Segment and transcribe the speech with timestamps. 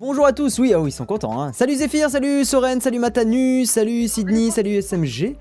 [0.00, 1.42] Bonjour à tous, oui, oh, ils sont contents.
[1.42, 1.52] Hein.
[1.52, 5.34] Salut Zephyr, salut Soren, salut Matanu, salut Sydney, salut SMG.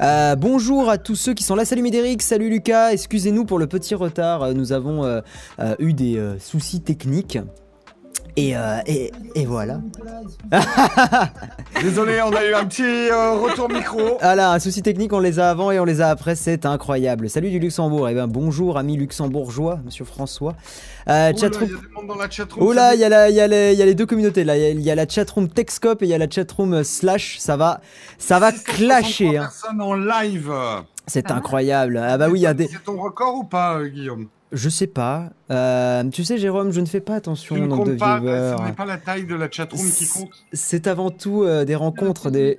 [0.00, 3.66] Euh, bonjour à tous ceux qui sont là, salut Médéric, salut Lucas, excusez-nous pour le
[3.66, 5.22] petit retard, euh, nous avons euh,
[5.58, 7.40] euh, eu des soucis techniques.
[8.38, 9.80] Et, euh, et, et voilà.
[11.82, 14.18] Désolé, on a eu un petit euh, retour micro.
[14.20, 16.66] Ah là, un souci technique, on les a avant et on les a après, c'est
[16.66, 17.30] incroyable.
[17.30, 20.54] Salut du Luxembourg, et ben bonjour amis luxembourgeois, monsieur François.
[21.08, 21.78] Euh, Oh là, chatroom- il y a.
[22.58, 24.56] Oh il y, a y, les- il y a les deux communautés là.
[24.56, 26.84] Il y a- il y, a la chatroom Techscope et il y a la chatroom
[26.84, 27.38] Slash.
[27.38, 27.80] Ça va,
[28.18, 29.36] ça va 663 clasher.
[29.38, 29.42] hein.
[29.42, 30.52] personnes en live.
[31.06, 31.98] C'est incroyable.
[32.02, 32.66] Ah bah oui, il y a des.
[32.68, 34.26] C'est ton record ou pas, euh, Guillaume?
[34.56, 35.24] Je sais pas.
[35.50, 38.54] Euh, tu sais, Jérôme, je ne fais pas attention au nombre de pas, viewers.
[38.58, 40.30] ce n'est pas la taille de la chatroom qui compte.
[40.54, 42.58] C'est avant tout euh, des rencontres, des,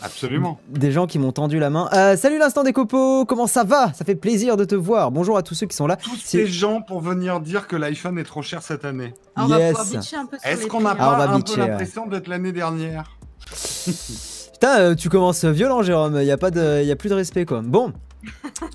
[0.00, 0.58] Absolument.
[0.70, 1.90] des gens qui m'ont tendu la main.
[1.92, 3.92] Euh, salut l'instant des copeaux, comment ça va?
[3.92, 5.10] Ça fait plaisir de te voir.
[5.10, 5.96] Bonjour à tous ceux qui sont là.
[5.96, 9.12] Tous ces gens pour venir dire que l'iPhone est trop cher cette année.
[9.36, 9.76] On Yes.
[9.92, 11.68] bitcher un peu Est-ce qu'on n'a Ah, pas va un bitcher, peu ouais.
[11.68, 13.18] l'impression d'être l'année dernière?
[14.54, 16.16] Putain, euh, tu commences violent, Jérôme.
[16.20, 17.60] Il y a pas de, il y a plus de respect, quoi.
[17.62, 17.92] Bon.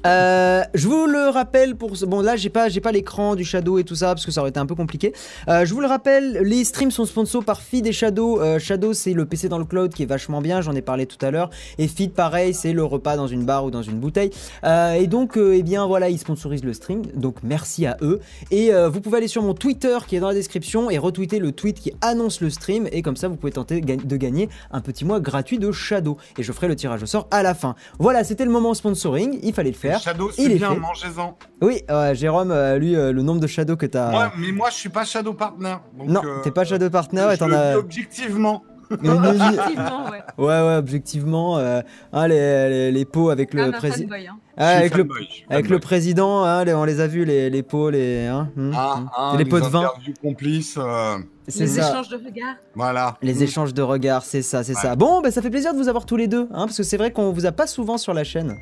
[0.06, 2.06] Euh, je vous le rappelle pour ce...
[2.06, 4.42] bon là j'ai pas j'ai pas l'écran du Shadow et tout ça parce que ça
[4.42, 5.14] aurait été un peu compliqué.
[5.48, 8.42] Euh, je vous le rappelle, les streams sont sponsors par Feed et Shadow.
[8.42, 11.06] Euh, Shadow c'est le PC dans le cloud qui est vachement bien, j'en ai parlé
[11.06, 11.50] tout à l'heure.
[11.78, 14.32] Et Feed pareil, c'est le repas dans une barre ou dans une bouteille.
[14.64, 18.20] Et donc eh bien voilà ils sponsorisent le stream, donc merci à eux.
[18.52, 21.52] Et vous pouvez aller sur mon Twitter qui est dans la description et retweeter le
[21.52, 25.06] tweet qui annonce le stream et comme ça vous pouvez tenter de gagner un petit
[25.06, 27.76] mois gratuit de Shadow et je ferai le tirage au sort à la fin.
[28.00, 30.00] Voilà, c'était le moment sponsoring, il fallait le faire.
[30.00, 30.80] Shadow, il c'est est bien, fait.
[30.80, 31.38] mangez-en.
[31.62, 34.12] Oui, euh, Jérôme, euh, lui, euh, le nombre de Shadow que t'as.
[34.12, 35.76] Moi, mais moi, je suis pas Shadow Partner.
[35.98, 37.78] donc, non, euh, t'es pas Shadow Partner et t'en as.
[37.78, 38.64] objectivement.
[38.92, 40.22] une Effectivement, ouais.
[40.40, 44.16] Ouais, ouais, objectivement, euh, hein, les, les, les pots avec le Ah, président.
[44.16, 44.38] hein.
[44.58, 47.62] Ah, avec le, suis avec le président, hein, les- on les a vus, les, les
[47.62, 48.26] pots, les.
[48.26, 49.10] Hein, hum, Ah, hum.
[49.16, 49.92] ah, les pots de vin.
[50.24, 50.76] complices.
[50.80, 51.18] euh,
[51.48, 51.90] C'est Les ça.
[51.92, 52.56] échanges de regards.
[52.76, 53.18] voilà.
[53.22, 53.42] Les Mm.
[53.44, 54.82] échanges de regards, c'est ça, c'est Ouais.
[54.82, 54.96] ça.
[54.96, 56.98] Bon, bah, ça fait plaisir de vous avoir tous les deux, hein, parce que c'est
[56.98, 58.58] vrai qu'on vous a pas souvent sur la chaîne.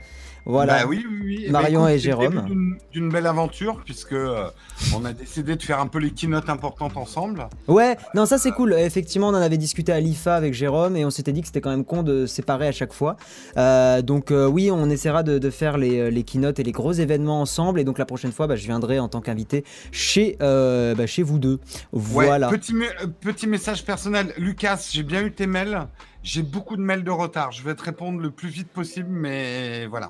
[0.50, 0.80] Voilà.
[0.80, 1.44] Bah oui, oui, oui.
[1.48, 2.78] Eh Marion ben, et écoute, c'est le Jérôme.
[2.92, 4.48] d'une- belle aventure, puisque euh,
[4.96, 7.48] on a décidé de faire un peu les keynotes importantes ensemble.
[7.68, 8.74] Ouais, non, ça c'est cool.
[8.74, 11.62] Effectivement, on en avait discuté à l'IFA avec Jérôme et on s'était dit que c'était
[11.62, 13.18] quand même con de séparer à chaque fois.
[13.58, 16.94] Euh, donc, euh, oui, on essaiera de, de faire les, les keynotes et les gros
[16.94, 17.80] événements ensemble.
[17.80, 21.40] Et donc, la prochaine fois, bah, je viendrai en tant qu'invité chez, bah, chez vous
[21.40, 21.60] deux.
[21.94, 22.48] Ouais, Voilà.
[22.50, 24.34] Petit, me- petit message personnel.
[24.38, 25.88] Lucas, j'ai bien eu tes mails.
[26.24, 27.52] J'ai beaucoup de mails de retard.
[27.52, 30.10] Je vais te répondre le plus vite possible, mais voilà.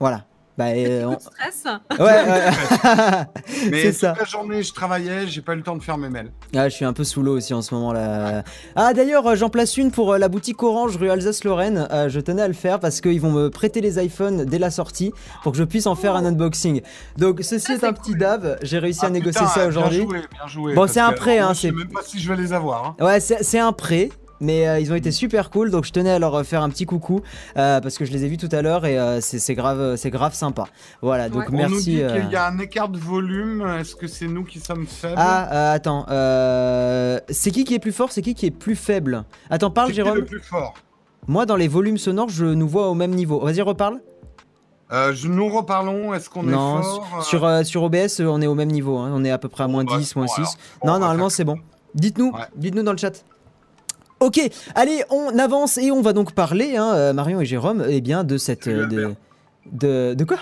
[0.00, 0.24] Voilà.
[0.56, 1.64] Bah, euh, on- stress.
[2.00, 2.50] Ouais, ouais.
[3.70, 4.14] Mais c'est toute ça.
[4.18, 6.32] la journée, je travaillais, j'ai pas eu le temps de faire mes mails.
[6.56, 8.42] Ah, je suis un peu sous l'eau aussi en ce moment là.
[8.74, 11.86] Ah d'ailleurs, euh, j'en place une pour euh, la boutique Orange rue Alsace-Lorraine.
[11.92, 14.72] Euh, je tenais à le faire parce qu'ils vont me prêter les iPhones dès la
[14.72, 15.12] sortie
[15.44, 16.82] pour que je puisse en faire un unboxing.
[17.16, 18.58] Donc ceci Ça, est c'est un petit dave.
[18.62, 19.98] J'ai réussi à Ah, négocier putain, ça bien aujourd'hui.
[20.02, 22.28] joué, bien joué, Bon, c'est un prêt, hein, Je sais c'est- même pas si je
[22.32, 22.84] vais les avoir.
[22.98, 23.04] hein.
[23.04, 24.08] Ouais, c'est c'est un prêt.
[24.40, 26.68] Mais euh, ils ont été super cool, donc je tenais à leur euh, faire un
[26.70, 27.20] petit coucou
[27.56, 30.10] euh, parce que je les ai vus tout à l'heure et euh, c'est grave, c'est
[30.10, 30.64] grave sympa.
[31.02, 31.46] Voilà, donc Ouais.
[31.48, 31.84] On nous merci.
[31.90, 33.66] dit euh, qu'il y a un écart de volume.
[33.80, 35.14] Est-ce que c'est nous qui sommes faibles?
[35.16, 38.76] Ah, euh, attends, euh, c'est qui qui est plus fort, c'est qui qui est plus
[38.76, 39.24] faible?
[39.50, 40.16] Attends, parle C'est qui Jérôme.
[40.18, 40.74] le plus fort?
[41.26, 43.40] Moi, dans les volumes sonores, je nous vois au même niveau.
[43.40, 43.98] Vas-y, reparle.
[44.92, 46.14] Euh, je- Nous reparlons.
[46.14, 48.96] Est-ce qu'on est non, fort sur, euh, sur OBS, on est au même niveau.
[48.98, 49.10] hein.
[49.12, 50.34] On est à peu près à moins bah, 10, bon, moins 6.
[50.40, 50.46] alors.
[50.52, 51.56] Bon, on non, normalement, c'est bon.
[51.94, 52.40] Dites-nous, Ouais.
[52.56, 53.22] dites-nous dans le chat.
[54.20, 54.40] Ok,
[54.74, 58.24] allez, on avance et on va donc parler, hein, euh, Marion et Jérôme, eh bien,
[58.24, 58.66] de cette...
[58.66, 59.14] Euh, de.
[59.70, 60.38] De, de quoi.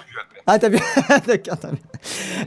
[0.49, 0.81] Ah, t'as bien
[1.27, 1.71] D'accord, t'as.
[1.71, 1.77] Vous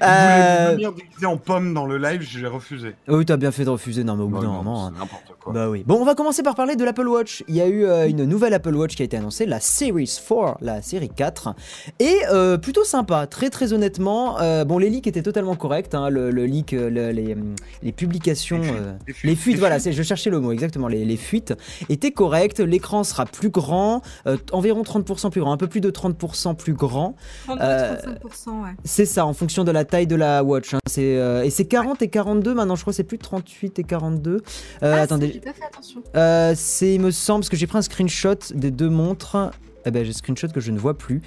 [0.01, 2.95] Euh, venir déguisé en pomme dans le live, j'ai refusé.
[3.09, 4.85] Oui, t'as bien fait de refuser, non, mais au bout Bah, d'un non, moment...
[4.87, 4.91] hein.
[4.93, 5.51] c'est n'importe quoi.
[5.51, 5.83] Bah oui.
[5.85, 7.43] Bon, on va commencer par parler de l'Apple Watch.
[7.49, 10.09] Il y a eu euh, une nouvelle Apple Watch qui a été annoncée, la Series
[10.29, 11.53] 4, la série 4.
[11.99, 14.39] Et euh, plutôt sympa, très très honnêtement.
[14.39, 15.93] Euh, bon, les leaks étaient totalement corrects.
[15.93, 19.29] hein, le, le leak, euh, le- les, hum, les publications, Les fuites, euh, les fuites,
[19.29, 20.87] les fuites, les voilà, c'est- je cherchais le mot exactement.
[20.87, 21.53] Les, les fuites
[21.89, 22.61] étaient correctes.
[22.61, 26.68] L'écran sera plus grand, euh, environ 30% plus grand, un peu plus de 30% plus
[26.73, 27.15] grand.
[27.47, 28.69] 32-35%, ouais.
[28.83, 30.73] C'est ça, en fonction de la taille de la Watch.
[30.73, 30.79] hein.
[30.87, 33.83] C'est, euh, et c'est 40 et 42 maintenant, je crois que c'est plus 38 et
[33.83, 34.37] 42.
[34.83, 35.29] Euh, Ah, attendez.
[35.43, 36.01] fait attention.
[36.15, 39.51] Euh, c'est, il me semble, parce que j'ai pris un screenshot des deux montres.
[39.85, 41.21] Eh ben, j'ai un screenshot que je ne vois plus.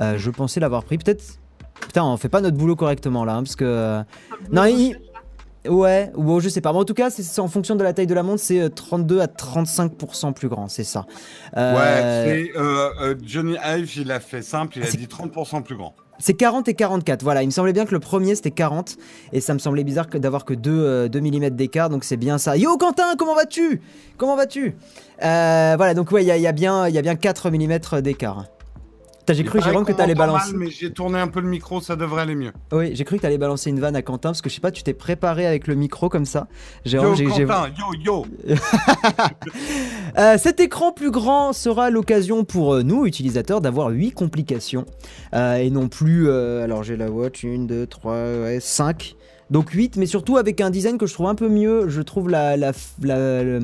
[0.00, 0.98] Euh, je pensais l'avoir pris.
[0.98, 1.22] Peut-être.
[1.80, 3.64] Putain, on fait pas notre boulot correctement là, hein, parce que.
[3.64, 4.02] euh,
[4.50, 4.98] Non, il-
[5.66, 6.72] Ouais, ou bon, je sais pas.
[6.72, 8.68] Mais en tout cas, c'est, en fonction de la taille de la montre, c'est euh,
[8.68, 11.04] 32 à 35% plus grand, c'est ça.
[11.56, 15.62] Euh, Ouais, euh, euh, Johnny Ive, il a fait simple, il a C'est- dit 30%
[15.62, 15.94] plus grand.
[16.20, 17.22] c'est 40 et 44.
[17.22, 18.96] Voilà, il me semblait bien que le premier c'était 40.
[19.32, 22.56] Et ça me semblait bizarre d'avoir que 2, mm d'écart, donc c'est bien ça.
[22.56, 23.80] Yo Quentin, comment vas-tu?
[24.16, 24.76] Comment vas-tu?
[25.22, 28.46] Euh, Voilà, donc ouais, il y, y a bien 4 mm d'écart.
[29.34, 30.52] J'ai cru, Jérôme, que t'allais balancer.
[30.52, 32.52] mal, mais j'ai tourné un peu le micro, ça devrait aller mieux.
[32.72, 34.70] Oui, j'ai cru que t'allais balancer une vanne à Quentin parce que je sais pas,
[34.70, 36.48] tu t'es préparé avec le micro comme ça.
[36.84, 38.26] Jérôme, Quentin, yo, yo.
[40.16, 44.84] Euh, cet écran plus grand sera l'occasion pour euh, nous, utilisateurs, d'avoir 8 complications.
[45.34, 48.16] Euh, et non plus, alors j'ai la watch, 1, 2, 3,
[48.58, 49.14] 5.
[49.50, 51.88] Donc 8, mais surtout avec un design que je trouve un peu mieux.
[51.88, 52.72] Je trouve la, la,
[53.02, 53.60] la-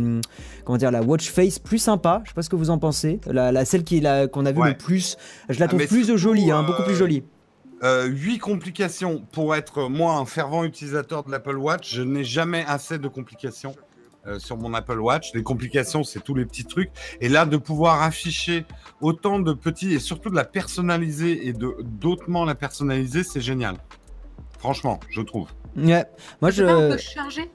[0.64, 2.22] comment dire, la watch face plus sympa.
[2.24, 3.20] Je sais pas ce que vous en pensez.
[3.26, 4.70] La, celle qui est la- qu'on a vue Ouais.
[4.70, 5.16] le plus.
[5.50, 7.22] Je la Ah, trouve plus jolie, hein, euh, beaucoup plus jolie.
[7.82, 9.22] Euh, 8 complications.
[9.32, 13.08] Pour être, euh, moi, un fervent utilisateur de l'Apple Watch, je n'ai jamais assez de
[13.08, 13.74] complications
[14.26, 15.32] euh, sur mon Apple Watch.
[15.34, 16.90] Les complications, c'est tous les petits trucs.
[17.20, 18.64] Et là, de pouvoir afficher
[19.02, 23.76] autant de petits, et surtout de la personnaliser et de d'autrement la personnaliser, c'est génial.
[24.58, 25.48] Franchement, je trouve.
[25.76, 26.04] Ouais.
[26.40, 27.02] Moi, C'est pas un peu je.
[27.02, 27.50] chargé?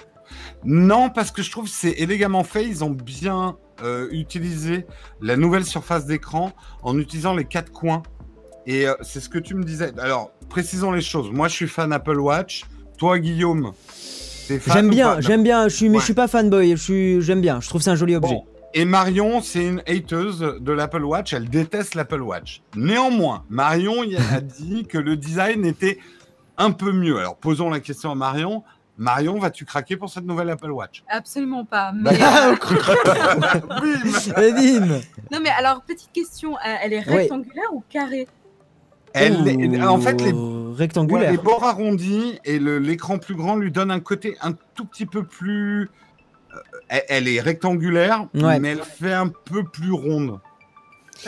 [0.63, 2.65] Non, parce que je trouve que c'est élégamment fait.
[2.65, 4.85] Ils ont bien euh, utilisé
[5.21, 6.51] la nouvelle surface d'écran
[6.83, 8.03] en utilisant les quatre coins.
[8.67, 9.91] Et euh, c'est ce que tu me disais.
[9.99, 11.31] Alors, précisons les choses.
[11.31, 12.65] Moi, je suis fan Apple Watch.
[12.97, 13.71] Toi, Guillaume,
[14.47, 15.21] t'es fan J'aime bien, pas?
[15.21, 15.67] j'aime bien.
[15.69, 16.71] Je suis, mais je suis pas fanboy.
[16.71, 17.61] Je suis, j'aime bien.
[17.61, 18.33] Je trouve c'est un joli objet.
[18.35, 18.45] Bon.
[18.75, 21.33] Et Marion, c'est une hateuse de l'Apple Watch.
[21.33, 22.61] Elle déteste l'Apple Watch.
[22.75, 25.97] Néanmoins, Marion a dit que le design était
[26.59, 27.17] un peu mieux.
[27.17, 28.63] Alors, posons la question à Marion.
[28.97, 31.03] Marion, vas-tu craquer pour cette nouvelle Apple Watch?
[31.07, 31.94] Absolument pas.
[31.95, 32.11] Bah,
[33.81, 35.00] Mais, euh, Et bim.
[35.31, 36.56] non, mais alors, petite question.
[36.57, 38.27] euh, Elle est rectangulaire ou carrée?
[39.13, 44.00] Elle, est- en fait, les, ouais, bords arrondis et l'écran plus grand lui donnent un
[44.01, 45.89] côté un tout petit peu plus.
[46.53, 46.57] euh,
[46.89, 48.59] elle, elle est rectangulaire, Ouais.
[48.59, 50.39] mais elle fait un peu plus ronde.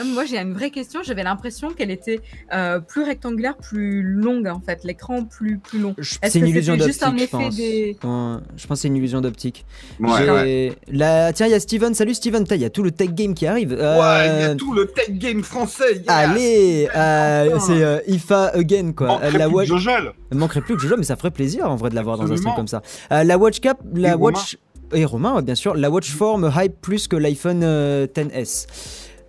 [0.04, 1.00] Moi, j'ai une vraie question.
[1.02, 2.20] J'avais l'impression qu'elle était
[2.52, 4.84] euh, plus rectangulaire, plus longue, en fait.
[4.84, 5.94] L'écran plus, plus long.
[6.00, 7.56] C'est une illusion d'optique, juste un je effet pense.
[7.56, 9.64] des- Ouais, je pense que c'est une illusion d'optique.
[10.00, 10.72] Ouais, J'ai- ouais.
[10.88, 11.32] La...
[11.32, 11.94] Tiens, il y a Steven.
[11.94, 12.44] Salut Steven.
[12.50, 13.70] Il y a tout le tech game qui arrive.
[13.72, 15.94] Ouais, il y a Euh, tout le tech game français.
[15.96, 16.04] yes.
[16.08, 19.06] Allez, euh, c'est euh, IFA again quoi.
[19.08, 20.12] Manquerait Euh, la plus watch, que Jojol.
[20.30, 22.30] il manquerait plus que je joue, mais ça ferait plaisir en vrai de l'avoir dans
[22.30, 22.82] un stream comme ça.
[23.12, 24.24] Euh, la Watch Cap, la Et Romain.
[24.38, 24.56] Watch
[24.94, 25.74] et Romain, bien sûr.
[25.74, 28.66] La Watch forme hype plus que l'iPhone euh, 10s.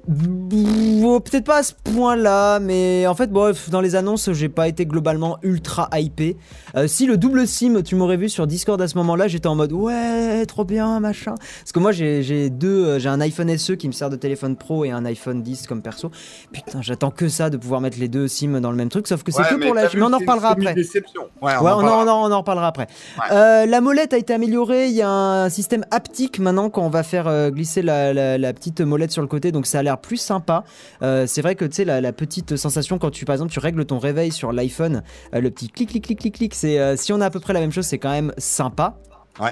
[0.06, 4.86] Peut-être pas à ce point-là, mais en fait, bref, dans les annonces, j'ai pas été
[4.86, 6.36] globalement ultra hypé.
[6.76, 9.56] Euh, si le double SIM, tu m'aurais vu sur Discord à ce moment-là, j'étais en
[9.56, 11.36] mode ouais, trop bien, machin.
[11.62, 14.56] Parce que moi, j'ai deux, euh, j'ai un iPhone SE qui me sert de téléphone
[14.58, 16.12] pro et un iPhone 10 comme perso.
[16.52, 19.24] Putain, j'attends que ça de pouvoir mettre les deux SIM dans le même truc, sauf
[19.24, 19.84] que c'est Ouais, que mais pour la.
[19.94, 20.74] Mais on en reparlera après.
[20.74, 21.24] déception.
[21.42, 22.88] Ouais, Ouais, en on, en, on en- on en reparlera après.
[23.20, 23.36] Ouais.
[23.36, 24.88] Euh, la molette a été améliorée.
[24.88, 28.54] Il y a un système haptique maintenant quand on va faire glisser la, la- la
[28.54, 29.52] petite molette sur le côté.
[29.52, 30.64] Donc ça a l'air plus sympa.
[31.02, 33.60] Euh, c'est vrai que tu sais, la, la petite sensation quand tu, par exemple, tu
[33.60, 35.04] règles ton réveil sur l'iPhone,
[35.34, 37.40] euh, le petit clic, clic, clic, clic, clic, c'est, euh, si on a à peu
[37.40, 38.98] près la même chose, c'est quand même sympa.
[39.40, 39.52] Ouais.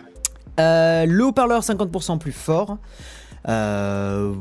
[0.59, 2.77] Euh, le haut-parleur 50% plus fort.
[3.47, 4.33] Euh,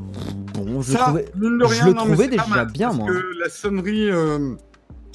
[0.54, 1.26] bon, je Ça, trouvais.
[1.34, 1.40] je
[1.84, 3.08] le non, trouvais déjà mal, bien, parce moi.
[3.08, 4.54] que la sonnerie, euh,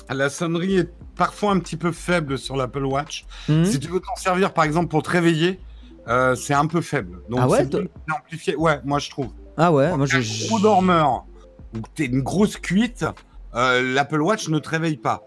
[0.09, 3.25] la sonnerie est parfois un petit peu faible sur l'Apple Watch.
[3.47, 3.63] Hmm.
[3.63, 5.59] Si tu veux t'en servir, par exemple, pour te réveiller,
[6.07, 7.19] euh, c'est un peu faible.
[7.29, 8.55] Donc, Ah ouais, c'est amplifié.
[8.55, 9.27] Ouais, moi, je trouve.
[9.57, 10.47] Ah ouais, moi Un je.
[10.47, 11.25] gros dormeur,
[11.95, 13.05] t'es une grosse cuite,
[13.55, 15.23] euh, l'Apple Watch ne te réveille pas.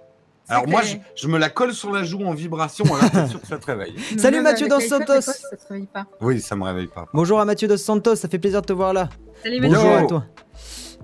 [0.51, 0.81] Alors moi,
[1.15, 3.67] je, me la colle sur la joue en vibration, alors t'es sûr que ça te
[3.67, 3.95] réveille.
[4.19, 5.21] Salut Mathieu Dos Santos.
[5.21, 5.33] Ça
[5.69, 6.07] réveille pas.
[6.23, 7.07] Oui, ça me réveille pas.
[7.13, 9.11] Bonjour à Mathieu Dos Santos, ça fait plaisir de te voir là.
[9.43, 10.05] Salut, Bonjour Mathieu.
[10.05, 10.25] à toi.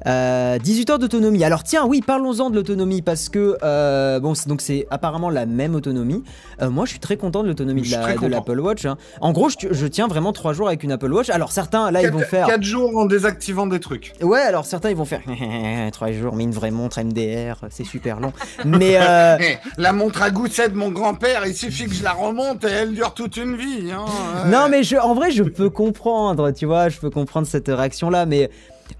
[0.06, 1.44] Euh, 18 heures d'autonomie.
[1.44, 5.46] Alors tiens, oui, parlons-en de l'autonomie parce que euh, bon, c'est- donc c'est apparemment la
[5.46, 6.22] même autonomie.
[6.60, 8.84] Euh, moi, je suis très content de l'autonomie de la- l'Apple Watch.
[8.84, 8.96] hein.
[9.20, 11.30] En gros, je, je tiens vraiment 3 jours avec une Apple Watch.
[11.30, 12.48] Alors certains, là, ils vont faire.
[12.48, 14.12] 4 jours en désactivant des trucs.
[14.20, 15.22] Ouais, alors certains, ils vont faire
[15.92, 18.32] 3 jours, mais une vraie montre MDR, c'est super long.
[18.64, 22.12] Mais euh, Eh, la montre à gousset de mon grand-père, il suffit que je la
[22.12, 23.90] remonte et elle dure toute une vie.
[23.92, 24.04] hein.
[24.44, 27.68] Euh, Non, mais je, en vrai, je peux comprendre, tu vois, je peux comprendre cette
[27.68, 28.50] réaction-là, mais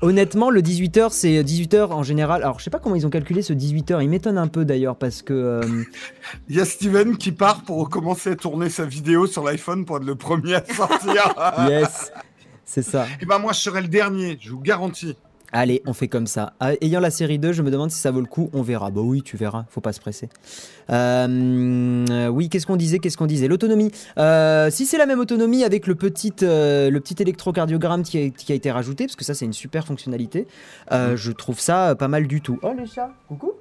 [0.01, 2.43] honnêtement, le 18h, c'est 18h en général.
[2.43, 4.97] Alors, je sais pas comment ils ont calculé ce 18h, il m'étonne un peu d'ailleurs,
[4.97, 5.33] parce que.
[5.33, 5.85] euh,
[6.49, 9.97] Il y a Steven qui part pour recommencer à tourner sa vidéo sur l'iPhone pour
[9.99, 11.35] être le premier à sortir.
[11.69, 12.13] yes,
[12.65, 13.07] c'est ça.
[13.21, 15.17] Et ben moi, je serai le dernier, je vous garantis.
[15.57, 16.55] Allez, on fait comme ça.
[16.59, 18.91] Ah, Ayant la série 2, je me demande si ça vaut le coup, on verra.
[18.91, 20.29] Bah oui, tu verras, faut pas se presser.
[20.91, 22.99] Euh, oui, qu'est-ce qu'on disait?
[22.99, 23.47] Qu'est-ce qu'on disait?
[23.47, 23.93] L'autonomie.
[24.19, 28.31] Euh, si c'est la même autonomie avec le petit, euh, le petit électrocardiogramme qui a,
[28.31, 30.49] qui a été rajouté, parce que ça c'est une super fonctionnalité,
[30.91, 32.59] euh, je trouve ça pas mal du tout.
[32.63, 33.53] Oh les chats, coucou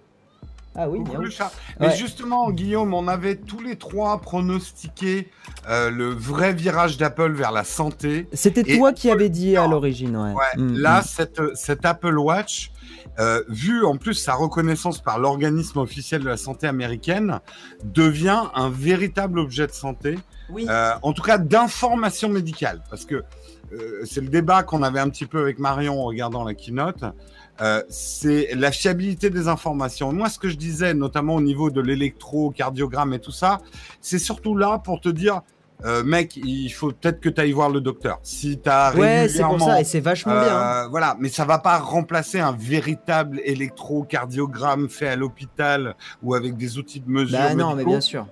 [0.75, 1.19] Ah oui, bien.
[1.19, 1.51] le chat.
[1.79, 1.95] Mais Ouais.
[1.95, 5.29] justement, Guillaume, on avait tous les trois pronostiqué
[5.69, 8.27] euh, le vrai virage d'Apple vers la santé.
[8.33, 10.33] C'était toi qui avais dit à l'origine, ouais.
[10.33, 11.03] Ouais, Mm, là, mm.
[11.05, 12.71] cette, cette Apple Watch
[13.19, 17.39] euh, vu en plus sa reconnaissance par l'organisme officiel de la santé américaine,
[17.83, 20.17] devient un véritable objet de santé,
[20.49, 20.65] Oui.
[20.69, 23.23] euh, en tout cas d'information médicale, parce que
[23.73, 27.03] euh, c'est le débat qu'on avait un petit peu avec Marion en regardant la keynote.
[27.61, 30.11] Euh, c'est la fiabilité des informations.
[30.11, 33.59] Moi, ce que je disais, notamment au niveau de l'électrocardiogramme et tout ça,
[34.01, 35.41] c'est surtout là pour te dire,
[35.85, 38.19] euh, mec, il faut peut-être que tu ailles voir le docteur.
[38.23, 40.55] Si tu as Ouais, c'est pour ça, et c'est vachement bien.
[40.57, 40.83] hein.
[40.85, 46.57] euh, Voilà, mais ça va pas remplacer un véritable électrocardiogramme fait à l'hôpital ou avec
[46.57, 47.37] des outils de mesure.
[47.37, 48.25] Bah non, mais bien sûr.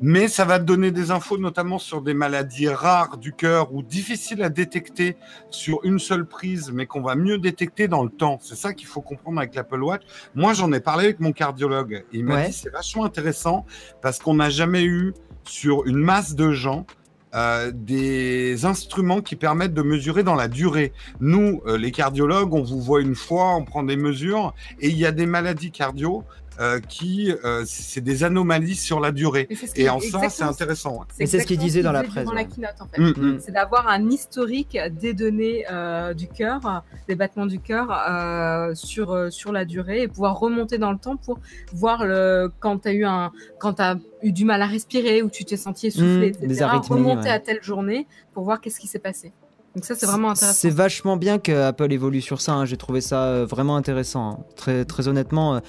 [0.00, 3.82] Mais ça va te donner des infos, notamment sur des maladies rares du cœur ou
[3.82, 5.16] difficiles à détecter
[5.50, 8.38] sur une seule prise, mais qu'on va mieux détecter dans le temps.
[8.40, 10.02] C'est ça qu'il faut comprendre avec l'Apple Watch.
[10.36, 12.04] Moi, j'en ai parlé avec mon cardiologue.
[12.12, 12.46] Il m'a Ouais.
[12.48, 13.66] dit c'est vachement intéressant
[14.00, 15.14] parce qu'on n'a jamais eu
[15.44, 16.86] sur une masse de gens
[17.34, 20.94] euh, des instruments qui permettent de mesurer dans la durée.
[21.20, 24.96] Nous, euh, les cardiologues, on vous voit une fois, on prend des mesures, et il
[24.96, 26.24] y a des maladies cardio
[26.60, 29.46] euh, qui, euh, c'est des anomalies sur la durée.
[29.50, 31.04] Et, ce Et en ça, c'est intéressant.
[31.18, 32.34] Mais c'est ce qu'il disait dans la presse, ouais.
[32.34, 33.00] la keynote, en fait.
[33.00, 33.40] Mm, mm.
[33.40, 39.12] c'est d'avoir un historique des données euh, du cœur, des battements du cœur euh, sur,
[39.12, 41.38] euh, sur la durée et pouvoir remonter dans le temps pour
[41.72, 43.82] voir le, quand tu as eu un quand tu
[44.22, 46.70] eu du mal à respirer ou tu t'es senti essoufflé, Mm, des etc.
[46.88, 47.30] remonter ouais.
[47.30, 49.32] à telle journée pour voir qu'est-ce qui s'est passé.
[49.78, 50.76] Donc ça, c'est vraiment C'est intéressant.
[50.76, 52.54] vachement bien que Apple évolue sur ça.
[52.54, 52.64] hein.
[52.64, 54.30] J'ai trouvé ça euh, vraiment intéressant.
[54.30, 54.38] hein.
[54.56, 55.54] Très, très honnêtement.
[55.54, 55.60] euh.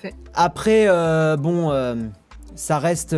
[0.00, 0.14] Fait.
[0.32, 1.94] Après, euh, bon, euh,
[2.54, 3.14] ça reste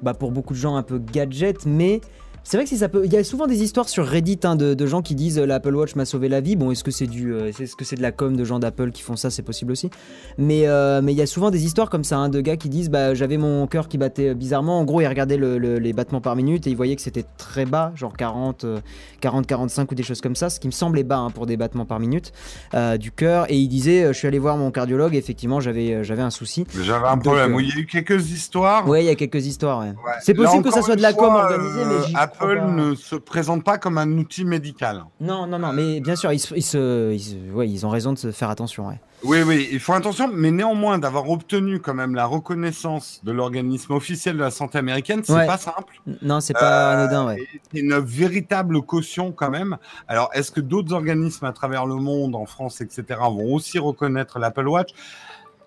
[0.00, 2.00] bah, pour beaucoup de gens un peu gadget, mais
[2.44, 3.02] c'est vrai que si ça peut.
[3.04, 5.46] Il y a souvent des histoires sur Reddit hein, de, de gens qui disent euh,
[5.46, 6.56] l'Apple Watch m'a sauvé la vie.
[6.56, 8.90] Bon, est-ce que c'est du, euh, est-ce que c'est de la com de gens d'Apple
[8.90, 9.30] qui font ça?
[9.30, 9.90] C'est possible aussi.
[10.38, 12.68] Mais euh, mais il y a souvent des histoires comme ça hein, de gars qui
[12.68, 14.78] disent bah j'avais mon cœur qui battait bizarrement.
[14.80, 17.24] En gros, ils regardaient le- le- les battements par minute et ils voyaient que c'était
[17.38, 18.80] très bas, genre 40, euh,
[19.20, 21.56] 40, 45 ou des choses comme ça, ce qui me semblait bas hein, pour des
[21.56, 22.32] battements par minute
[22.74, 23.46] euh, du cœur.
[23.50, 25.14] Et il disait, euh, je suis allé voir mon cardiologue.
[25.14, 26.64] Et effectivement, j'avais j'avais un souci.
[26.82, 27.54] J'avais un Donc, problème.
[27.54, 28.88] Oui, il y a eu quelques histoires.
[28.88, 29.78] Ouais, il y com quelques histoires.
[29.80, 29.86] ouais.
[30.04, 30.12] Ouais.
[30.22, 32.64] C'est Là, possible que ça soit de la com organisée, mais Apple pas.
[32.66, 35.04] ne se présente pas comme un outil médical.
[35.20, 37.90] Non, non, non, mais bien sûr, ils, se- ils se- ils se- ouais, ils ont
[37.90, 38.88] raison de se faire attention.
[38.88, 39.00] Ouais.
[39.24, 43.92] Oui, oui, il faut attention, mais néanmoins d'avoir obtenu quand même la reconnaissance de l'organisme
[43.92, 45.46] officiel de la santé américaine, c'est Ouais.
[45.46, 45.94] pas simple.
[46.22, 47.46] Non, c'est pas Euh, anodin, ouais.
[47.72, 49.76] C'est une véritable caution quand même.
[50.08, 54.38] Alors, est-ce que d'autres organismes à travers le monde, en France, etc., vont aussi reconnaître
[54.40, 54.90] l'Apple Watch?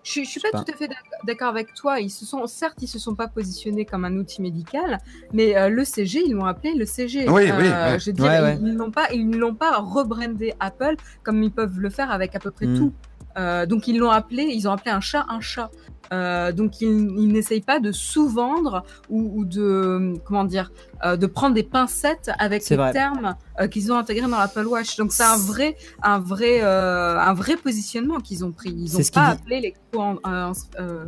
[0.05, 0.63] Je, suis- je suis pas, pas.
[0.63, 1.99] tout à fait d'ac- d'accord avec toi.
[1.99, 4.99] Ils se sont, certes, ils se sont pas positionnés comme un outil médical,
[5.33, 7.27] mais euh, le CG, ils l'ont appelé le CG.
[7.27, 7.99] Oui, Euh, oui, oui.
[7.99, 8.57] Je veux dire, Ouais, ouais.
[8.61, 12.35] ils, n'ont pas, ils ne l'ont pas rebrandé Apple comme ils peuvent le faire avec
[12.35, 12.77] à peu près Mm.
[12.77, 12.93] tout.
[13.37, 15.69] Euh, donc ils l'ont appelé, ils ont appelé un chat un chat.
[16.13, 20.71] Euh, donc ils, ils n'essayent pas de sous-vendre ou, ou de comment dire,
[21.03, 22.91] euh, de prendre des pincettes avec les vrai.
[22.93, 24.97] termes euh, qu'ils ont intégrés dans l'Apple Watch.
[24.97, 28.69] Donc c'est un vrai, un vrai, euh, un vrai positionnement qu'ils ont pris.
[28.69, 31.05] Ils n'ont pas appelé l'électro, euh, euh,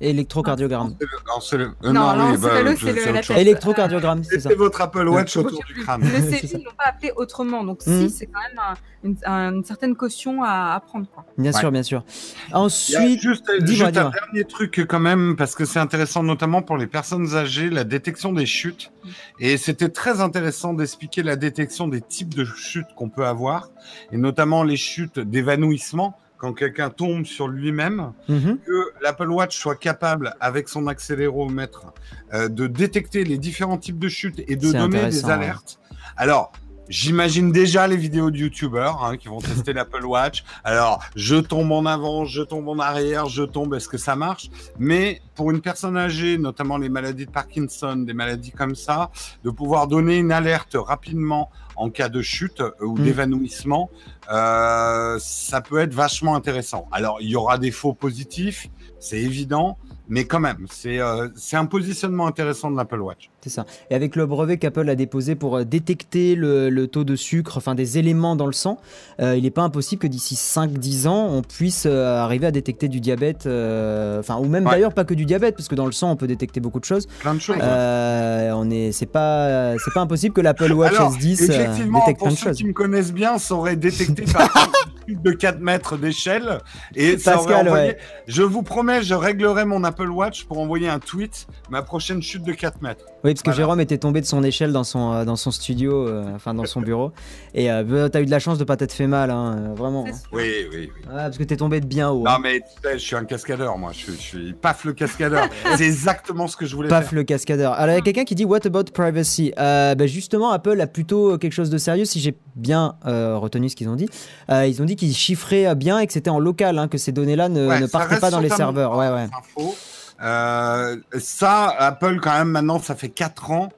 [0.00, 0.94] Électrocardiogramme.
[1.24, 3.40] Non, c'est euh, bah.
[3.40, 6.02] Électrocardiogramme, c'est votre Apple Watch autour du crâne.
[6.02, 6.36] Le ça.
[6.42, 7.64] ils l'ont pas appelé autrement.
[7.64, 8.08] Donc Mhm.
[8.08, 11.06] si, c'est quand même un- une, un- une certaine caution à, à prendre.
[11.12, 11.24] Quoi.
[11.38, 11.58] Bien Ouais.
[11.58, 12.04] sûr, bien sûr.
[12.50, 13.20] Il Ensuite,
[13.60, 17.34] juste, juste un dernier truc quand même, parce que c'est intéressant notamment pour les personnes
[17.34, 18.92] âgées, la détection des chutes.
[19.38, 23.70] Et c'était très intéressant d'expliquer la détection des types de chutes qu'on peut avoir,
[24.12, 28.58] et notamment les chutes d'évanouissement quand quelqu'un tombe sur lui-même, Mhm.
[28.66, 31.92] que l'Apple Watch soit capable, avec son accéléromètre,
[32.32, 35.30] euh, de détecter les différents types de chutes et de donner des ouais.
[35.30, 35.78] alertes.
[36.16, 36.52] Alors,
[36.90, 40.42] J'imagine déjà les vidéos de youtubeurs hein, qui vont tester l'Apple Watch.
[40.64, 44.50] Alors, je tombe en avant, je tombe en arrière, je tombe, est-ce que ça marche?
[44.76, 49.12] Mais pour une personne âgée, notamment les maladies de Parkinson, des maladies comme ça,
[49.44, 53.04] de pouvoir donner une alerte rapidement en cas de chute euh, ou Mm.
[53.04, 53.88] d'évanouissement,
[54.32, 56.88] euh, ça peut être vachement intéressant.
[56.90, 58.68] Alors, il y aura des faux positifs,
[58.98, 59.78] c'est évident,
[60.08, 63.29] mais quand même, c'est euh, c'est un positionnement intéressant de l'Apple Watch.
[63.42, 63.64] C'est ça.
[63.90, 67.56] Et avec le brevet qu'Apple a déposé pour euh, détecter le, le taux de sucre,
[67.56, 68.78] enfin des éléments dans le sang,
[69.20, 72.88] euh, il n'est pas impossible que d'ici 5-10 ans, on puisse euh, arriver à détecter
[72.88, 74.72] du diabète, euh, enfin ou même Ouais.
[74.72, 76.84] d'ailleurs pas que du diabète, parce que dans le sang on peut détecter beaucoup de
[76.84, 77.06] choses.
[77.20, 77.56] Plein de choses.
[77.60, 82.18] On est, c'est pas, c'est pas impossible que l'Apple Watch Alors, S10 euh, effectivement, détecte
[82.18, 82.56] pour plein de ceux choses.
[82.58, 84.50] qui me connaissent bien, ça aurait détecté par
[85.08, 86.58] chute de 4 mètres d'échelle.
[86.94, 87.88] Et ça Pascal, envoyé...
[87.88, 87.98] ouais.
[88.26, 92.42] Je vous promets, je réglerai mon Apple Watch pour envoyer un tweet, ma prochaine chute
[92.44, 93.04] de 4 mètres.
[93.24, 93.56] Oui, parce que Voilà.
[93.56, 96.64] Jérôme était tombé de son échelle dans son, euh, dans son studio, euh, enfin dans
[96.66, 97.12] son bureau.
[97.54, 100.06] Et euh, t'as eu de la chance de pas t'être fait mal, hein, euh, vraiment.
[100.08, 100.12] Hein.
[100.32, 100.90] Oui, oui, oui.
[101.08, 102.22] Ouais, parce que t'es tombé de bien haut.
[102.24, 102.38] Non, hein.
[102.42, 103.90] mais tu sais, je suis un cascadeur, moi.
[103.92, 105.48] Je suis, je suis paf le cascadeur.
[105.76, 107.14] C'est exactement ce que je voulais Paf faire.
[107.14, 107.72] le cascadeur.
[107.72, 109.52] Alors il y a quelqu'un qui dit What about privacy?
[109.58, 113.68] Euh, bah, Justement, Apple a plutôt quelque chose de sérieux, si j'ai bien euh, retenu
[113.68, 114.08] ce qu'ils ont dit.
[114.50, 117.12] Euh, ils ont dit qu'ils chiffraient bien et que c'était en local, hein, que ces
[117.12, 118.96] données-là ne, Ouais, ne ça partaient pas dans les serveurs.
[118.96, 119.26] Ouais, ouais.
[119.36, 119.74] info.
[120.22, 123.68] Euh, ça, Apple, quand même, maintenant, ça fait 4 ans.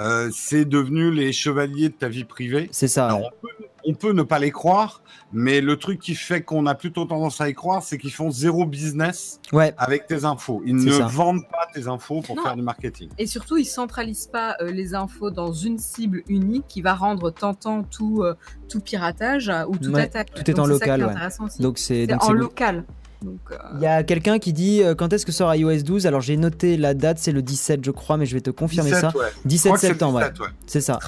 [0.00, 2.68] euh, c'est devenu les chevaliers de ta vie privée.
[2.72, 3.06] C'est ça.
[3.06, 3.26] Alors, ouais.
[3.42, 6.74] on, peut, on peut ne pas les croire, mais le truc qui fait qu'on a
[6.74, 10.60] plutôt tendance à y croire, c'est qu'ils font zéro business Ouais, avec tes infos.
[10.66, 11.06] Ils ne ça.
[11.06, 12.42] vendent pas tes infos pour Non.
[12.42, 13.10] faire du marketing.
[13.18, 17.30] Et surtout, ils centralisent pas euh, les infos dans une cible unique qui va rendre
[17.30, 18.34] tentant tout, euh,
[18.68, 20.32] tout piratage ou toute Ouais, attaque.
[20.34, 21.10] tout est Donc, en c'est ça qui local, est ouais.
[21.10, 21.62] intéressant aussi.
[21.62, 22.84] donc c'est en local.
[23.24, 26.06] Donc, euh, Il y a quelqu'un qui dit euh, quand est-ce que sort iOS 12
[26.06, 28.90] Alors j'ai noté la date, c'est le 17 je crois, mais je vais te confirmer
[28.90, 29.16] 17, ça.
[29.18, 29.26] ouais.
[29.44, 30.30] Je 17 crois que c'est septembre, ouais.
[30.30, 30.46] 17, ouais.
[30.66, 30.98] c'est ça.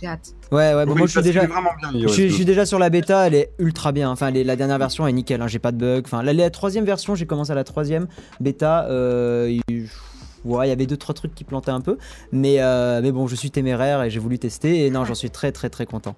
[0.00, 0.34] j'ai hâte.
[0.50, 1.42] Ouais, ouais, bon, Oui, moi je suis déjà...
[1.44, 1.90] est vraiment bien.
[1.92, 2.36] Je iOS suis, je 12.
[2.36, 4.10] suis déjà sur la bêta, elle est ultra bien.
[4.10, 6.04] Enfin, les- la dernière version est nickel, hein, j'ai pas de bug.
[6.06, 8.06] Enfin, la, la troisième version, j'ai commencé à la troisième
[8.40, 8.86] bêta.
[8.88, 9.88] Euh, il-
[10.46, 11.98] ouais, il y avait deux trois trucs qui plantaient un peu,
[12.32, 15.30] mais euh, mais bon, je suis téméraire et j'ai voulu tester et non, j'en suis
[15.30, 16.16] très très très content.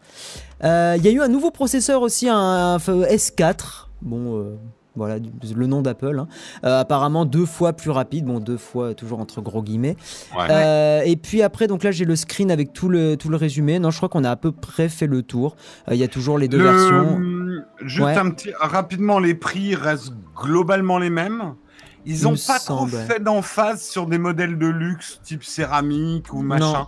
[0.63, 3.89] Euh, Il y a eu un nouveau processeur aussi, un, un S4.
[4.01, 4.57] Bon.
[4.97, 6.19] Voilà le nom d'Apple.
[6.19, 6.29] hein.
[6.65, 9.97] Euh, apparemment deux fois plus rapide, bon deux fois toujours entre gros guillemets.
[10.37, 10.47] Ouais.
[10.51, 13.79] Euh, et puis après, donc là j'ai le screen avec tout le, tout le résumé.
[13.79, 15.57] Non, je crois qu'on a à peu près fait le tour.
[15.89, 17.21] Euh, Il y a toujours les deux Le- versions.
[17.81, 18.17] Juste Ouais.
[18.17, 18.51] un petit.
[18.61, 21.55] Rapidement, les prix restent globalement les mêmes.
[22.05, 26.33] Ils Il n'ont pas trop semble, fait d'emphase sur des modèles de luxe type céramique
[26.35, 26.73] ou machin.
[26.73, 26.87] Non.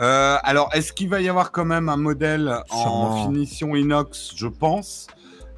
[0.00, 3.10] Euh, alors, est-ce qu'il va y avoir quand même un modèle Sûrement.
[3.10, 4.32] en finition inox?
[4.36, 5.06] Je pense.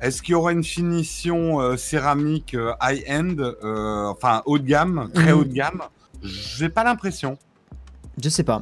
[0.00, 5.10] Est-ce qu'il y aura une finition euh, céramique euh, high-end, euh, enfin haut de gamme,
[5.14, 5.38] très Mhm.
[5.38, 5.82] haut de gamme?
[6.22, 7.38] J'ai pas l'impression.
[8.22, 8.60] Je sais pas.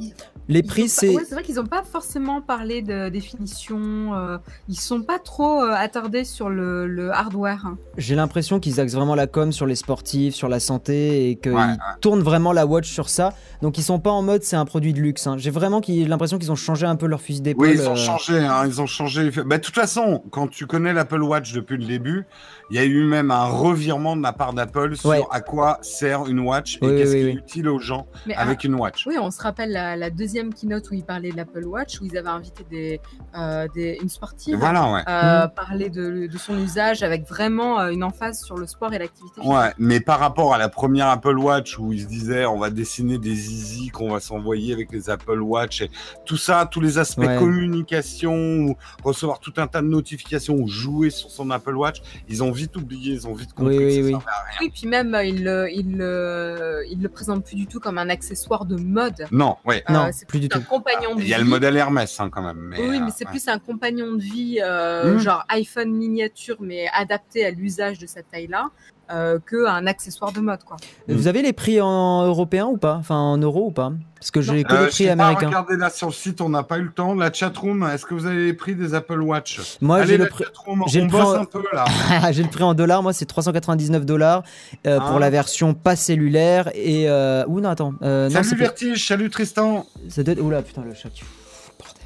[0.49, 1.09] Les Ils prix, c'est.
[1.15, 4.15] ouais, c'est vrai qu'ils n'ont pas forcément parlé de définition.
[4.15, 4.37] euh,
[4.69, 7.65] ils sont pas trop euh, attardés sur le, le hardware.
[7.65, 7.79] hein.
[7.97, 11.53] J'ai l'impression qu'ils axent vraiment la com sur les sportifs, sur la santé et qu'ils
[11.53, 11.77] Ouais, ouais.
[12.01, 13.33] tournent vraiment la watch sur ça.
[13.63, 15.27] Donc ils sont pas en mode c'est un produit de luxe.
[15.27, 15.37] hein.
[15.39, 17.69] J'ai vraiment l'impression qu'ils ont changé un peu leur fusil d'épaule.
[17.69, 18.39] Oui, ils ont euh, changé.
[18.39, 19.31] Hein, ils ont changé.
[19.47, 22.27] Bah, de toute façon, quand tu connais l'Apple Watch depuis le début,
[22.71, 25.23] il y a eu même un revirement de la part d'Apple sur Ouais.
[25.31, 27.31] à quoi sert une watch et Oui, qu'est-ce oui, qui oui.
[27.31, 29.07] est utile aux gens Mais avec une watch.
[29.07, 32.05] Oui, on se rappelle la, la deuxième keynote où ils parlaient de l'Apple Watch, où
[32.05, 33.01] ils avaient invité des,
[33.39, 34.57] euh, des- une sportive.
[34.57, 35.01] Voilà, ouais.
[35.09, 35.51] euh, Mm.
[35.55, 39.41] parler de, de son usage avec vraiment euh, une emphase sur le sport et l'activité.
[39.41, 39.53] physique.
[39.53, 42.71] Ouais, mais par rapport à la première Apple Watch où ils se disaient on va
[42.71, 45.91] dessiner des zizi qu'on va s'envoyer avec les Apple Watch et
[46.25, 47.39] tout ça, tous les aspects Ouais.
[47.39, 52.43] communication, ou recevoir tout un tas de notifications ou jouer sur son Apple Watch, ils
[52.43, 54.11] ont vite oublié, ils ont vite compris Oui, que oui, ça oui.
[54.11, 54.59] servait à rien.
[54.61, 57.99] Oui, puis même, euh, il le, il, le, il le présente plus du tout comme
[57.99, 59.27] un accessoire de mode.
[59.35, 59.83] Non, ouais.
[59.91, 60.65] Euh, Non, c'est plus du un tout.
[60.69, 62.57] compagnon de Il y a le modèle Hermès hein, quand même.
[62.57, 63.31] Mais, oui, euh, mais c'est ouais.
[63.33, 65.19] plus un compagnon de vie, euh, Mm.
[65.19, 68.69] genre iPhone miniature, mais adapté à l'usage de cette taille-là,
[69.11, 70.77] euh, qu'un accessoire de mode, quoi.
[71.09, 72.95] Vous avez les prix en européen ou pas?
[72.95, 73.93] Enfin en euros ou pas?
[74.19, 75.47] Parce que j'ai que Euh, les prix pas, américains.
[75.49, 77.15] regardez là sur le site, on n'a pas eu le temps.
[77.15, 79.61] La chatroom, est-ce que vous avez les prix des Apple Watch?
[79.83, 80.45] Moi j'ai le prix.
[80.87, 81.85] j'ai le en- un peu là.
[82.33, 84.43] j'ai le prix en dollars, moi c'est 399 dollars
[84.87, 85.21] euh, pour Ah.
[85.21, 87.45] la version pas cellulaire et euh...
[87.49, 89.85] ou non attends euh, non salut Vertige, salut Tristan.
[90.09, 91.23] ça doit être- oula putain le chat qui-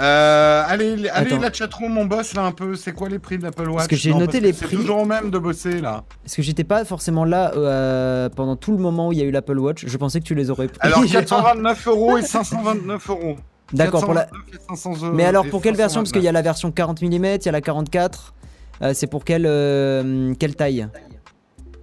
[0.00, 1.40] Euh, allez, allez Attends.
[1.40, 2.76] la chatroom, on bosse là un peu.
[2.76, 4.76] C'est quoi les prix de l'Apple Watch que j'ai Non, noté les prix.
[4.76, 6.04] toujours au même de bosser là.
[6.22, 9.24] parce que j'étais pas forcément là euh, pendant tout le moment où il y a
[9.24, 9.84] eu l'Apple Watch.
[9.86, 10.78] Je pensais que tu les aurais pris.
[10.80, 13.36] Alors 429 euros et 529 euros.
[13.72, 14.26] D'accord pour la.
[14.26, 16.00] 429 et 500 euros Mais alors pour quelle version?
[16.00, 16.28] Parce qu'il y 529.
[16.28, 17.06] a la version 40 mm,
[17.40, 18.34] il y a la 44.
[18.80, 20.86] Euh, c'est pour quelle euh, quelle taille?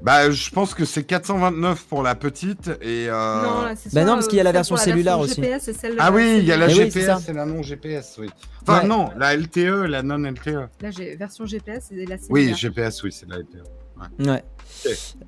[0.06, 3.08] Bah, je pense que c'est 429 pour la petite et.
[3.10, 5.42] euh, Non, là, c'est bah non, parce qu'il y a la celle version cellulaire aussi.
[5.98, 6.74] Ah oui, il y a la oui.
[6.76, 8.30] GPS et la non GPS, oui.
[8.62, 8.88] Enfin Ouais.
[8.88, 10.68] non, la LTE, la non LTE.
[10.82, 12.56] Là, j'ai version GPS et la Oui, cellulaire.
[12.58, 13.64] GPS, oui, c'est la LTE.
[14.28, 14.44] Ouais.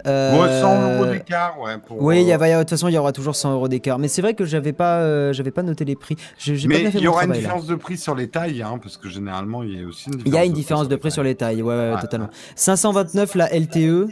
[0.06, 1.78] Euh, Bon, 100 euros d'écart, ouais.
[1.80, 3.68] Pour, Oui, il y euh, a- de toute façon, il y aura toujours 100 euros
[3.70, 3.98] d'écart.
[3.98, 6.18] Mais c'est vrai que j'avais pas, euh, j'avais pas noté les prix.
[6.38, 7.34] Je- Mais il y aura une travail, là.
[7.38, 10.18] différence de prix sur les tailles, hein, parce que généralement, il y a aussi une
[10.18, 10.26] différence.
[10.28, 12.30] Il y a une différence de prix sur les tailles, ouais, ouais, Ouais, totalement.
[12.56, 14.08] 529 la LTE, euh,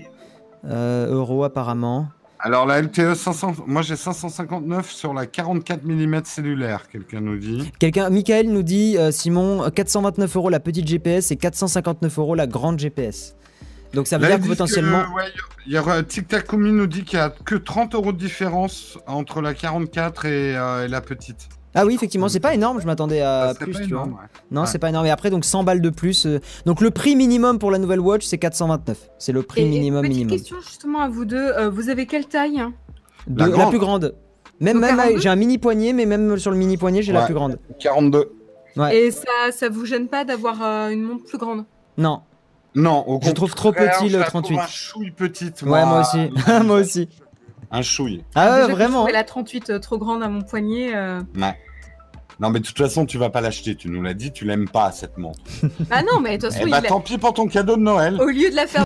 [0.69, 2.07] euros apparemment.
[2.39, 7.71] Alors la LTE 500, moi j'ai 559 sur la 44 mm cellulaire, quelqu'un nous dit.
[7.79, 12.45] Quelqu'un, Michael nous dit, euh, Simon, 429 euros la petite GPS et 459 euros la
[12.45, 13.35] grande GPS.
[13.93, 15.05] Donc ça veut Là, dire que potentiellement.
[15.15, 15.23] ouais,
[15.65, 18.99] il y aura Tic Tac nous dit qu'il y a que 30 euros de différence
[19.07, 21.47] entre la 44 et, euh, et la petite.
[21.75, 22.79] Ah oui, effectivement, c'est pas énorme.
[22.81, 24.03] Je m'attendais à plus, pas tu vois.
[24.03, 24.27] énorme, ouais.
[24.51, 24.67] Non, Ouais.
[24.67, 25.05] c'est pas énorme.
[25.05, 26.25] Et après, donc 100 balles de plus.
[26.25, 29.09] euh, Donc le prix minimum pour la nouvelle Watch, c'est 429.
[29.19, 30.31] C'est le prix Et- minimum petite minimum.
[30.37, 31.35] question justement à vous deux.
[31.37, 32.73] euh, vous avez quelle taille hein?
[33.27, 34.15] De- La la, plus grande.
[34.61, 35.19] Même, Donc même 42?
[35.19, 37.59] j'ai un mini poignet, mais même sur le mini poignet, j'ai la plus grande.
[37.79, 38.31] 42.
[38.77, 38.95] Ouais.
[38.97, 41.65] Et ça, ça vous gêne pas d'avoir euh, une montre plus grande?
[41.97, 42.21] Non.
[42.77, 44.59] Non, au Je trouve trop petit, je le la trouve 38.
[44.59, 45.61] Un chouille petite.
[45.61, 46.29] Ouais, moi aussi.
[46.65, 47.07] moi aussi.
[47.77, 48.23] Un chouille.
[48.35, 48.99] Ah ouais, vraiment.
[48.99, 50.95] trouvais la 38 euh, trop grande à mon poignet.
[50.95, 51.57] euh, Ouais.
[52.39, 53.75] Non, mais de toute façon, tu vas pas l'acheter.
[53.75, 55.39] Tu nous l'as dit, tu l'aimes pas cette montre.
[55.89, 57.75] Ah non, mais de toute Eh façon, bah, il l'a- tant pis pour ton cadeau
[57.77, 58.19] de Noël.
[58.21, 58.85] au lieu de la faire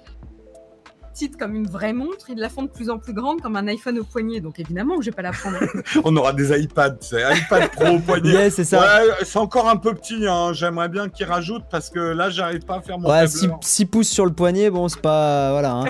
[1.19, 3.67] petite comme une vraie montre, ils la font de plus en plus grande comme un
[3.67, 4.39] iPhone au poignet.
[4.39, 5.57] Donc évidemment que je vais pas la prendre.
[6.05, 8.49] On aura des iPads, c'est iPad Pro au poignet.
[8.49, 8.79] C'est ça.
[8.79, 10.25] Ouais, c'est encore un peu petit.
[10.25, 10.53] Hein.
[10.53, 13.59] J'aimerais bien qu'ils rajoutent parce que là, j'arrive pas à faire mon Ouais, tableur.
[13.61, 15.51] 6 pouces sur le poignet, bon, c'est pas.
[15.51, 15.73] Voilà.
[15.73, 15.85] hein.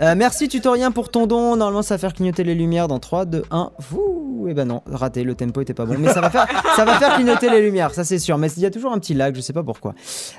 [0.00, 1.54] Euh, merci Tutorien pour ton don.
[1.54, 3.70] Normalement, ça va faire clignoter les lumières dans 3, 2, 1.
[3.78, 5.94] Fouh Et ben non, raté, le tempo était pas bon.
[5.96, 8.36] Mais ça va faire, ça va faire clignoter les lumières, ça c'est sûr.
[8.36, 9.94] Mais il y a toujours un petit lag, je sais pas pourquoi.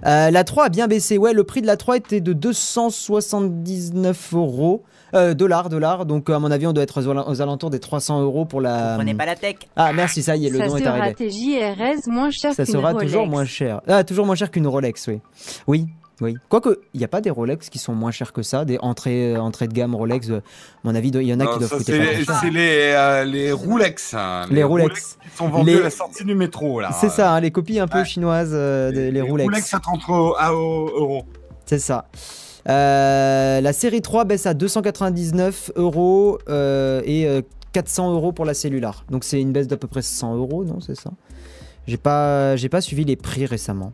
[0.06, 1.18] Euh, la 3 a bien baissé.
[1.18, 4.84] Ouais, le prix de la 3 était de 279 euros.
[5.16, 6.06] Euh, dollars, dollars.
[6.08, 8.62] Donc, à mon avis, on doit être aux, al- aux alentours des 300 euros pour
[8.62, 8.96] la.
[8.96, 9.58] Prenez pas la tech.
[9.76, 11.14] Ah, merci, ça y est, le ça don est sera arrivé.
[11.14, 13.12] TJRS moins cher Ça sera Rolex.
[13.12, 13.82] toujours moins cher.
[13.88, 15.20] Ah, toujours moins cher qu'une Rolex, oui.
[15.68, 15.86] Oui,
[16.22, 16.36] oui.
[16.50, 19.36] Quoique, il n'y a pas des Rolex qui sont moins chers que ça, des entrées,
[19.36, 20.30] euh, entrées de gamme Rolex.
[20.32, 20.42] euh, à
[20.84, 22.40] mon avis, il y en a Non, qui doivent ça, coûter pas c'est trop cher.
[22.42, 24.14] c'est les, euh, les Rolex.
[24.16, 24.46] hein.
[24.50, 25.18] Les Rolex.
[25.30, 26.80] qui sont vendus Les- à la sortie du métro.
[26.82, 26.90] là.
[27.00, 28.06] C'est ça, hein, les copies un peu Ouais.
[28.06, 29.48] chinoises, euh, des- les, Rolex.
[29.48, 30.36] Rolex à 30 euros.
[30.40, 31.24] à euros.
[31.66, 32.06] C'est ça.
[32.70, 37.42] Euh, la série 3 baisse à 299 euros euh, et euh,
[37.74, 39.06] 400 euros pour la cellulaire.
[39.10, 41.12] Donc c'est une baisse d'à peu près 100 euros, non C'est ça?
[41.88, 43.92] J'ai pas, j'ai pas suivi les prix récemment.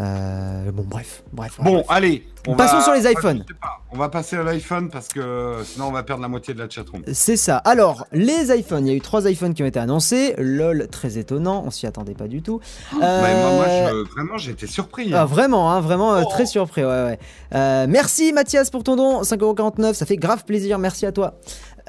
[0.00, 1.58] Euh, bon, bref, bref.
[1.62, 1.86] Bon, bref.
[1.90, 2.26] allez.
[2.48, 3.44] on Passons va- sur les iPhones.
[3.92, 6.68] On va passer à l'iPhone parce que sinon on va perdre la moitié de la
[6.68, 7.02] chatroom.
[7.12, 7.58] C'est ça.
[7.58, 10.34] Alors, les iPhones, il y a eu trois iPhones qui ont été annoncés.
[10.38, 12.58] LOL, très étonnant, on s'y attendait pas du tout.
[12.94, 15.12] Ouais, moi, moi, Euh, je- vraiment, j'ai été surpris.
[15.14, 16.30] Ah, vraiment, hein, vraiment euh, Oh.
[16.30, 16.82] très surpris.
[16.82, 17.18] Ouais, ouais.
[17.54, 21.34] Euh, merci Mathias pour ton don, 5,49€, ça fait grave plaisir, merci à toi.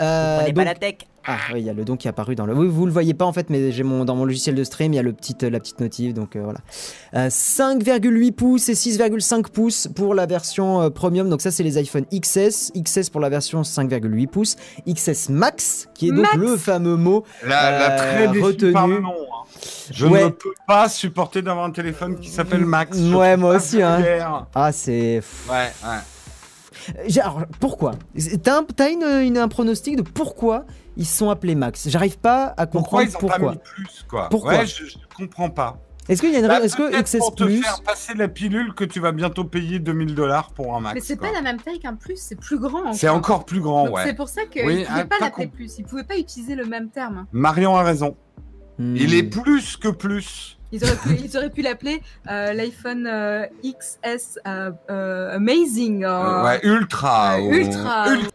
[0.01, 0.95] Euh, donc- pas la tech.
[1.25, 2.53] Ah oui, il y a le don qui est apparu dans le.
[2.53, 4.91] Oui, vous le voyez pas en fait, mais j'ai mon dans mon logiciel de stream,
[4.91, 6.59] il y a le petit, la petite notif, donc euh, voilà.
[7.13, 11.29] Euh, 5,8 pouces et 6,5 pouces pour la version euh, premium.
[11.29, 16.09] Donc ça, c'est les iPhone XS, XS pour la version 5,8 pouces, XS Max, qui
[16.09, 16.35] est donc Max.
[16.35, 17.23] le fameux mot.
[17.47, 18.73] La, la euh, très retenu.
[18.73, 19.11] par le nom.
[19.13, 19.47] hein.
[19.91, 20.25] Je Ouais.
[20.25, 22.97] ne peux pas supporter d'avoir un téléphone qui s'appelle Max.
[22.97, 24.45] Je Ouais, moi aussi, hein.
[24.53, 25.21] Ah, c'est.
[25.49, 25.97] Ouais, ouais.
[27.07, 27.91] J'ai- Alors, pourquoi
[28.43, 30.65] T'as un, une, une- un pronostic de pourquoi
[30.97, 33.39] ils sont appelés Max J'arrive pas à Pourquoi comprendre ils ont pourquoi.
[33.39, 34.29] pas mis plus, quoi?
[34.29, 35.77] Pourquoi Ouais, je, je comprends pas.
[36.09, 38.13] Est-ce qu'il y a une Bah, raison Est-ce que XS pour te Plus faire passer
[38.13, 40.95] la pilule que tu vas bientôt payer 2000 dollars pour un Max.
[40.95, 42.91] Mais c'est pas la même taille qu'un plus, c'est plus grand.
[42.91, 44.03] C'est encore plus grand, Donc ouais.
[44.03, 45.77] C'est pour ça qu'ils Oui, ne pouvaient ah, pas l'appeler plus.
[45.79, 47.25] Ils pouvaient pas utiliser le même terme.
[47.31, 48.17] Marion a raison.
[48.79, 48.95] Hmm.
[48.95, 50.57] Il est plus que plus.
[50.71, 56.03] Ils auraient pu, ils auraient pu l'appeler euh, l'iPhone euh, XS euh, euh, Amazing.
[56.03, 57.35] euh, Euh, ouais, ultra.
[57.37, 58.07] euh, ou- ultra.
[58.09, 58.31] ult-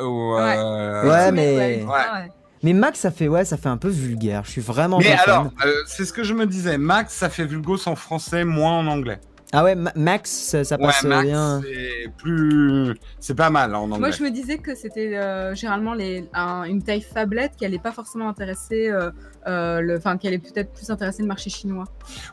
[0.00, 0.54] ou, Ouais.
[0.56, 2.32] euh, Ouais, mais- ah ouais.
[2.64, 4.42] Mais Max, ça fait ouais, ça fait un peu vulgaire.
[4.44, 6.76] Je suis vraiment Mais alors, euh, c'est ce que je me disais.
[6.78, 9.20] Max, ça fait vulgos en français, moins en anglais.
[9.52, 11.62] Ah ouais, Ma- Max, ça, ça Ouais, passe euh, Max, bien.
[11.64, 12.94] c'est plus.
[13.18, 13.98] C'est pas mal en anglais.
[13.98, 17.78] Moi, je me disais que c'était euh, généralement les, un- une taille fablette qui allait
[17.78, 19.10] pas forcément intéresser, euh,
[19.46, 21.84] euh, le, enfin, qui allait peut-être plus intéresser le marché chinois.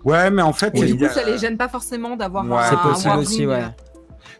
[0.03, 2.57] Ouais, mais en fait, Et du coup, ça les gêne pas forcément d'avoir Ouais.
[2.57, 3.63] un, C'est possible aussi, ouais.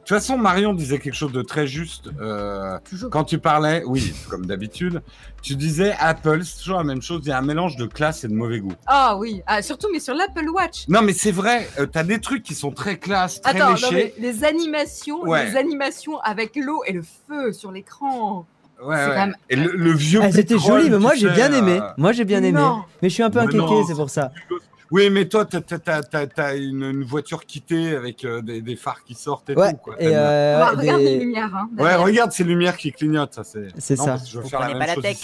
[0.06, 2.12] De toute façon, Marion disait quelque chose de très juste.
[2.22, 2.78] euh,
[3.10, 5.02] quand tu parlais, oui, comme d'habitude,
[5.42, 7.22] tu disais Apple, c'est toujours la même chose.
[7.24, 8.74] Il y a un mélange de classe et de mauvais goût.
[8.86, 10.88] Ah oui, ah, surtout mais sur l'Apple Watch.
[10.90, 11.68] Non, mais c'est vrai.
[11.80, 14.14] euh, T'as des trucs qui sont très classe, très Attends, non, léchés.
[14.20, 15.50] mais les animations, Ouais.
[15.50, 18.46] les animations avec l'eau et le feu sur l'écran.
[18.84, 20.20] Ouais, même- Et le, le vieux.
[20.22, 21.80] Ah, c'était pétrole, joli, mais moi j'ai bien aimé.
[21.82, 22.60] euh, Moi j'ai bien aimé.
[22.60, 22.84] Non.
[23.02, 24.32] Mais je suis un peu inquiété, c'est pour ça.
[24.92, 29.04] Oui, mais toi, t'as- t'as- t'as une, une voiture quittée avec euh, des, des phares
[29.04, 29.78] qui sortent et Ouais, tout.
[29.78, 29.96] Quoi.
[30.00, 31.56] et euh, Bah, ouais, regarde des- les lumières.
[31.56, 33.68] Hein, Ouais, regarde ces lumières qui clignotent, ça c'est.
[33.96, 34.18] Ça.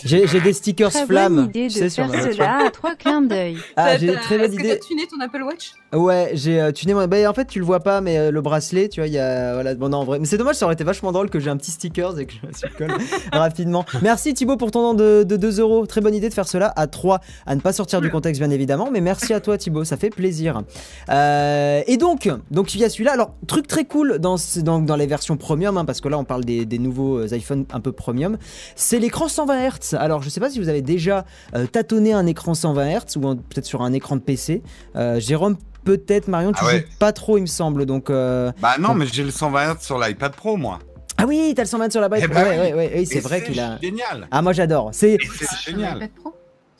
[0.03, 1.35] J'ai j'ai des stickers Très flammes.
[1.35, 3.57] bonne idée de sais, faire cela à trois clins d'œil.
[3.75, 4.79] Ah, j'ai très bonne Est-ce que idée.
[4.79, 5.71] t'as tuné ton Apple Watch?
[5.93, 7.05] Ouais, j'ai euh, tuné mon.
[7.07, 9.19] Bah, en fait, tu le vois pas, mais euh, le bracelet, tu vois, il y
[9.19, 9.53] a.
[9.53, 10.19] Voilà, bon, non, en vrai.
[10.19, 12.33] Mais c'est dommage, ça aurait été vachement drôle que j'ai un petit stickers et que
[12.33, 12.97] je me colle
[13.33, 13.85] rapidement.
[14.01, 15.85] Merci Thibaut pour ton don de, de 2 euros.
[15.85, 17.19] Très bonne idée de faire cela à 3.
[17.45, 18.89] À ne pas sortir du contexte, bien évidemment.
[18.91, 20.61] Mais merci à toi, Thibaut, ça fait plaisir.
[21.09, 23.13] Euh, et donc, donc, il y a celui-là.
[23.13, 26.23] Alors, truc très cool dans, dans, dans les versions premium, hein, parce que là, on
[26.23, 28.37] parle des, des nouveaux euh, iPhones un peu premium.
[28.75, 29.95] C'est l'écran 120 Hz.
[29.99, 33.35] Alors, je sais pas si vous avez déjà euh, tâtonné un écran 120 Hz ou
[33.35, 34.61] peut-être sur un écran de PC.
[34.95, 36.79] Euh, Jérôme, peut-être, Marion, tu Ah ouais.
[36.79, 37.85] joues pas trop, il me semble.
[37.85, 40.79] Donc, euh, Bah non, mais j'ai le 120 Hz sur l'iPad Pro, moi.
[41.17, 42.21] ah oui, t'as le 120 sur la base.
[42.23, 42.57] Eh ben Ah ouais, oui.
[42.61, 43.77] ouais, ouais, oui, c'est vrai qu'il a.
[43.81, 44.27] génial.
[44.31, 44.89] Ah, moi j'adore.
[44.93, 45.17] C'est
[45.65, 46.09] génial.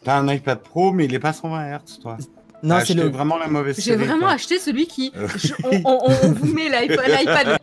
[0.04, 2.18] T'as un iPad Pro, mais il est pas 120 Hz, toi.
[2.64, 3.10] Non, c'est le.
[3.10, 4.32] vraiment la mauvaise J'ai vraiment quoi.
[4.32, 5.12] acheté celui qui.
[5.18, 5.28] Euh.
[5.36, 7.58] je- on, on- on- on vous met l'iPad,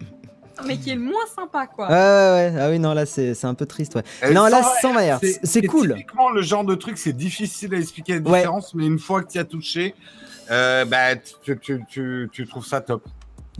[0.66, 1.86] mais qui est le moins sympa, quoi.
[1.88, 2.60] Ouais, ouais, ouais.
[2.60, 4.32] Ah oui, non, là c'est c'est un peu triste, ouais.
[4.32, 5.38] Non, là 120 120 Hz.
[5.44, 5.94] C'est cool.
[5.94, 8.38] Typiquement, le genre de truc, c'est difficile à expliquer la Ouais.
[8.38, 9.94] différence, mais une fois que tu as touché,
[10.50, 13.02] euh, bah, tu, tu, tu, tu trouves ça top.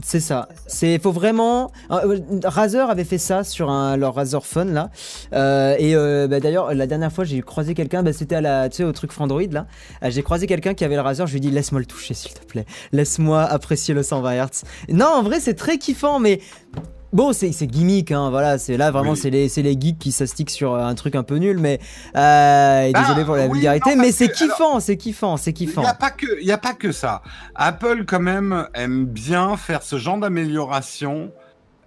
[0.01, 0.47] C'est ça.
[0.67, 1.71] C'est faut vraiment.
[1.91, 4.89] euh, Razer avait fait ça sur leur Razer Phone là.
[5.33, 8.01] Euh, et euh, bah, d'ailleurs la dernière fois j'ai croisé quelqu'un.
[8.01, 9.67] Bah, C'était au truc Frandroid là.
[10.03, 11.27] Euh, j'ai croisé quelqu'un qui avait le Razer.
[11.27, 12.65] Je lui ai dit laisse-moi le toucher s'il te plaît.
[12.93, 14.63] Laisse-moi apprécier le 120 Hz.
[14.89, 16.39] Non en vrai c'est très kiffant mais.
[17.11, 19.17] Bon, c'est c'est gimmick, hein, voilà, c'est là vraiment Oui.
[19.17, 21.79] c'est les, c'est les geeks qui s'astiquent sur un truc un peu nul, mais
[22.15, 25.49] euh, et Bah, désolé pour la oui, vulgarité, non, mais c'est kiffant, c'est kiffant, c'est
[25.49, 25.81] Il kiffant.
[25.81, 27.23] n'y a, pas que- il y a pas que ça.
[27.55, 31.31] Apple, quand même, aime bien faire ce genre d'amélioration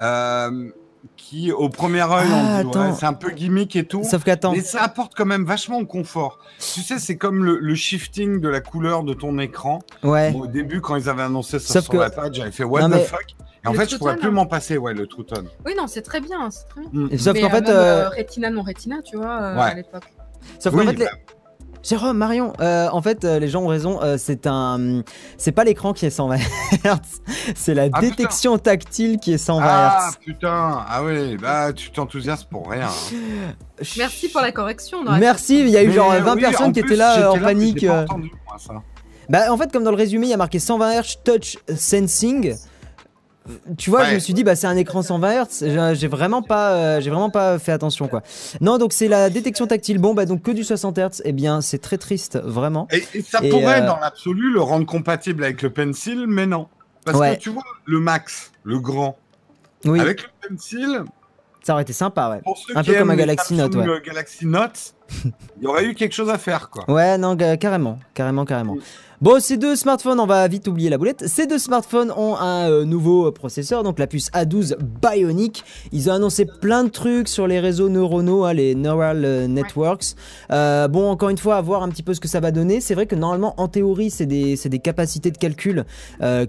[0.03, 0.71] euh,
[1.17, 4.03] qui, au premier œil, Ah, ouais, c'est un peu gimmick et tout.
[4.03, 6.39] Sauf qu'attends, Mais ça apporte quand même vachement de confort.
[6.75, 9.79] Tu sais, c'est comme le, le shifting de la couleur de ton écran.
[10.03, 10.35] ouais.
[10.37, 12.89] Au début, quand ils avaient annoncé ça Sauf sur que- l'iPad, j'avais fait what Non,
[12.89, 13.25] the mais- fuck?
[13.65, 15.47] Et en Le fait, je pourrais plus m'en passer, ouais, le True Tone.
[15.65, 16.91] Oui, non, c'est très bien, c'est très bien.
[17.13, 17.17] Mm.
[17.19, 19.63] Sauf qu'en euh, fait, même, euh, euh, Retina, non Retina, tu vois, euh, Ouais.
[19.71, 20.03] à l'époque.
[20.59, 21.11] sauf qu'en Oui, fait, les- bah,
[21.85, 24.01] Jérôme, Marion, euh, en fait, euh, les gens ont raison.
[24.03, 25.03] euh, c'est un,
[25.37, 26.37] c'est pas l'écran qui est 120
[26.85, 26.99] Hz,
[27.57, 30.17] c'est la Ah, détection tactile qui est 120 Ah Hz.
[30.25, 32.87] putain, ah oui, bah tu t'enthousiasmes pour rien.
[32.89, 33.53] hein.
[33.99, 35.03] Merci pour la correction.
[35.05, 36.97] dans la Merci, il y a eu Mais genre 20 oui, personnes qui plus, étaient
[36.99, 37.79] là en mais panique.
[37.81, 38.75] j'ai pas entendu, moi, ça.
[39.29, 42.55] Bah, en fait, comme dans le résumé, il y a marqué 120 Hz touch sensing.
[43.77, 45.47] Tu vois, je me suis dit, bah, c'est un écran 120 Hz.
[45.63, 48.23] J'ai- J'ai vraiment pas, euh, j'ai vraiment pas fait attention, quoi.
[48.61, 49.99] Non, donc c'est la détection tactile.
[49.99, 51.23] Bon, bah, donc que du 60 Hz.
[51.25, 52.87] Eh bien, c'est très triste, vraiment.
[52.93, 56.47] Et, et ça Et, pourrait, euh, dans l'absolu, le rendre compatible avec le Pencil, mais
[56.47, 56.69] non.
[57.05, 57.37] Parce Ouais.
[57.37, 59.17] que tu vois, le Max, le grand,
[59.85, 61.01] Oui, avec le Pencil,
[61.65, 62.41] ça aurait été sympa, ouais.
[62.45, 63.89] pour ceux Un qui peu comme un Galaxy Note, ouais.
[63.89, 66.89] euh, Galaxy Note, il y aurait eu quelque chose à faire, quoi.
[66.89, 68.77] Ouais, non, carrément, carrément, carrément.
[69.23, 71.29] Bon, ces deux smartphones, on va vite oublier la boulette.
[71.29, 75.63] Ces deux smartphones ont un euh, nouveau processeur, donc la puce A12 Bionic.
[75.93, 80.17] Ils ont annoncé plein de trucs sur les réseaux neuronaux, hein, les neural euh, networks.
[80.51, 82.81] Euh, bon, encore une fois, à voir un petit peu ce que ça va donner.
[82.81, 85.85] C'est vrai que normalement, en théorie, c'est des, des capacités de calcul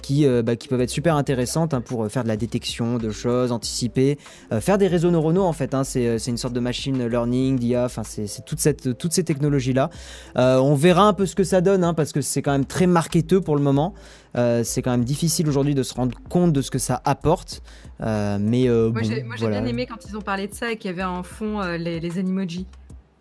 [0.01, 3.51] qui, bah, qui peuvent être super intéressantes hein, pour faire de la détection de choses,
[3.51, 4.17] anticiper,
[4.61, 5.75] faire des réseaux neuronaux en fait.
[5.75, 5.83] hein.
[5.83, 9.91] c'est, une sorte de machine learning, d'IA, enfin, c'est, toute cette, toutes ces technologies-là.
[10.35, 12.87] On verra un peu ce que ça donne, hein, parce que c'est quand même très
[12.87, 13.93] marketeux pour le moment.
[14.35, 17.61] Euh, c'est quand même difficile aujourd'hui de se rendre compte de ce que ça apporte.
[18.01, 19.61] Euh, mais euh, Moi, bon, j'ai moi, j'ai voilà.
[19.61, 21.77] bien aimé quand ils ont parlé de ça et qu'il y avait en fond euh,
[21.77, 22.65] les, les animojis.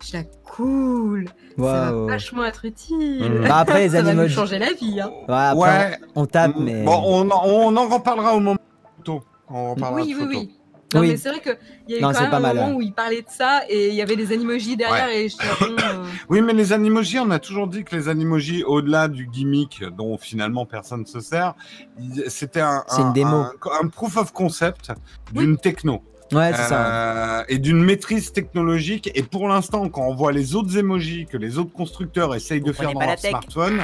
[0.03, 1.25] Je la cool.
[1.57, 3.29] Ça va vachement être utile.
[3.41, 3.47] Mm.
[3.47, 4.99] Bah, après, les ça va nous animojis- changer la vie.
[4.99, 5.11] Hein.
[5.29, 5.97] Ouais, après, Ouais.
[6.15, 6.83] on, tape, Mm, mais.
[6.83, 8.59] Bon, on, en- on en reparlera au moment.
[9.49, 10.29] On reparlera Oui, oui, photo.
[10.39, 10.51] oui.
[10.93, 11.07] Non, Oui.
[11.09, 11.57] mais c'est vrai qu'il
[11.89, 13.61] y a eu Non, quand même pas un mal, moment où il parlait de ça
[13.69, 17.31] et il y avait des animojis derrière et je euh, Oui, mais les animojis, on
[17.31, 21.55] a toujours dit que les animojis, au-delà du gimmick dont finalement personne ne se sert,
[22.27, 23.35] c'était un, C'est une un- démo.
[23.37, 23.51] un-
[23.81, 24.91] un proof of concept
[25.31, 26.01] d'une techno
[26.33, 27.39] Ouais, c'est ça.
[27.39, 29.09] euh, et d'une maîtrise technologique.
[29.15, 32.71] Et pour l'instant, quand on voit les autres emojis que les autres constructeurs essayent de
[32.71, 33.79] faire dans leur smartphone,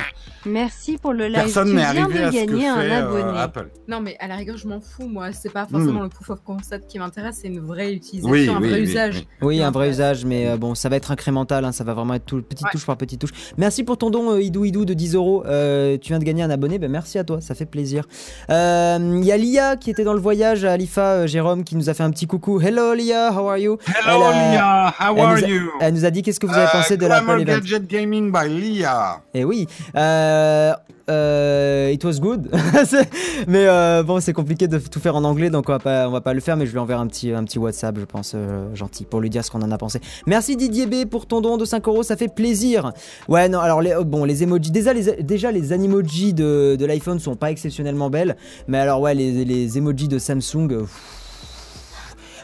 [0.46, 1.36] Merci pour le live.
[1.36, 3.36] personne tu n'est viens arrivé de à ce que gagner un fait euh.
[3.36, 3.70] Apple.
[3.88, 5.32] Non, mais à la rigueur, je m'en fous, moi.
[5.34, 5.54] C'est Hmm.
[5.54, 8.70] pas forcément le proof of concept qui m'intéresse, c'est une vraie utilisation, Oui, un oui,
[8.70, 9.24] vrai oui, usage.
[9.42, 9.62] oui.
[9.62, 12.26] Un vrai usage, mais euh, bon, ça va être incrémental, hein, ça va vraiment être
[12.26, 12.72] tout, petite Ouais.
[12.72, 13.32] touche par petite touche.
[13.58, 15.44] Merci pour ton don, euh, Idou Idou, de 10 euros.
[15.44, 18.06] Tu viens de gagner un abonné, ben merci à toi, ça fait plaisir.
[18.50, 21.76] Euh, Il y a Lia qui était dans le voyage à Alifa, euh, Jérôme, qui
[21.76, 22.60] nous a fait un petit coucou.
[22.62, 23.78] Hello Lia, how are you?
[23.86, 25.72] Hello a- Lia, how are a- you?
[25.82, 27.46] Elle nous a dit qu'est-ce que vous avez Euh, pensé de l'Apple Event.
[27.60, 29.22] Gadget Gaming by Lia.
[29.34, 30.74] Et oui, euh,
[31.10, 32.50] euh, it was good.
[33.48, 36.12] Mais euh, bon, c'est compliqué de tout faire en anglais, donc on va pas, on
[36.12, 36.56] va pas le faire.
[36.58, 39.30] Mais je lui enverrai un petit, un petit WhatsApp, je pense, euh, gentil, pour lui
[39.30, 40.00] dire ce qu'on en a pensé.
[40.28, 42.92] Merci Didier B pour ton don de 5 euros, ça fait plaisir.
[43.28, 47.20] Ouais, non, alors les, bon, les emojis, déjà les, déjà les animojis de, de l'iPhone
[47.20, 48.36] sont pas exceptionnellement belles,
[48.68, 50.86] mais alors ouais, les, les emojis de Samsung,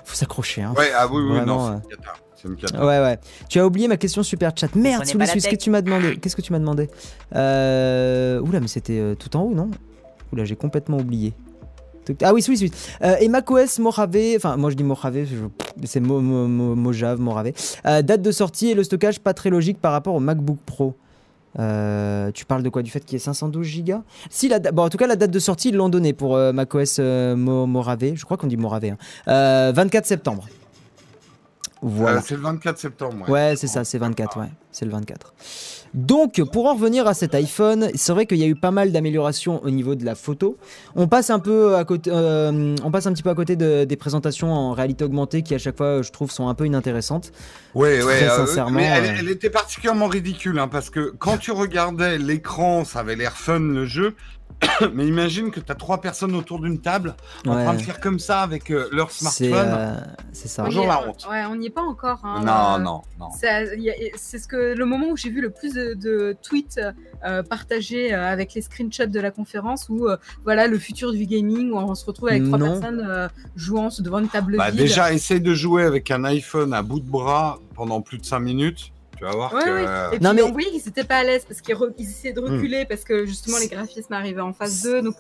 [0.06, 0.62] faut s'accrocher.
[0.62, 0.74] Hein.
[0.78, 1.78] Ouais, ah oui, oui, Vraiment, non, euh.
[2.36, 2.80] c'est une cata.
[2.86, 3.18] Ouais, ouais.
[3.50, 4.74] Tu as oublié ma question super chat.
[4.76, 6.90] Merde, la qu'est-ce que tu m'as demandé Qu'est-ce que tu m'as demandé?
[7.36, 8.40] Euh...
[8.42, 9.70] Oula, mais c'était euh, tout en haut, non?
[10.32, 11.34] Oula, j'ai complètement oublié.
[12.22, 12.72] Ah oui, oui, oui.
[13.04, 15.26] Euh, et macOS Mojave, enfin moi je dis Mojave,
[15.86, 17.52] c'est Mo- Mo- Mo- Mojave, Mojave.
[17.88, 20.96] Euh, date de sortie et le stockage pas très logique par rapport au MacBook Pro.
[21.60, 22.82] Euh, tu parles de quoi?
[22.84, 23.94] Du fait qu'il y ait 512 Go
[24.30, 26.52] Si, la bon, en tout cas, la date de sortie, ils l'ont donné pour euh,
[26.52, 28.16] macOS euh, Mo- Mojave.
[28.16, 28.86] Je crois qu'on dit Mojave.
[28.86, 28.98] hein.
[29.28, 30.46] Euh, 24 septembre.
[31.82, 32.18] Voilà.
[32.18, 33.30] Euh, c'est le 24 septembre.
[33.30, 35.34] Ouais, c'est ça, c'est 24, ouais, c'est le 24.
[35.94, 38.92] Donc, pour en revenir à cet iPhone, c'est vrai qu'il y a eu pas mal
[38.92, 40.58] d'améliorations au niveau de la photo.
[40.96, 43.96] On passe un peu à côté, on passe un petit peu à côté de- des
[43.96, 47.32] présentations en réalité augmentée qui à chaque fois, je trouve, sont un peu inintéressantes.
[47.76, 48.18] Ouais, ouais.
[48.22, 52.18] Très euh, sincèrement, mais elle, elle était particulièrement ridicule, hein, parce que quand tu regardais
[52.18, 54.16] l'écran, ça avait l'air fun le jeu.
[54.94, 57.64] mais imagine que tu as trois personnes autour d'une table en Ouais.
[57.66, 59.74] train de faire comme ça avec euh, leur C'est, smartphone.
[59.78, 59.96] euh,
[60.32, 60.64] c'est ça.
[60.64, 61.28] Bonjour la honte.
[61.30, 62.22] Ouais, on n'y est pas encore.
[62.24, 63.26] hein, non, euh, non, non.
[63.26, 66.80] a- C'est ce que le, moment où j'ai vu le plus de, de tweets
[67.26, 71.26] euh, partagés euh, avec les screenshots de la conférence où euh, voilà le futur du
[71.26, 72.80] gaming où on se retrouve avec trois Non.
[72.80, 74.80] personnes euh, jouant devant une table Bah, vide.
[74.80, 78.40] déjà, essaye de jouer avec un iPhone à bout de bras pendant plus de 5
[78.40, 78.92] minutes.
[79.18, 79.70] Tu vas voir Ouais, que.
[79.70, 79.86] ouais.
[79.88, 82.34] euh, puis Non, mais- on voyait qu'ils étaient pas à l'aise parce qu'ils re- essayaient
[82.34, 82.56] de Hmm.
[82.56, 85.02] reculer parce que justement les graphismes arrivaient en phase 2.
[85.04, 85.16] Donc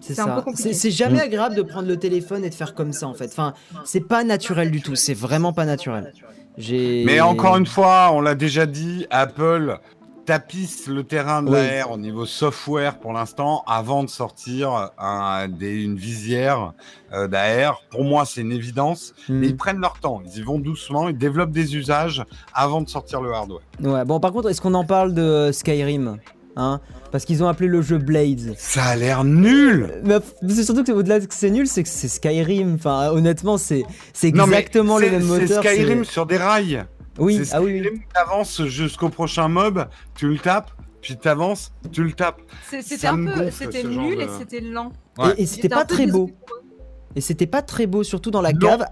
[0.00, 0.24] C'est ça.
[0.26, 0.72] peu compliqué.
[0.72, 3.26] C'est jamais agréable de prendre le téléphone et de faire comme ça en fait.
[3.26, 3.52] Enfin,
[3.84, 4.94] c'est pas naturel du tout.
[4.96, 6.12] C'est vraiment pas naturel.
[6.68, 9.78] Mais encore une fois, on l'a déjà dit, Apple
[10.24, 11.56] tapisse le terrain de Oui.
[11.56, 16.72] l'AR au niveau software pour l'instant avant de sortir un, des, une visière
[17.12, 17.82] euh, d'AR.
[17.90, 19.12] Pour moi, c'est une évidence.
[19.28, 19.38] Hmm.
[19.38, 22.88] Mais ils prennent leur temps, ils y vont doucement, ils développent des usages avant de
[22.88, 23.60] sortir le hardware.
[23.82, 24.04] Ouais.
[24.04, 26.18] Bon, par contre, est-ce qu'on en parle de euh, Skyrim
[26.56, 26.80] Hein?
[27.10, 28.54] Parce qu'ils ont appelé le jeu Blades.
[28.56, 31.88] Ça a l'air nul Mais c'est surtout que au-delà de que c'est nul, c'est que
[31.88, 32.74] c'est Skyrim.
[32.74, 33.84] Enfin, honnêtement, c'est
[34.22, 35.62] exactement le même moteur.
[35.62, 36.84] C'est Skyrim sur des rails.
[37.18, 37.80] Oui, ah oui, oui.
[37.80, 42.40] Skyrim, t'avances jusqu'au prochain mob, tu le tapes, puis t'avances, tu le tapes.
[42.82, 44.92] c'était un peu, c'était nul de- et c'était lent.
[45.18, 45.34] Ouais.
[45.38, 46.30] Et, et c'était pas très beau.
[47.16, 48.58] Et c'était pas très beau, surtout dans la Non.
[48.58, 48.86] cave.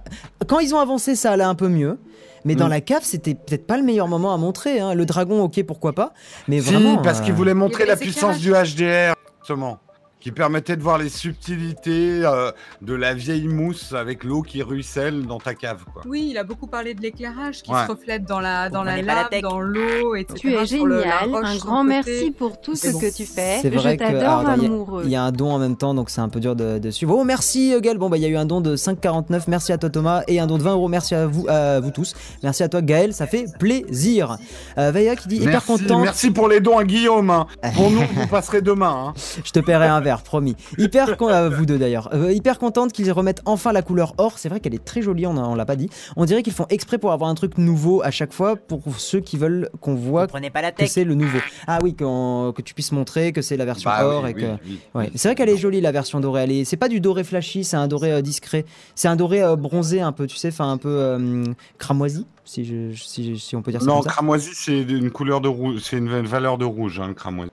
[0.46, 1.98] Quand ils ont avancé, ça allait un peu mieux.
[2.44, 2.70] Mais dans Mm.
[2.70, 4.78] la cave, c'était peut-être pas le meilleur moment à montrer.
[4.80, 4.94] hein.
[4.94, 6.12] Le dragon, ok, pourquoi pas.
[6.48, 6.98] Mais Si, vraiment.
[6.98, 9.78] parce euh, qu'ils voulaient montrer la puissance du HDR, justement.
[10.22, 15.26] Qui permettait de voir les subtilités euh, de la vieille mousse avec l'eau qui ruisselle
[15.26, 15.84] dans ta cave.
[15.92, 16.02] Quoi.
[16.06, 17.84] Oui, il a beaucoup parlé de l'éclairage qui Ouais.
[17.86, 20.34] se reflète dans la, dans la lave, dans l'eau, etc.
[20.38, 21.34] Tu es le- génial.
[21.42, 23.00] Un grand merci pour tout ce bon.
[23.00, 23.58] que tu fais.
[23.62, 25.02] C'est vrai Je t'adore il y amoureux.
[25.06, 26.90] Il y a un don en même temps, donc c'est un peu dur de, de
[26.90, 27.16] suivre.
[27.16, 27.98] Oh, merci euh, Gaël.
[27.98, 29.44] Bon, bah, il y a eu un don de 5,49.
[29.48, 30.22] Merci à toi, Thomas.
[30.28, 30.88] Et un don de 20 euros.
[30.88, 32.14] Merci à vous, à vous tous.
[32.42, 33.12] Merci à toi, Gaël.
[33.12, 34.36] Ça fait plaisir.
[34.78, 36.00] Euh, Vaya qui dit hyper Merci, content.
[36.00, 37.30] merci pour les dons à Guillaume.
[37.30, 37.46] hein.
[37.74, 39.06] Pour nous, vous passerez demain.
[39.08, 39.14] hein.
[39.44, 40.54] Je te paierai un verre, promis.
[40.76, 41.28] Hyper con...
[41.28, 42.10] euh, vous deux d'ailleurs.
[42.12, 44.38] Euh, hyper contente qu'ils remettent enfin la couleur or.
[44.38, 45.88] C'est vrai qu'elle est très jolie, on, a- on l'a pas dit.
[46.16, 49.20] On dirait qu'ils font exprès pour avoir un truc nouveau à chaque fois pour ceux
[49.20, 51.38] qui veulent qu'on voit Comprenez pas la que c'est le nouveau.
[51.66, 54.46] Ah oui, que tu puisses montrer que c'est la version Bah or oui, et que.
[54.66, 54.80] oui.
[54.94, 55.10] Ouais.
[55.14, 56.42] C'est vrai qu'elle est jolie la version dorée.
[56.42, 56.64] Elle est...
[56.64, 58.64] C'est pas du doré flashy, c'est un doré euh, discret.
[58.96, 61.44] C'est un doré euh, bronzé un peu, tu sais, enfin un peu euh,
[61.78, 64.10] cramoisi, si, je, si, si on peut dire ça Non, comme ça.
[64.10, 67.50] cramoisi, c'est une couleur de rouge, c'est une valeur de rouge, hein, le cramoisi.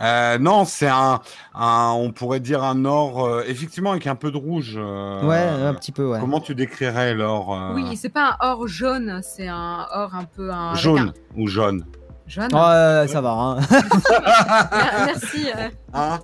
[0.00, 1.20] Euh, non, c'est un,
[1.54, 4.74] un- on pourrait dire un or, euh, effectivement, avec un peu de rouge.
[4.76, 6.18] euh, Ouais, un petit peu, ouais.
[6.20, 10.24] Comment tu décrirais l'or euh, Oui, c'est pas un or jaune, c'est un or un
[10.24, 10.74] peu un.
[10.74, 12.48] Jaune ou jaune un- Jaune.
[12.52, 13.56] Oh, euh, ça va, hein.
[13.70, 15.48] Mer- Merci.
[15.56, 16.20] euh, Hein?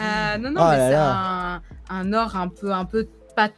[0.00, 3.08] Euh, non, non, Oh mais c'est un, un or un peu, un peu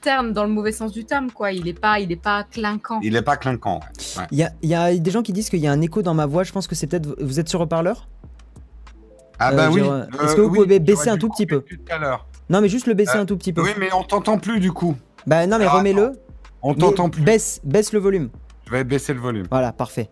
[0.01, 1.51] terne dans le mauvais sens du terme, quoi.
[1.51, 3.01] Il est pas, il est pas clinquant.
[3.03, 3.81] Il est pas clinquant.
[4.17, 4.27] ouais.
[4.31, 6.03] Il y a, il y a des gens qui disent qu'il y a un écho
[6.03, 6.45] dans ma voix.
[6.45, 7.17] Je pense que c'est peut-être.
[7.21, 8.07] Vous êtes sur haut-parleur?
[9.45, 9.81] Ah Euh, bah oui.
[9.83, 12.21] Jérôme, est-ce que vous pouvez baisser un tout petit peu Tout à.
[12.51, 13.63] Non, mais juste le baisser Euh, un tout petit peu.
[13.63, 14.97] Oui, mais on t'entend plus du coup.
[15.27, 16.13] Bah non, mais Alors, remets-le.
[16.63, 17.23] On t'entend plus.
[17.23, 18.31] Baisse, baisse le volume.
[18.67, 19.47] Je vais baisser le volume.
[19.51, 20.11] Voilà, parfait.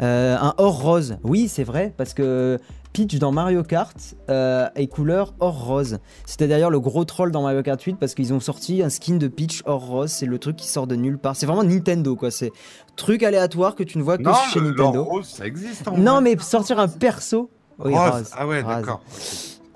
[0.00, 1.16] Euh, un or rose.
[1.22, 2.58] Oui, c'est vrai, parce que
[2.92, 3.96] Peach dans Mario Kart
[4.30, 5.98] euh, est couleur or rose.
[6.26, 9.16] C'était d'ailleurs le gros troll dans Mario Kart 8 parce qu'ils ont sorti un skin
[9.16, 10.10] de Peach or rose.
[10.10, 11.36] C'est le truc qui sort de nulle part.
[11.36, 12.30] C'est vraiment Nintendo, quoi.
[12.30, 12.52] C'est
[12.96, 15.04] truc aléatoire que tu ne vois que Non, chez Nintendo.
[15.04, 15.86] rose, ça existe.
[15.88, 16.22] En Non, vrai.
[16.22, 17.50] mais sortir un perso.
[17.78, 18.10] Oui, Rose.
[18.12, 19.02] rose, Ah ouais, d'accord.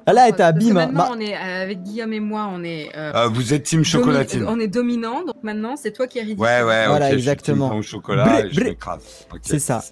[0.09, 0.75] Ah là, elle était abîme.
[0.75, 2.91] Maintenant, Bah, on est euh, avec Guillaume et moi, on est.
[2.97, 4.45] euh, Euh, vous êtes team domi- chocolatine.
[4.47, 6.45] on est dominant, donc maintenant c'est toi qui es ridicule.
[6.45, 7.69] Ouais, ouais, Voilà, exactement.
[7.69, 8.61] Je suis team chocolat Bré, je
[9.43, 9.83] C'est ça.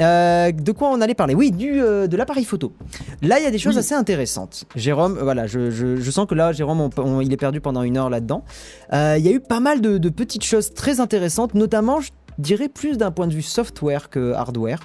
[0.00, 1.34] Euh, de quoi on allait parler?
[1.36, 2.72] Oui, du, euh, de l'appareil photo.
[3.20, 3.80] Là, il y a des choses Oui.
[3.80, 4.64] assez intéressantes.
[4.74, 7.82] Jérôme, voilà, je, je- je sens que là, Jérôme, on- on- il est perdu pendant
[7.82, 8.42] une heure là-dedans.
[8.92, 12.10] Euh, Il y a eu pas mal de, de petites choses très intéressantes, notamment, je
[12.38, 14.80] dirais, plus d'un point de vue software que hardware.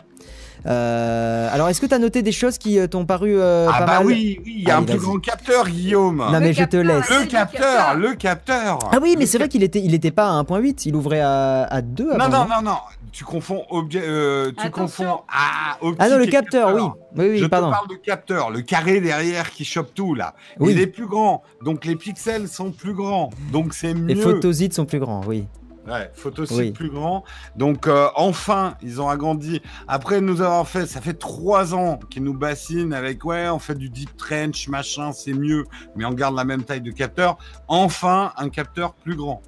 [0.65, 3.79] Euh, alors, est-ce que tu as noté des choses qui euh, t'ont paru euh, Ah
[3.79, 6.17] pas bah mal oui, oui, il y a Allez, un plus grand capteur, Guillaume.
[6.17, 7.09] Non, mais je te laisse.
[7.09, 8.79] Le capteur, le capteur.
[8.91, 11.63] Ah oui, mais c'est vrai qu'il était, il était pas à 1.8, il ouvrait à,
[11.63, 12.17] à 2 avant.
[12.17, 12.77] Non, non, non, non.
[13.11, 16.81] Tu confonds objet, euh, tu confonds ah, optique Ah non, le capteur, oui.
[17.15, 17.69] Oui, oui, Je pardon.
[17.69, 20.35] te parle de capteur, le carré derrière qui chope tout là.
[20.59, 20.73] Oui.
[20.73, 24.13] Il est plus grand, donc les pixels sont plus grands, donc c'est mieux.
[24.13, 25.47] Les photosites sont plus grands, oui.
[25.87, 26.71] Ouais, photosite Oui.
[26.71, 27.23] plus grand.
[27.55, 29.61] Donc euh, enfin, ils ont agrandi.
[29.87, 33.75] Après nous avoir fait, ça fait trois ans qu'ils nous bassinent avec ouais, on fait
[33.75, 35.63] du deep trench, machin, c'est mieux,
[35.95, 37.37] mais on garde la même taille de capteur.
[37.69, 39.41] Enfin, un capteur plus grand.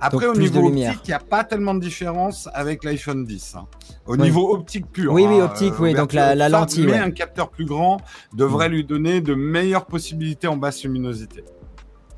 [0.00, 3.54] Après, Donc, au niveau optique, il n'y a pas tellement de différence avec l'iPhone 10.
[3.56, 3.66] hein.
[4.06, 4.18] Au Oui.
[4.22, 5.12] niveau optique pur.
[5.12, 6.98] Oui, oui, hein, optique, euh, oui, donc ouverture, la- lentille, Mais ouais.
[6.98, 7.98] un capteur plus grand
[8.34, 8.72] devrait Mm.
[8.72, 11.44] lui donner de meilleures possibilités en basse luminosité.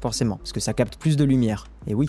[0.00, 1.64] Forcément, parce que ça capte plus de lumière.
[1.86, 2.08] Et oui.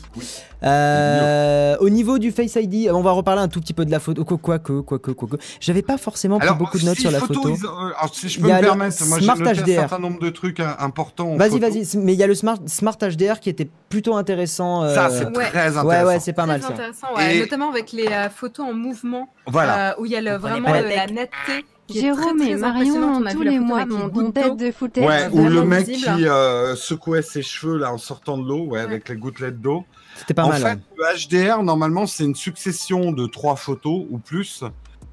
[0.63, 3.99] Euh, au niveau du Face ID, on va reparler un tout petit peu de la
[3.99, 4.23] photo.
[4.23, 5.35] Quoi, quoi que, quoi que, quoi que.
[5.59, 7.49] J'avais pas forcément pris beaucoup de notes si sur la photo, photo.
[7.55, 9.37] ils- euh, alors, si je Il peux y a me le permettre, moi j'ai Smart
[9.37, 9.71] noté HDR.
[9.77, 11.35] un certain nombre de trucs hein, importants.
[11.35, 11.97] Vas-y, vas-y.
[11.97, 14.83] Mais il y a le Smart, Smart HDR qui était plutôt intéressant.
[14.83, 15.31] euh, Ça, c'est Ouais.
[15.49, 15.85] très intéressant.
[15.87, 16.69] Ouais, ouais, c'est pas mal ça.
[16.69, 19.91] intéressant, ouais, Et- notamment avec les euh, photos en mouvement, Voilà.
[19.91, 21.65] euh, où il y a le, vraiment la netteté.
[21.89, 23.21] Jérôme très, et très Marion, impressionnante.
[23.21, 25.05] On a tous les mois, mon tête de foutaise.
[25.05, 26.15] Ouais, ou le mec visible.
[26.15, 29.83] qui euh, secouait ses cheveux là en sortant de l'eau, ouais, avec les gouttelettes d'eau.
[30.15, 30.61] C'était pas en mal.
[30.61, 30.79] fait, ouais.
[30.97, 34.63] le HDR, normalement, c'est une succession de trois photos ou plus,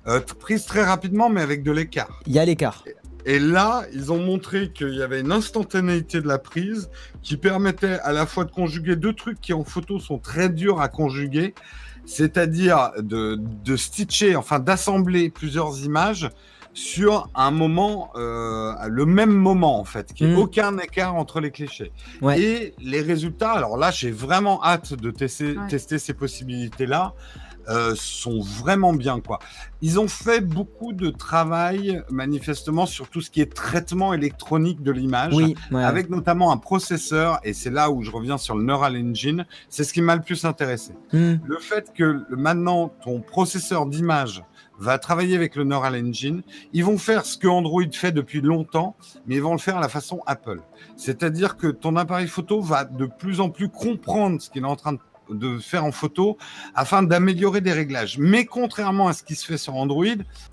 [0.07, 2.21] euh, prises très rapidement, mais avec de l'écart.
[2.27, 2.85] Il y a l'écart.
[3.27, 6.89] Et là, ils ont montré qu'il y avait une instantanéité de la prise
[7.23, 10.81] qui permettait à la fois de conjuguer deux trucs qui en photo sont très durs
[10.81, 11.55] à conjuguer,
[12.07, 16.31] c'est-à-dire de, de stitcher, enfin d'assembler plusieurs images
[16.81, 20.39] sur un moment, euh, le même moment en fait, qu'il n'y ait Mm.
[20.41, 21.93] aucun écart entre les clichés.
[22.23, 22.41] Ouais.
[22.41, 25.69] Et les résultats, alors là, j'ai vraiment hâte de tester, Ouais.
[25.69, 27.13] tester ces possibilités-là.
[27.69, 29.39] euh, sont vraiment bien quoi.
[29.83, 34.91] Ils ont fait beaucoup de travail manifestement sur tout ce qui est traitement électronique de
[34.91, 35.85] l'image Oui, ouais.
[35.85, 39.85] avec notamment un processeur, et c'est là où je reviens sur le Neural Engine, c'est
[39.85, 40.95] ce qui m'a le plus intéressé.
[41.13, 41.35] Hmm.
[41.45, 44.43] Le fait que maintenant ton processeur d'image
[44.81, 48.97] va travailler avec le Neural Engine, ils vont faire ce que Android fait depuis longtemps,
[49.27, 50.61] mais ils vont le faire à la façon Apple.
[50.97, 54.77] C'est-à-dire que ton appareil photo va de plus en plus comprendre ce qu'il est en
[54.77, 54.99] train de
[55.35, 56.37] de faire en photo
[56.75, 58.19] afin d'améliorer des réglages.
[58.19, 60.05] Mais contrairement à ce qui se fait sur Android,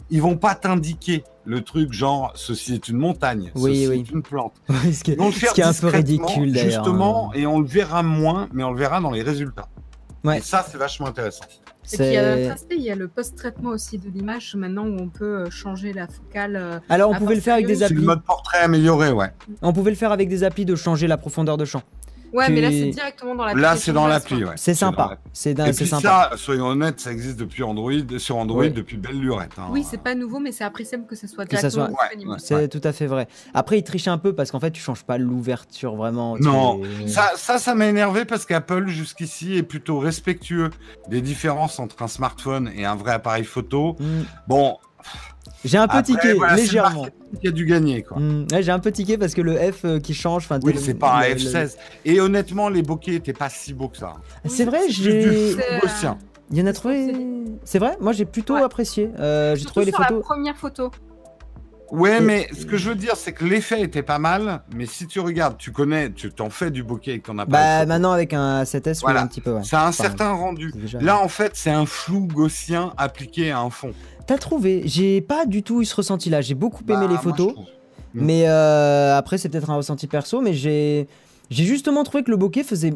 [0.09, 3.99] ils vont pas t'indiquer le truc genre ceci est une montagne, Oui, ceci oui.
[3.99, 4.53] est une plante.
[4.69, 6.83] Oui, ce qui est, ce qui un peu ridicule d'ailleurs.
[6.83, 7.37] Justement, hein.
[7.37, 9.69] et on le verra moins, mais on le verra dans les résultats.
[10.27, 10.37] Ouais.
[10.39, 11.45] Et ça, c'est vachement intéressant.
[11.93, 13.97] Et puis il y a un C'est- autre aspect, il y a le post-traitement aussi
[13.97, 16.55] de l'image maintenant où on peut euh, changer la focale.
[16.57, 17.89] euh, Alors on pouvait le faire avec des posteriori.
[17.89, 18.17] C'est le applis.
[18.19, 19.31] mode portrait amélioré, ouais.
[19.61, 21.81] On pouvait le faire avec des applis de changer la profondeur de champ.
[22.33, 23.53] Ouais, mais là c'est directement dans la.
[23.53, 24.53] Là, c'est dans l'appli, ouais.
[24.57, 25.09] C'est sympa.
[25.11, 25.73] l'appli.
[25.73, 26.29] C'est sympa.
[26.31, 28.69] ça, soyons honnêtes, ça existe depuis Android, sur Android Ouais.
[28.69, 29.51] depuis belle lurette.
[29.57, 29.67] hein.
[29.71, 32.31] Oui, c'est pas nouveau, mais c'est appréciable que ce soit Que ça directement soit- disponible.
[32.31, 33.27] Ouais, C'est tout à fait vrai.
[33.53, 36.37] Après, il triche un peu parce qu'en fait, tu changes pas l'ouverture vraiment.
[36.39, 40.69] Non, Ça, ça, ça m'a énervé parce qu'Apple, jusqu'ici, est plutôt respectueux
[41.09, 43.95] des différences entre un smartphone et un vrai appareil photo.
[43.99, 44.23] Hmm.
[44.47, 44.77] Bon,
[45.67, 47.07] J'ai un peu après, tiqué, voilà, légèrement.
[47.41, 48.17] qui a dû gagner, quoi.
[48.19, 48.45] Hmm.
[48.51, 50.45] Ouais, j'ai un peu tiqué parce que le F euh, qui change.
[50.45, 51.75] enfin, Oui, le- c'est pas un le- le- F16.
[52.05, 54.13] Et honnêtement, les bokeh étaient pas si beaux que ça.
[54.45, 55.23] C'est vrai, C'est j'ai.
[55.23, 56.17] du C'est, flou gaussien.
[56.51, 57.13] Il y en a trouvé.
[57.65, 58.61] c'est- vrai, moi j'ai plutôt Ouais.
[58.63, 59.09] apprécié.
[59.19, 60.23] Euh, j'ai trouvé les sur la photos.
[60.23, 60.91] première photo.
[61.89, 64.85] Ouais, Et- mais ce que je veux dire, c'est que l'effet était pas mal, mais
[64.85, 67.47] si tu regardes, tu connais, tu t'en fais du bokeh avec ton appareil.
[67.65, 67.87] Bah photo.
[67.89, 69.21] maintenant avec un 7S, oui, Voilà.
[69.21, 69.51] un petit peu.
[69.53, 69.63] Ouais.
[69.63, 70.71] Ça a un Enfin, certain rendu.
[70.75, 73.91] déjà- Là, en fait, c'est un flou gaussien appliqué à un fond.
[74.27, 76.41] T'as trouvé J'ai pas du tout eu ce ressenti là.
[76.41, 77.53] J'ai beaucoup Bah, aimé les moi, je photos.
[78.13, 81.07] Mais euh, après, c'est peut-être un ressenti perso, mais j'ai
[81.49, 82.93] j'ai justement trouvé que le bokeh faisait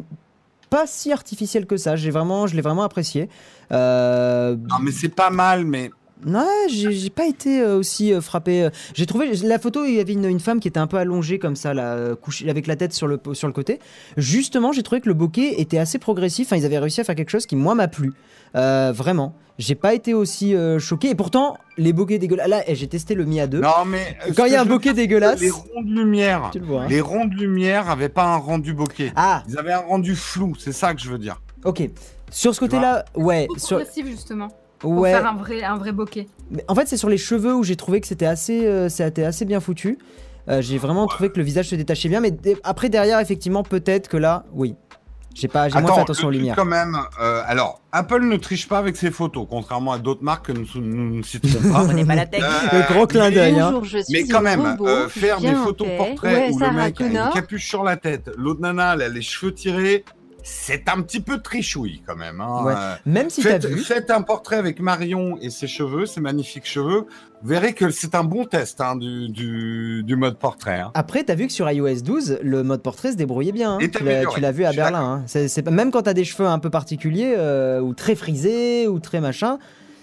[0.68, 1.96] pas si artificiel que ça.
[1.96, 3.28] J'ai vraiment, je l'ai vraiment apprécié.
[3.72, 5.90] Euh, Non, mais c'est pas mal, mais
[6.26, 8.62] Ouais, j'ai pas été euh, aussi euh, frappé.
[8.64, 8.70] euh.
[8.94, 11.38] J'ai trouvé la photo, il y avait une, une femme qui était un peu allongée
[11.38, 13.78] comme ça, là, couchée avec la tête sur le, sur le côté.
[14.16, 16.48] Justement, j'ai trouvé que le bokeh était assez progressif.
[16.48, 18.12] Enfin, ils avaient réussi à faire quelque chose qui, moi, m'a plu.
[18.54, 19.34] Euh, vraiment.
[19.58, 21.10] J'ai pas été aussi euh, choqué.
[21.10, 22.48] Et pourtant, les bokehs dégueulasses.
[22.48, 23.60] Là, eh, j'ai testé le Mi A2.
[23.60, 25.40] non, mais Quand il y a un bokeh dégueulasse.
[25.40, 26.82] les ronds de lumière, Tu le vois.
[26.82, 26.86] hein.
[26.88, 29.12] les ronds de lumière avaient pas un rendu bokeh.
[29.14, 31.40] Ah, Ils avaient un rendu flou, c'est ça que je veux dire.
[31.64, 31.82] ok.
[32.30, 33.46] Sur ce côté-là, ouais.
[33.58, 34.48] Sur, progressif justement.
[34.82, 35.12] Pour ouais.
[35.12, 36.26] faire un vrai, un vrai bokeh.
[36.50, 39.24] Mais en fait, c'est sur les cheveux où j'ai trouvé que c'était assez, euh, c'était
[39.24, 39.96] assez bien foutu.
[40.48, 42.32] Euh, j'ai vraiment trouvé que le visage se détachait bien, mais
[42.64, 44.74] après derrière, effectivement, peut-être que là, oui,
[45.34, 46.56] j'ai pas, j'ai moins fait attention aux lumières.
[46.56, 46.98] quand même.
[47.20, 50.66] euh, alors, Apple ne triche pas avec ses photos, contrairement à d'autres marques que nous,
[50.74, 51.78] nous ne citerons pas.
[51.82, 52.42] Comprenez pas la tech.
[52.42, 53.58] Euh, Le gros clin d'œil.
[53.60, 53.80] hein.
[54.10, 57.30] Mais quand même, robot, euh, faire des photos portraits Ouais, où le mec a une
[57.32, 60.04] capuche sur la tête, l'autre nana, elle a les cheveux tirés,
[60.42, 62.40] c'est un petit peu trichouille quand même.
[62.40, 62.64] hein.
[62.64, 62.74] Ouais.
[62.76, 66.66] Euh, Même si Faites, vu, faites un portrait avec Marion et ses cheveux, ses magnifiques
[66.66, 67.06] cheveux.
[67.42, 70.78] Vous verrez que c'est un bon test hein, du, du, du mode portrait.
[70.80, 70.90] hein.
[70.94, 73.78] après, t'as vu que sur iOS 12, le mode portrait se débrouillait bien.
[73.80, 75.24] Et Tu l'as- tu vu à Berlin.
[75.70, 79.58] même quand t'as des cheveux un peu particuliers euh, ou très frisés ou très machin,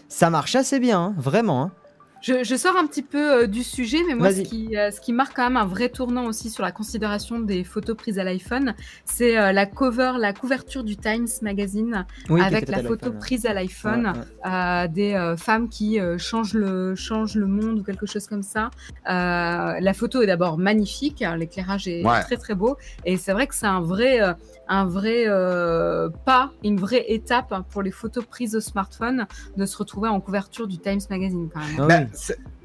[0.09, 1.71] ça marche assez bien, vraiment.
[2.19, 2.37] Hein.
[2.39, 4.99] Je, je sors un petit peu euh, du sujet, mais moi, ce qui, euh, ce
[5.01, 8.23] qui marque quand même un vrai tournant aussi sur la considération des photos prises à
[8.23, 13.19] l'iPhone, c'est euh, la cover, la couverture du Times Magazine Oui, avec la photo l'iPhone,
[13.19, 14.51] prise à l'iPhone Ouais, ouais.
[14.51, 18.43] euh, des euh, femmes qui euh, changent le changent le monde ou quelque chose comme
[18.43, 18.69] ça.
[19.09, 22.21] Euh, la photo est d'abord magnifique, hein, l'éclairage est Ouais.
[22.21, 24.33] très très beau, et c'est vrai que c'est un vrai euh,
[24.67, 29.25] un vrai euh, pas, une vraie étape hein, pour les photos prises au smartphone
[29.57, 31.75] de se retrouver en couverture du Times Magazine quand même.
[31.79, 31.99] Ah Bah,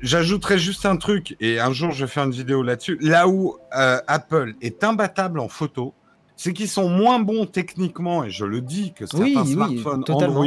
[0.01, 2.99] J'ajouterais juste un truc, et un jour je vais faire une vidéo là-dessus.
[3.01, 5.95] Là où euh, Apple est imbattable en photo,
[6.36, 10.05] c'est qu'ils sont moins bons techniquement, et je le dis que certains Oui, smartphones.
[10.09, 10.47] Android,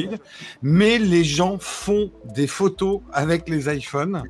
[0.61, 4.23] mais les gens font des photos avec les iPhones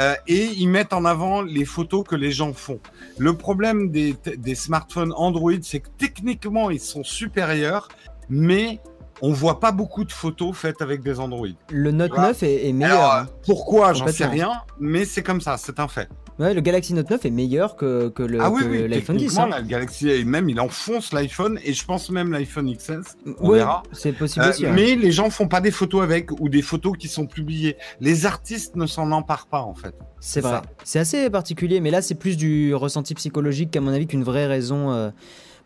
[0.00, 2.80] euh, et ils mettent en avant les photos que les gens font.
[3.18, 7.88] Le problème des, des smartphones Android, c'est que techniquement, ils sont supérieurs,
[8.28, 8.80] mais
[9.22, 11.46] on voit pas beaucoup de photos faites avec des Android.
[11.70, 12.28] Le Note Voilà.
[12.28, 12.98] 9 est, est meilleur.
[12.98, 13.26] Alors, hein.
[13.44, 16.08] pourquoi J'en sais rien, mais c'est comme ça, c'est un fait.
[16.38, 19.16] Ouais, le Galaxy Note 9 est meilleur que, que le ah oui, que oui, l'iPhone
[19.16, 19.24] 10.
[19.24, 19.48] techniquement, hein.
[19.58, 23.16] la Galaxy, même il enfonce l'iPhone, et je pense même l'iPhone XS.
[23.40, 23.82] On Ouais, verra.
[23.92, 24.66] c'est possible Euh, aussi.
[24.66, 24.72] ouais.
[24.72, 27.78] mais les gens font pas des photos avec ou des photos qui sont publiées.
[28.00, 29.94] Les artistes ne s'en emparent pas en fait.
[30.20, 30.60] C'est vrai.
[30.84, 34.46] C'est assez particulier, mais là, c'est plus du ressenti psychologique qu'à mon avis qu'une vraie
[34.46, 35.08] raison euh,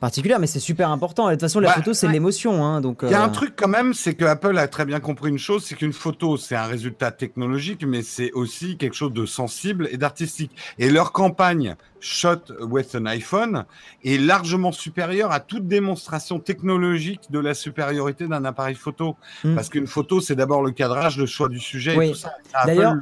[0.00, 0.38] particulière.
[0.40, 1.28] Mais c'est super important.
[1.28, 2.12] Et De toute façon, la Bah, photo, c'est ouais.
[2.12, 2.64] l'émotion.
[2.64, 4.84] Hein, donc, Il y a euh, un truc quand même, c'est que Apple a très
[4.84, 8.94] bien compris une chose, c'est qu'une photo c'est un résultat technologique, mais c'est aussi quelque
[8.94, 10.50] chose de sensible et d'artistique.
[10.78, 13.66] Et leur campagne Shot with an iPhone
[14.04, 19.16] est largement supérieure à toute démonstration technologique de la supériorité d'un appareil photo.
[19.44, 19.54] Hmm.
[19.54, 22.06] Parce qu'une photo, c'est d'abord le cadrage, le choix du sujet Oui.
[22.08, 22.32] et tout ça.
[22.54, 22.94] Apple- D'ailleurs,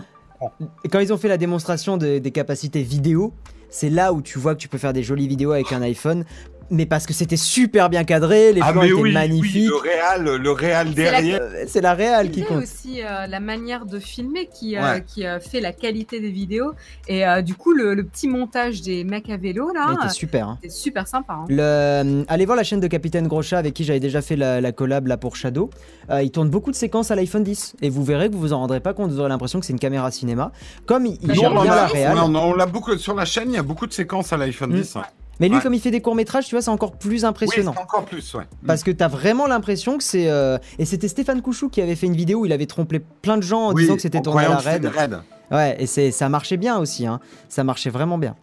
[0.90, 3.32] quand ils ont fait la démonstration de- des capacités vidéo,
[3.70, 6.24] c'est là où tu vois que tu peux faire des jolies vidéos avec un iPhone.
[6.70, 9.68] Mais parce que c'était super bien cadré, les ah plans étaient oui, oui, magnifiques.
[9.68, 11.40] le réal, le réal derrière.
[11.66, 12.62] C'est la réal qui compte.
[12.62, 16.72] aussi euh, la manière de filmer qui, euh, qui euh, fait la qualité des vidéos.
[17.08, 20.12] Et euh, du coup, le, le petit montage des mecs à vélo, là, Il était
[20.12, 20.48] super.
[20.48, 20.58] hein.
[20.62, 21.34] c'est super sympa.
[21.34, 21.44] hein.
[21.48, 24.60] Le, euh, allez voir la chaîne de Capitaine Groscha avec qui j'avais déjà fait la,
[24.60, 25.70] la collab là pour Shadow.
[26.10, 28.52] Euh, il tourne beaucoup de séquences à l'iPhone 10 et vous verrez que vous vous
[28.52, 29.10] en rendrez pas compte.
[29.10, 30.52] Vous aurez l'impression que c'est une caméra cinéma.
[30.86, 32.18] Comme il, il Bah, Nous, gère on bien la a- réal.
[32.18, 33.48] on l'a beaucoup sur la chaîne.
[33.50, 34.80] Il y a beaucoup de séquences à l'iPhone Mm.
[34.80, 34.94] 10.
[34.96, 35.02] ouais.
[35.41, 35.62] Mais lui, Ouais.
[35.62, 37.74] comme il fait des courts métrages, tu vois, c'est encore plus impressionnant.
[37.80, 38.45] encore plus, ouais.
[38.66, 40.28] Parce que t'as vraiment l'impression que c'est.
[40.28, 43.36] euh, Et c'était Stéphane Couchou qui avait fait une vidéo où il avait trompé plein
[43.36, 44.84] de gens en Oui, disant que c'était tourné à la raid.
[44.86, 45.18] raid.
[45.51, 47.20] Ouais, et c'est ça marchait bien aussi, hein.
[47.49, 48.34] ça marchait vraiment bien.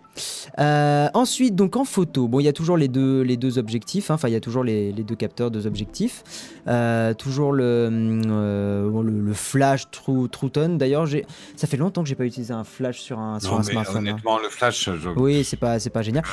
[0.60, 4.10] Euh, ensuite, donc en photo, bon, il y a toujours les deux, les deux objectifs,
[4.10, 4.16] hein.
[4.16, 6.24] enfin, il y a toujours les, les deux capteurs, deux objectifs.
[6.68, 10.78] Euh, toujours le, euh, le, le flash True, True Tone.
[10.78, 13.58] D'ailleurs, j'ai- ça fait longtemps que j'ai pas utilisé un flash sur un, sur Non,
[13.58, 14.08] un mais smartphone.
[14.08, 14.12] hein.
[14.12, 15.10] honnêtement, le flash, je...
[15.10, 16.24] Oui, c'est pas, pas génial.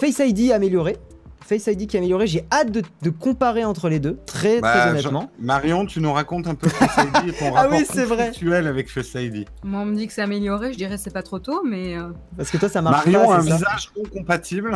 [0.00, 0.96] Face ID amélioré.
[1.44, 4.72] Face ID qui est amélioré, j'ai hâte de, de comparer entre les deux, très Bah,
[4.72, 5.30] très je- honnêtement.
[5.38, 8.66] Marion, tu nous racontes un peu Face ID et ton Ah rapport oui, vrai.
[8.66, 9.46] avec Face ID.
[9.64, 11.96] Moi, on me dit que c'est amélioré, je dirais c'est pas trop tôt, mais.
[11.96, 14.74] euh, Parce que toi, ça marche Marion pas, a un ça visage incompatible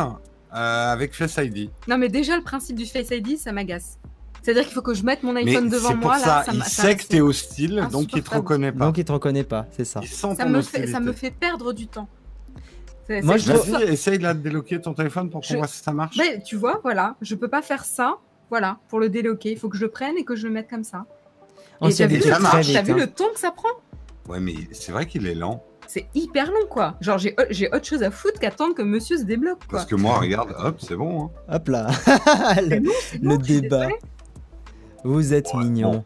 [0.55, 1.69] euh, avec Face ID.
[1.87, 3.99] Non, mais déjà, le principe du Face ID, ça m'agace.
[4.41, 6.45] C'est-à-dire qu'il faut que je mette mon Mais iPhone c'est devant pour moi, ça, là.
[6.51, 8.85] il m'a- sait que t'es hostile, donc il te reconnaît pas.
[8.85, 9.99] Donc il te reconnaît pas, c'est ça.
[10.03, 12.09] Il sent ça ton me, fait, ça me fait perdre du temps.
[13.09, 13.69] Moi, je trouve-.
[13.71, 16.17] Vas-y, essaye de déloquer ton téléphone pour qu'on Je- voit si ça marche.
[16.17, 18.17] Ben, tu vois, voilà, je peux pas faire ça.
[18.49, 20.69] Voilà, pour le déloquer, il faut que je le prenne et que je le mette
[20.69, 21.05] comme ça.
[21.81, 22.71] On et s'y t'as vu, ça marche.
[22.71, 22.97] t'as vu hein.
[22.97, 23.67] le temps que ça prend?
[24.29, 25.63] Ouais, mais c'est vrai qu'il est lent.
[25.87, 26.95] C'est hyper long, quoi.
[27.01, 29.79] Genre, j'ai j'ai autre chose à foutre qu'attendre que monsieur se débloque, quoi.
[29.79, 31.25] Parce que moi, regarde, hop, c'est bon.
[31.49, 31.55] hein.
[31.55, 31.87] Hop là.
[33.21, 33.87] Le, débat.
[35.03, 35.91] Vous êtes Ouais, mignon.
[35.91, 36.03] bon.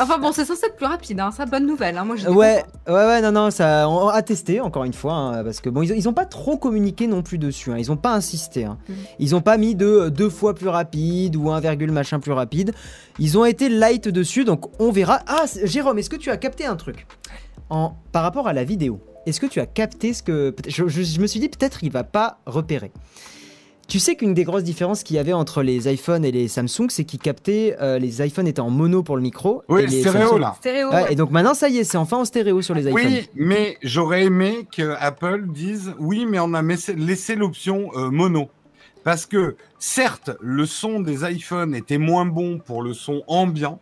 [0.00, 1.30] Enfin bon, c'est censé être plus rapide, hein.
[1.30, 1.96] ça, bonne nouvelle.
[1.96, 2.04] Hein.
[2.04, 5.44] Moi, j'étais Ouais, ouais, ouais, non, non, ça, on a testé encore une fois, hein,
[5.44, 8.12] parce que bon, ils, ils ont pas trop communiqué non plus dessus, ils ont pas
[8.14, 8.66] insisté.
[8.66, 8.76] Mm.
[9.18, 12.32] ils ont pas mis de euh, deux fois plus rapide ou 1, virgule machin plus
[12.32, 12.72] rapide,
[13.18, 15.20] ils ont été light dessus, donc on verra.
[15.26, 17.06] Ah, Jérôme, est-ce que tu as capté un truc?
[17.70, 21.02] En, par rapport à la vidéo Est-ce que tu as capté ce que je, je-
[21.02, 22.92] je me suis dit peut-être il va pas repérer.
[23.88, 26.88] Tu sais qu'une des grosses différences qu'il y avait entre les iPhones et les Samsung,
[26.88, 29.62] c'est qu'ils captaient euh, les iPhones étaient en mono pour le micro.
[29.68, 30.54] Oui, et les stéréo Samsung- là.
[30.58, 31.12] Stéréo, Ouais, ouais.
[31.12, 32.94] et donc maintenant, ça y est, c'est enfin en stéréo sur les iPhones.
[32.96, 38.10] Oui, mais j'aurais aimé que Apple dise oui, mais on a laissé, laissé l'option euh,
[38.10, 38.48] mono.
[39.04, 43.78] Parce que certes, le son des iPhones était moins bon pour le son ambiant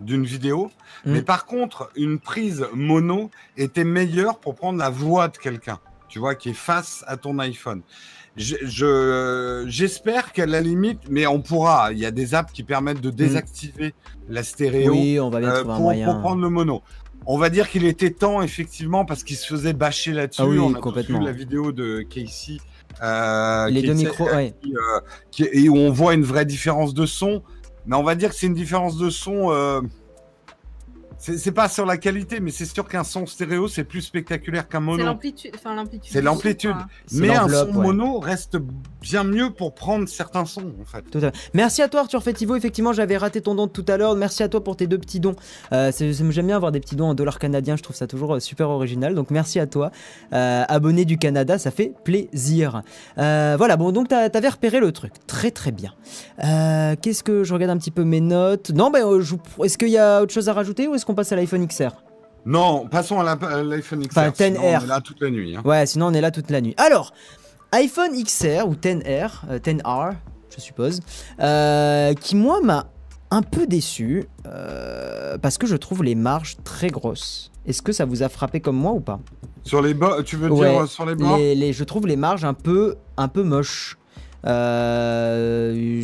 [0.00, 0.70] d'une vidéo,
[1.04, 1.12] Mm.
[1.12, 5.78] mais par contre, une prise mono était meilleure pour prendre la voix de quelqu'un,
[6.08, 7.82] tu vois, qui est face à ton iPhone.
[8.38, 12.62] Je- je- J'espère qu'à la limite, mais on pourra, il y a des apps qui
[12.62, 13.94] permettent de désactiver
[14.28, 14.92] la stéréo.
[14.92, 16.06] Oui, on va bien Euh, trouver un pour, moyen.
[16.12, 16.82] pour prendre le mono.
[17.26, 20.40] On va dire qu'il était temps, effectivement, parce qu'il se faisait bâcher là-dessus.
[20.42, 21.18] Ah oui, On a complètement.
[21.18, 22.58] vu la vidéo de Casey.
[23.02, 24.54] euh, les deux micros, euh, ouais.
[24.62, 27.42] qui, euh, qui- et où on voit une vraie différence de son.
[27.86, 29.50] Mais on va dire que c'est une différence de son.
[31.18, 34.78] C'est pas sur la qualité, mais c'est sûr qu'un son stéréo, c'est plus spectaculaire qu'un
[34.78, 35.04] C'est mono.
[35.04, 35.50] l'amplitude.
[35.54, 36.10] Enfin, l'amplitude.
[36.12, 36.76] C'est l'amplitude.
[37.12, 37.72] Mais un son ouais.
[37.72, 38.56] mono reste
[39.00, 41.02] bien mieux pour prendre certains sons, en fait.
[41.10, 41.50] Tout à fait.
[41.54, 44.48] Merci à toi Arthur Fetivo, effectivement j'avais raté ton don tout à l'heure, merci à
[44.48, 45.34] toi pour tes deux petits dons.
[45.72, 48.40] Euh, J'aime bien avoir des petits dons en dollars canadiens, je trouve ça toujours euh,
[48.40, 49.90] super original, donc merci à toi.
[50.32, 52.82] Euh, abonné du Canada, ça fait plaisir.
[53.18, 55.94] Euh, voilà, bon donc t'avais repéré le truc, très très bien.
[56.44, 58.70] Euh, Qu'est-ce que je regarde un petit peu mes notes?
[58.70, 59.04] Non, ben
[59.64, 61.90] est-ce qu'il y a autre chose à rajouter ou est-ce qu'on passe à l'iPhone XR
[62.46, 63.24] Non, passons à
[63.64, 64.18] l'iPhone XR.
[64.18, 64.78] Enfin, sinon 10R.
[64.80, 65.56] On est là toute la nuit.
[65.56, 65.62] hein.
[65.64, 66.74] Ouais, sinon on est là toute la nuit.
[66.76, 67.12] Alors,
[67.72, 70.12] iPhone XR ou 10R, euh, 10R,
[70.50, 71.00] je je suppose,
[71.40, 72.86] euh, qui moi m'a
[73.30, 77.50] un peu déçu euh, parce que je trouve les marges très grosses.
[77.66, 79.20] Est-ce que ça vous a frappé comme moi ou pas?
[79.64, 81.36] Sur les bords, tu veux Ouais, dire euh, sur les bords?
[81.36, 83.97] les, les- Je trouve les marges un peu, un peu moches.
[84.46, 86.02] Euh,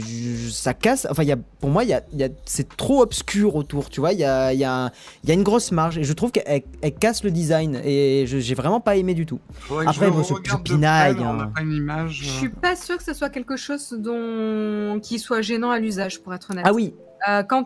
[0.51, 1.07] ça casse.
[1.11, 3.55] Enfin, il y a, pour moi, il y a, il y a- c'est trop obscur
[3.57, 3.91] autour.
[3.91, 4.91] Tu vois, il y a, il y, a un-
[5.23, 8.25] il y a une grosse marge et je trouve qu'elle elle casse le design et
[8.27, 9.41] je- j'ai vraiment pas aimé du tout.
[9.87, 11.51] Après, je bon, c'est- regarde je pinaille, près, hein.
[11.61, 12.21] image.
[12.23, 12.33] Je euh.
[12.39, 14.99] suis pas sûre que ce soit quelque chose dont...
[15.03, 16.65] qui soit gênant à l'usage, pour être honnête.
[16.69, 16.95] Ah oui,
[17.29, 17.65] Euh, quand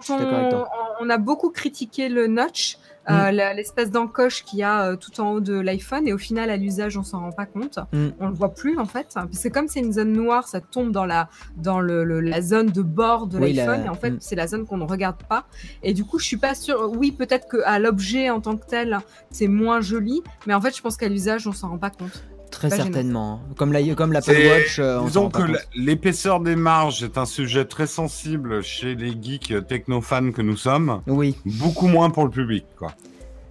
[1.00, 2.78] on a beaucoup critiqué le notch,
[3.08, 3.14] Mm.
[3.14, 6.50] euh, l'espèce d'encoche qu'il y a euh, tout en haut de l'iPhone, et au final,
[6.50, 7.78] à l'usage, on s'en rend pas compte.
[7.92, 8.08] Mm.
[8.20, 10.92] On le voit plus en fait, parce que comme c'est une zone noire, ça tombe
[10.92, 13.94] dans la dans le, le- la zone de bord de Oui, la- l'iPhone, et en
[13.94, 14.18] fait, Mm.
[14.20, 15.44] c'est la zone qu'on ne regarde pas.
[15.82, 16.90] Et du coup, je suis pas sûre.
[16.96, 18.98] Oui, peut-être que à l'objet en tant que tel,
[19.30, 22.24] c'est moins joli, mais en fait, je pense qu'à l'usage, on s'en rend pas compte.
[22.50, 22.84] Très Pas gênant.
[22.86, 23.40] certainement.
[23.56, 24.78] Comme la, comme l'Apple Watch.
[24.78, 25.42] euh, Disons que
[25.74, 31.02] l'épaisseur des marges est un sujet très sensible chez les geeks technofans que nous sommes.
[31.06, 32.92] Oui, Beaucoup moins pour le public, quoi.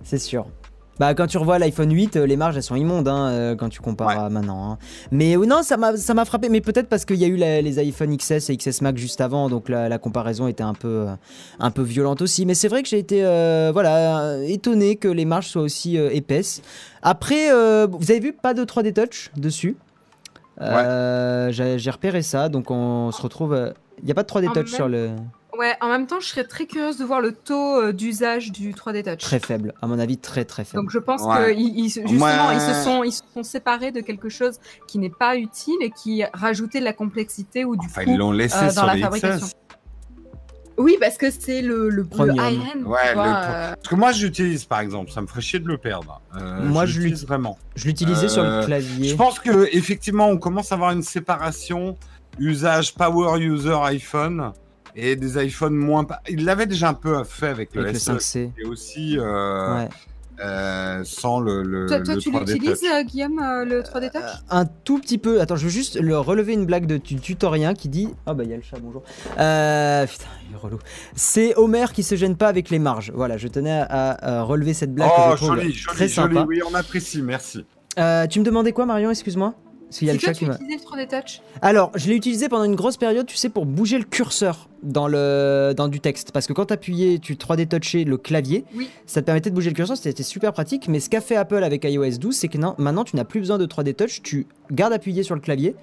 [0.04, 0.46] c'est sûr.
[1.00, 3.70] Bah quand tu revois l'iPhone 8, euh, les marges elles sont immondes hein, euh, quand
[3.70, 4.16] tu compares Ouais.
[4.16, 4.72] à maintenant.
[4.72, 4.78] hein.
[5.12, 6.50] Mais euh, non, ça m'a ça m'a frappé.
[6.50, 9.22] Mais peut-être parce qu'il y a eu la- les iPhone XS et XS Max juste
[9.22, 11.06] avant, donc la, la comparaison était un peu
[11.60, 12.46] un peu violente aussi.
[12.46, 16.10] Mais c'est vrai que j'ai été euh, voilà étonné que les marges soient aussi euh,
[16.12, 16.62] épaisses.
[17.04, 19.78] Après, euh, vous avez vu pas de 3D Touch dessus?
[20.62, 23.54] Euh, j'ai repéré ça, donc on se retrouve.
[23.54, 25.10] euh, Il n'y a pas de 3D En Touch même- sur le
[25.58, 28.74] Ouais, en même temps, je serais très curieuse de voir le taux euh, d'usage du
[28.74, 29.20] 3D Touch.
[29.24, 30.84] très faible, à mon avis très très faible.
[30.84, 31.36] Donc je pense Ouais.
[31.38, 32.56] que ils- ils- justement Ouais.
[32.56, 35.90] ils se sont ils se sont séparés de quelque chose qui n'est pas utile et
[35.90, 38.86] qui rajoutait de la complexité ou du Enfin, coup ils l'ont laissé euh, dans sur
[38.86, 39.48] la fabrication.
[39.48, 39.54] XS.
[40.78, 42.84] oui parce que c'est le le, high-end.
[42.86, 45.78] Ouais, le euh, Parce que moi, j'utilise, par exemple, ça me ferait chier de le
[45.80, 46.22] perdre.
[46.40, 47.58] Euh, Moi, je l'utilise vraiment.
[47.76, 49.10] Je l'utilisais sur le clavier.
[49.10, 51.96] Je pense que effectivement, on commence à avoir une séparation
[52.38, 54.52] usage power user iPhone
[55.00, 56.06] et des iPhones moins.
[56.28, 58.50] Il l'avait déjà un peu fait avec le, avec le SE 5C.
[58.58, 59.90] et aussi euh, Ouais.
[60.44, 64.12] euh, sans le, le, toi, toi, le tu 3D l'utilises euh, Guillaume euh, le 3D
[64.12, 65.40] Touch Un tout petit peu.
[65.40, 68.10] Attends, je veux juste le relever une blague de tu- tutorien qui dit.
[68.26, 69.04] Ah bah il y a le chat, bonjour.
[69.40, 70.80] Euh, putain, il est relou.
[71.16, 73.12] C'est Homer qui se gêne pas avec les marges.
[73.16, 76.08] Voilà, je tenais à, à relever cette blague que Oh, je trouve joli, joli, très
[76.08, 76.34] joli.
[76.36, 76.46] sympa.
[76.48, 77.66] Oui, on apprécie, merci.
[78.00, 79.54] Euh, tu me demandais quoi, Marion Excuse-moi?
[79.90, 80.56] Y a Si le toi chat tu qui m'a.
[80.56, 83.66] utilisais le 3D Touch Alors, je l'ai utilisé pendant une grosse période, tu sais, pour
[83.66, 86.32] bouger le curseur dans, le, dans du texte.
[86.32, 88.90] Parce que quand t'appuyais, tu 3D touchais le clavier, Oui.
[89.06, 90.88] ça te permettait de bouger le curseur, c'était super pratique.
[90.90, 93.40] Mais ce qu'a fait Apple avec iOS 12, c'est que non, maintenant tu n'as plus
[93.40, 95.76] besoin de 3D touch, tu gardes appuyé sur le clavier.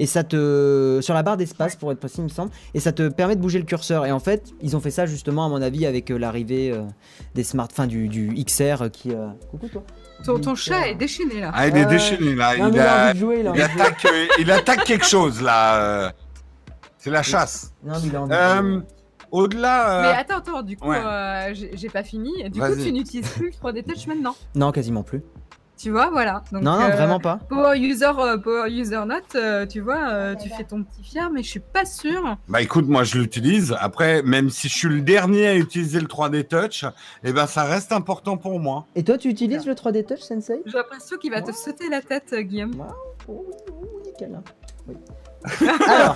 [0.00, 1.00] Et ça te.
[1.02, 2.52] sur la barre d'espace, pour être précis, il me semble.
[2.74, 4.06] Et ça te permet de bouger le curseur.
[4.06, 6.82] Et en fait, ils ont fait ça justement, à mon avis, avec euh, l'arrivée euh,
[7.34, 9.10] des smartphones, du, du XR qui.
[9.10, 9.82] euh, Coucou toi.
[10.24, 12.56] Ton, ton chat euh, est déchaîné là Ah, il est déchaîné là.
[12.56, 13.80] Non, mais il, il a a- envie de jouer, il a il envie de jouer.
[13.82, 15.76] attaque, euh, il attaque quelque chose là.
[15.82, 16.10] euh.
[16.98, 17.72] C'est la chasse.
[17.84, 18.76] Non, mais il a envie de jouer.
[18.78, 18.80] Euh,
[19.30, 20.00] Au-delà.
[20.02, 20.96] mais euh, attends attends du coup ouais.
[20.98, 22.82] euh, j'ai j'ai pas fini du coup Vas-y.
[22.84, 24.34] tu n'utilises plus le 3D Touch maintenant?
[24.54, 25.22] Non, quasiment plus.
[25.78, 27.38] Tu vois voilà Donc, non, non, euh, vraiment pas.
[27.48, 31.30] Power user, euh, power user not, euh, tu vois, euh, tu fais ton petit fier,
[31.30, 32.36] mais je suis pas sûre.
[32.48, 33.74] Bah écoute, moi je l'utilise.
[33.80, 36.84] Après, même si je suis le dernier à utiliser le 3D Touch,
[37.24, 38.86] eh ben ça reste important pour moi.
[38.96, 40.60] Et toi, tu utilises le 3D Touch, Sensei?
[40.66, 42.84] J'ai l'impression qu'il va te sauter la tête, Guillaume.
[43.28, 44.34] Oh, oh, nickel.
[44.34, 44.42] hein.
[44.88, 44.94] Oui.
[45.86, 46.14] Alors,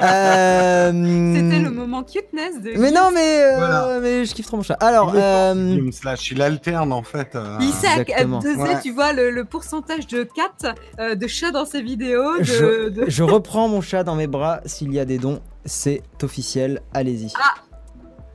[0.00, 0.90] euh,
[1.34, 2.78] C'était le moment cuteness de.
[2.78, 3.98] Mais non, mais, euh, Voilà.
[4.00, 4.74] mais je kiffe trop mon chat.
[4.80, 7.34] Alors, Il euh, Slash, il alterne en fait.
[7.34, 8.80] euh, Ouais.
[8.82, 12.38] tu vois, le, le pourcentage de cats, euh, de chats dans ses vidéos.
[12.38, 14.60] De, Je- de- je reprends mon chat dans mes bras.
[14.66, 16.80] S'il y a des dons, c'est officiel.
[16.94, 17.32] Allez-y.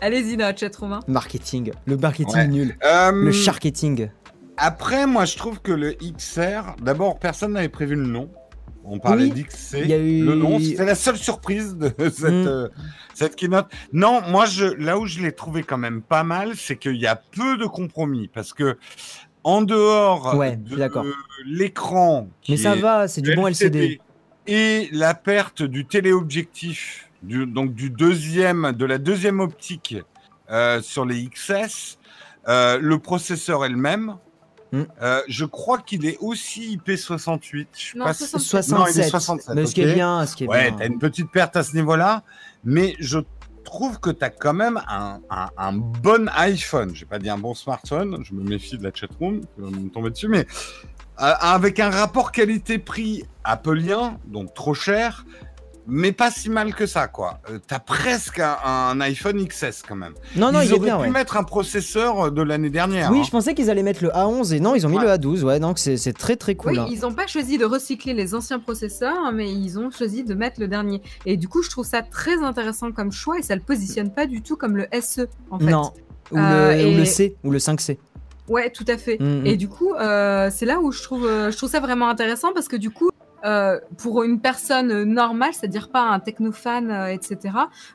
[0.01, 0.99] Allez-y dans la chat Romain.
[1.07, 1.71] Marketing.
[1.85, 2.47] Le marketing Ouais.
[2.47, 2.77] nul.
[2.81, 4.09] Le charketing.
[4.57, 8.29] Après, moi je trouve que le XR, d'abord personne n'avait prévu le nom.
[8.93, 9.77] On parlait Oui, d'XC.
[9.87, 12.47] eu- Le nom, c'était la seule surprise de cette, Mm.
[12.47, 12.67] euh,
[13.13, 13.67] cette keynote.
[13.93, 17.07] Non, moi, je, là où je l'ai trouvé quand même pas mal, c'est qu'il y
[17.07, 18.27] a peu de compromis.
[18.27, 18.77] Parce que,
[19.43, 20.75] en dehors Ouais, de
[21.45, 22.27] l'écran.
[22.49, 23.99] Mais ça va, c'est du bon LCD.
[24.47, 29.95] Et la perte du téléobjectif, du, donc du deuxième, de la deuxième optique
[30.49, 31.97] euh, sur les XS,
[32.49, 34.17] euh, le processeur est le même.
[34.71, 34.83] Mm.
[35.01, 37.67] Euh, je crois qu'il est aussi IP68.
[37.73, 38.63] Je suis Non, pas 67.
[38.63, 38.77] sûr.
[38.77, 39.09] Non, il est 67.
[39.11, 39.55] 67.
[39.55, 40.77] Mais ce qui est bien, ce qui est Ouais, bien.
[40.79, 42.23] t'as une petite perte à ce niveau-là,
[42.63, 43.19] mais je
[43.65, 46.91] trouve que t'as quand même un, un- un bon iPhone.
[46.95, 49.89] J'ai pas dit un bon smartphone, je me méfie de la chatroom, qui va me
[49.89, 50.47] tomber dessus, mais
[51.21, 55.25] euh, avec un rapport qualité-prix appelien, donc trop cher,
[55.87, 57.39] mais pas si mal que ça, quoi.
[57.49, 60.13] Euh, T'as presque un, un iPhone XS quand même.
[60.35, 61.09] Non, non, ils il est auraient bien, pu ouais.
[61.09, 63.11] mettre un processeur euh, de l'année dernière.
[63.11, 63.23] Oui, hein.
[63.25, 65.03] je pensais qu'ils allaient mettre le A11 et non, ils ont mis Ouais.
[65.05, 66.71] le A12, ouais, donc c'est très très cool.
[66.73, 66.87] Oui, hein.
[66.89, 70.59] ils n'ont pas choisi de recycler les anciens processeurs, mais ils ont choisi de mettre
[70.59, 71.01] le dernier.
[71.25, 74.25] Et du coup, je trouve ça très intéressant comme choix et ça le positionne pas
[74.27, 75.65] du tout comme le SE en fait.
[75.65, 75.91] Non,
[76.31, 77.97] ou, Euh, le, ou le et- C, ou le 5C.
[78.47, 79.17] Ouais, tout à fait.
[79.19, 79.57] Mm, Et mm.
[79.57, 82.67] du coup, euh, c'est là où je trouve, euh, je trouve ça vraiment intéressant parce
[82.67, 83.09] que du coup,
[83.45, 87.37] euh, pour une personne normale, c'est-à-dire pas un technophane, euh, etc.,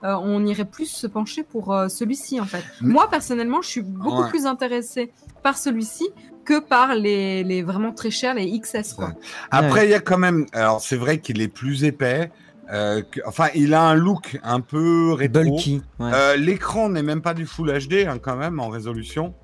[0.04, 2.64] euh, on irait plus se pencher pour euh, celui-ci en fait.
[2.80, 4.28] Moi personnellement, je suis beaucoup Ouais.
[4.28, 6.08] plus intéressée par celui-ci
[6.44, 9.12] que par les, les vraiment très chers, les XS quoi.
[9.50, 10.46] Après, il y a quand même.
[10.52, 12.30] Alors, c'est vrai qu'il est plus épais.
[12.72, 15.42] euh, que- Enfin, il a un look un peu rétro.
[15.42, 15.82] Bulky.
[16.00, 16.10] ouais.
[16.12, 19.34] Euh, L'écran n'est même pas du Full HD hein, quand même en résolution.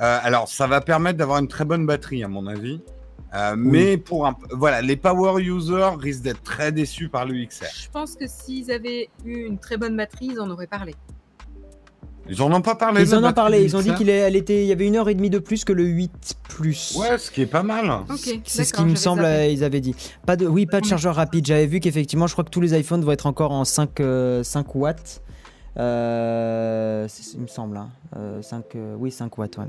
[0.00, 2.80] Euh, alors, ça va permettre d'avoir une très bonne batterie à mon avis.
[3.34, 7.66] Euh, Mais pour un, voilà, les power users risquent d'être très déçus par le XR.
[7.74, 10.94] Je pense que s'ils avaient eu une très bonne batterie, ils en auraient parlé.
[12.28, 13.02] Ils en ont pas parlé.
[13.02, 15.14] Ils en ont parlé, ils ont dit qu'il était, il y avait une heure et
[15.14, 16.96] demie de plus que le 8 plus.
[16.96, 17.90] Ouais, ce qui est pas mal.
[18.08, 19.94] Ok, C'est ce qui me semble, euh, ils avaient dit.
[20.26, 21.46] Pas de, oui, pas de chargeur rapide.
[21.46, 24.42] J'avais vu qu'effectivement, je crois que tous les iPhones vont être encore en 5, euh,
[24.42, 25.22] 5 watts.
[25.78, 27.88] Euh, il me semble, hein.
[28.16, 29.56] Euh, 5, euh, oui 5 watts.
[29.58, 29.64] Ouais.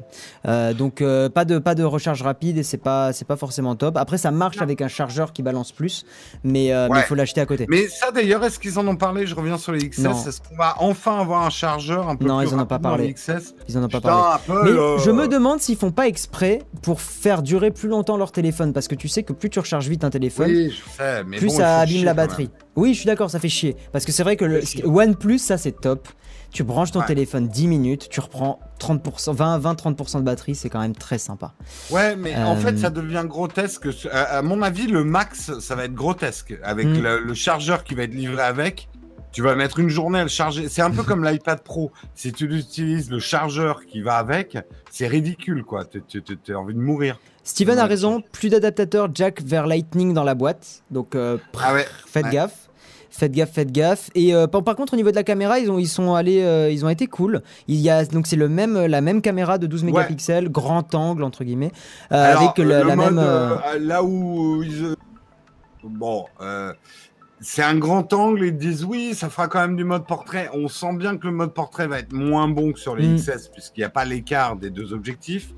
[0.47, 3.76] Euh, donc euh, pas de pas de recharge rapide et c'est pas c'est pas forcément
[3.76, 3.97] top.
[3.97, 4.64] Après ça marche Non.
[4.64, 6.06] avec un chargeur qui balance plus,
[6.43, 6.99] mais euh, Ouais.
[6.99, 7.68] il faut l'acheter à côté.
[7.70, 9.28] Mais ça d'ailleurs, est-ce qu'ils en ont parlé?
[9.28, 10.06] Je reviens sur les XS.
[10.28, 12.80] Est-ce qu'on va enfin avoir un chargeur un peu Non, plus ils en ont pas
[12.80, 13.14] parlé.
[13.14, 14.34] XS Ils en ont pas Putain, parlé.
[14.36, 18.18] Apple, Mais euh, je me demande s'ils font pas exprès pour faire durer plus longtemps
[18.18, 20.89] leur téléphone parce que tu sais que plus tu recharges vite un téléphone, Oui, je
[20.97, 22.49] sais, mais plus bon, ça abîme la batterie.
[22.76, 23.76] Oui, je suis d'accord, ça fait chier.
[23.92, 24.62] Parce que c'est vrai que le.
[24.86, 26.08] OnePlus, ça c'est top.
[26.54, 27.06] Tu branches ton Ouais.
[27.06, 31.54] téléphone 10 minutes, tu reprends 30%, 20-30% de batterie, c'est quand même très sympa.
[31.92, 33.88] Ouais, mais en Euh, fait, ça devient grotesque.
[34.12, 36.54] À, à mon avis, le max, ça va être grotesque.
[36.62, 37.00] Avec Mm.
[37.02, 38.90] le, le chargeur qui va être livré avec,
[39.32, 40.68] tu vas mettre une journée à le charger.
[40.70, 41.92] C'est un peu comme l'iPad Pro.
[42.16, 44.58] Si tu utilises le chargeur qui va avec,
[44.92, 45.86] c'est ridicule, quoi.
[45.86, 47.20] Tu as envie de mourir.
[47.44, 50.84] Steven a raison, plus d'adaptateurs jack vers Lightning dans la boîte.
[50.92, 51.86] Donc euh, Ah ouais.
[52.06, 52.32] faites ouais.
[52.32, 52.68] gaffe.
[53.14, 54.10] Faites gaffe, faites gaffe.
[54.16, 56.42] Et euh, par, par contre, au niveau de la caméra, ils ont, ils sont allés,
[56.44, 57.42] euh, ils ont été cool.
[57.68, 59.86] Il y a donc c'est le même, la même caméra de 12 Ouais.
[59.88, 61.72] mégapixels, grand angle entre guillemets,
[62.14, 63.20] euh, Alors, avec la, le la mode, même.
[63.20, 64.96] euh, euh, là où ils.
[65.84, 66.26] Bon.
[67.44, 70.50] C'est un grand angle, ils disent oui, ça fera quand même du mode portrait.
[70.54, 73.16] On sent bien que le mode portrait va être moins bon que sur les Mm.
[73.18, 75.50] XS, puisqu'il n'y a pas l'écart des deux objectifs.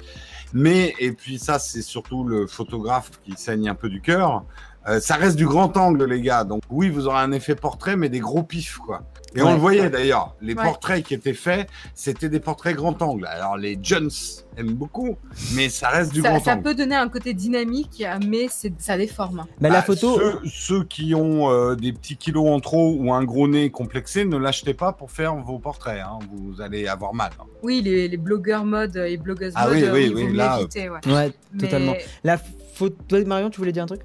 [0.54, 4.46] Mais, et puis ça, c'est surtout le photographe qui saigne un peu du cœur.
[4.88, 6.44] Euh, ça reste du grand angle, les gars.
[6.44, 9.04] Donc oui, vous aurez un effet portrait, mais des gros pifs, quoi.
[9.36, 10.36] Et on le voyait d'ailleurs.
[10.42, 10.64] Les Ouais.
[10.64, 13.26] portraits qui étaient faits, c'était des portraits grand angle.
[13.26, 14.10] Alors les Jones
[14.58, 15.18] aiment beaucoup,
[15.56, 16.64] mais ça reste du Ça, grand ça angle.
[16.64, 19.46] peut donner un côté dynamique, mais ça déforme.
[19.60, 20.20] bah, la Bah, photo.
[20.20, 24.26] Ceux, ceux qui ont euh, des petits kilos en trop ou un gros nez complexé,
[24.26, 26.02] ne l'achetez pas pour faire vos portraits.
[26.06, 26.20] hein.
[26.32, 27.32] Vous allez avoir mal.
[27.40, 27.46] hein.
[27.64, 30.58] Oui, les, les blogueurs mode et blogueuses Ah mode, oui, euh, oui, oui, mieux là,
[30.60, 31.00] éviter, ouais.
[31.08, 31.94] Ouais, Mais- totalement.
[32.24, 32.96] La photo.
[33.08, 34.02] Toi, Marion, tu voulais dire un truc?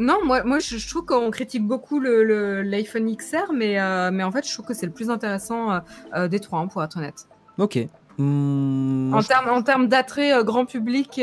[0.00, 4.10] Non, moi, moi je, je trouve qu'on critique beaucoup le- le- l'iPhone XR, mais, euh,
[4.12, 5.78] mais en fait, je trouve que c'est le plus intéressant euh,
[6.16, 7.28] euh, des trois, hein, pour être honnête.
[7.58, 7.78] Ok.
[8.18, 11.20] Hmm, En je- termes en termes d'attrait euh, grand public,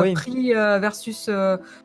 [0.00, 0.12] Oui.
[0.14, 1.28] prix versus,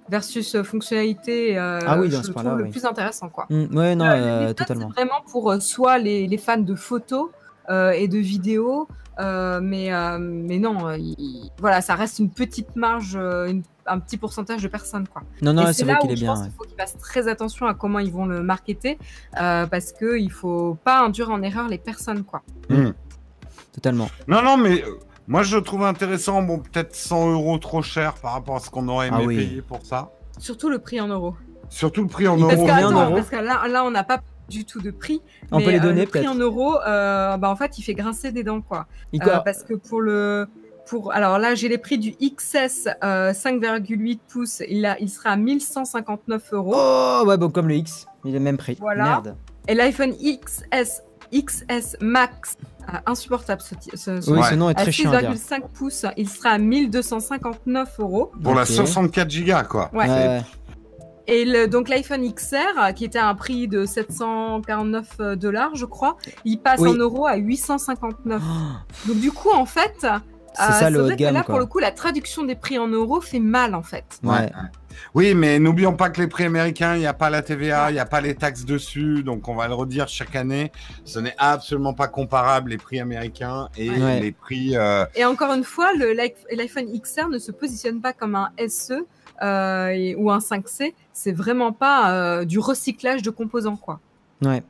[0.09, 2.63] versus fonctionnalité, Ah oui, je ce trouve oui.
[2.65, 3.29] le plus intéressant.
[3.29, 3.45] Quoi.
[3.49, 4.89] Hmm, ouais, non, totalement.
[4.95, 7.29] C'est vraiment pour soit les, les fans de photos
[7.69, 8.87] et de vidéos,
[9.19, 14.61] mais, mais non, il- il- voilà, ça reste une petite marge, une- un petit pourcentage
[14.63, 15.07] de personnes.
[15.07, 15.23] Quoi.
[15.41, 16.33] Non, non, c'est c'est vrai là qu'il où est je bien.
[16.33, 16.45] pense ouais.
[16.49, 18.97] qu'il faut qu'ils fassent très attention à comment ils vont le marketer,
[19.41, 22.23] euh, parce qu'il ne faut pas induire en erreur les personnes.
[22.23, 22.41] Quoi.
[23.73, 24.07] Totalement.
[24.27, 26.41] Non, non, mais euh, moi je trouve intéressant.
[26.43, 29.37] Bon, peut-être 100 euros trop cher par rapport à ce qu'on aurait aimé Ah oui.
[29.37, 30.11] payer pour ça.
[30.37, 31.35] Surtout le prix en euros.
[31.69, 32.65] Surtout le prix en Il Parce euros.
[32.67, 34.19] que, attends, euros parce que là, là, on n'a pas
[34.49, 35.21] du tout de prix.
[35.51, 37.81] On mais, peut les euh, donner le prix en euros, euh, bah, en fait, il
[37.81, 38.61] fait grincer des dents.
[38.61, 38.85] quoi.
[39.11, 40.47] Il- Euh, parce que pour le.
[40.87, 44.61] Pour, alors là, j'ai les prix du XS euh, 5,8 pouces.
[44.69, 46.73] Il, a, il sera à 1159 euros.
[46.75, 48.77] Oh, ouais, bon, comme le X, il est le même prix.
[48.79, 49.03] Voilà.
[49.03, 49.35] Merde.
[49.69, 51.01] Et l'iPhone XS,
[51.33, 52.57] XS Max,
[52.89, 54.49] euh, insupportable ce, ce, ce Oui, Ouais.
[54.49, 55.31] ce nom est très chiant à dire.
[55.31, 58.31] 6,5 pouces, il sera à 1259 euros.
[58.43, 58.67] Pour la Ok.
[58.67, 59.89] 64 gigas, quoi.
[59.93, 60.41] Ouais.
[61.27, 65.85] Et le, donc l'iPhone XR, euh, qui était à un prix de 749 dollars, je
[65.85, 66.89] crois, il passe Oui.
[66.89, 68.41] en euros à 859.
[68.45, 68.51] Oh,
[69.07, 70.05] Donc du coup, en fait,
[70.55, 71.29] C'est euh, ça le haut vrai de gamme.
[71.31, 71.53] que là, quoi.
[71.53, 74.05] pour le coup, la traduction des prix en euros fait mal, en fait.
[74.23, 74.31] Ouais.
[74.31, 74.51] Ouais.
[75.15, 77.93] Oui, mais n'oublions pas que les prix américains, il n'y a pas la TVA, il
[77.95, 80.71] n'y a pas les taxes dessus, donc on va le redire chaque année.
[81.03, 84.19] Ce n'est absolument pas comparable les prix américains et Ouais.
[84.19, 84.77] les prix.
[84.77, 89.05] euh, Et encore une fois, l'iPhone XR ne se positionne pas comme un SE
[89.41, 90.93] euh, et- ou un 5C.
[91.11, 93.99] C'est vraiment pas euh, du recyclage de composants, quoi.
[94.45, 94.61] Ouais.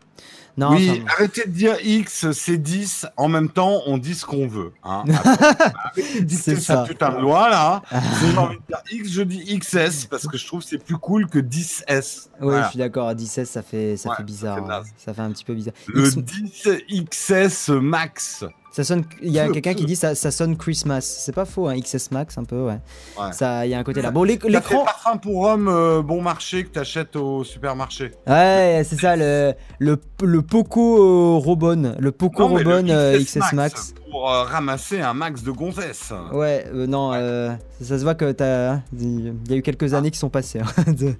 [0.56, 3.08] Non, oui, enfin, arrêtez de dire X, c'est 10.
[3.18, 4.72] En même temps, on dit ce qu'on veut.
[4.84, 5.04] Hein.
[6.30, 6.84] C'est ça.
[6.88, 7.82] putain de loi là.
[7.92, 7.98] Si
[8.32, 10.98] j'ai envie de dire X, je dis XS parce que je trouve que c'est plus
[10.98, 11.86] cool que 10S.
[11.90, 12.66] ouais, Voilà.
[12.66, 13.08] je suis d'accord.
[13.08, 14.56] À 16, ça fait, ça Ouais, fait ça bizarre.
[14.58, 14.88] fait naze.
[14.98, 15.74] Ça fait un petit peu bizarre.
[15.88, 18.44] Le X- 10 XS Max.
[18.76, 19.04] Ça sonne.
[19.22, 21.02] Il y a quelqu'un qui dit ça, ça sonne Christmas.
[21.02, 22.80] C'est pas faux, hein, XS Max un peu, ouais.
[23.20, 23.32] Ouais.
[23.32, 24.10] Ça, il y a un côté là.
[24.10, 24.84] Bon, l'écran.
[24.84, 28.12] parfum pour homme euh, bon marché que t'achètes au supermarché.
[28.26, 31.96] Ouais, c'est ça, le, le, le Poco euh, Robone.
[32.00, 33.94] Le Poco Non, mais le euh, XS Max.
[34.10, 36.12] Pour euh, ramasser un max de gonzesses.
[36.32, 38.80] Ouais, euh, non, ça, ça se voit que t'as.
[39.00, 40.62] Il y a eu quelques années qui sont passées.
[40.62, 41.14] hein, de-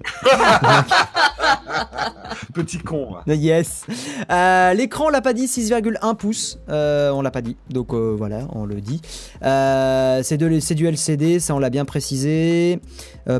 [2.54, 3.16] Petit con.
[3.26, 3.34] là.
[3.34, 3.84] Yes.
[4.30, 6.58] Euh, L'écran, on l'a pas dit, 6,1 pouces.
[6.68, 7.56] Euh, on l'a pas dit.
[7.70, 9.00] Donc euh, voilà, on le dit.
[9.42, 12.80] Euh, c'est du LCD, ça on l'a bien précisé.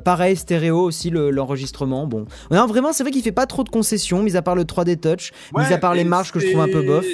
[0.05, 2.07] Pareil, stéréo aussi, le- l'enregistrement.
[2.07, 2.27] bon.
[2.51, 4.99] Non, vraiment, c'est vrai qu'il fait pas trop de concessions, mis à part le 3D
[4.99, 7.05] Touch, mis à part les et marges que je trouve un peu bof.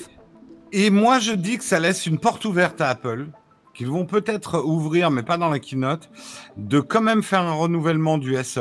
[0.72, 3.26] Et moi, je dis que ça laisse une porte ouverte à Apple,
[3.74, 6.10] qu'ils vont peut-être ouvrir, mais pas dans la keynote,
[6.56, 8.60] de quand même faire un renouvellement du SE,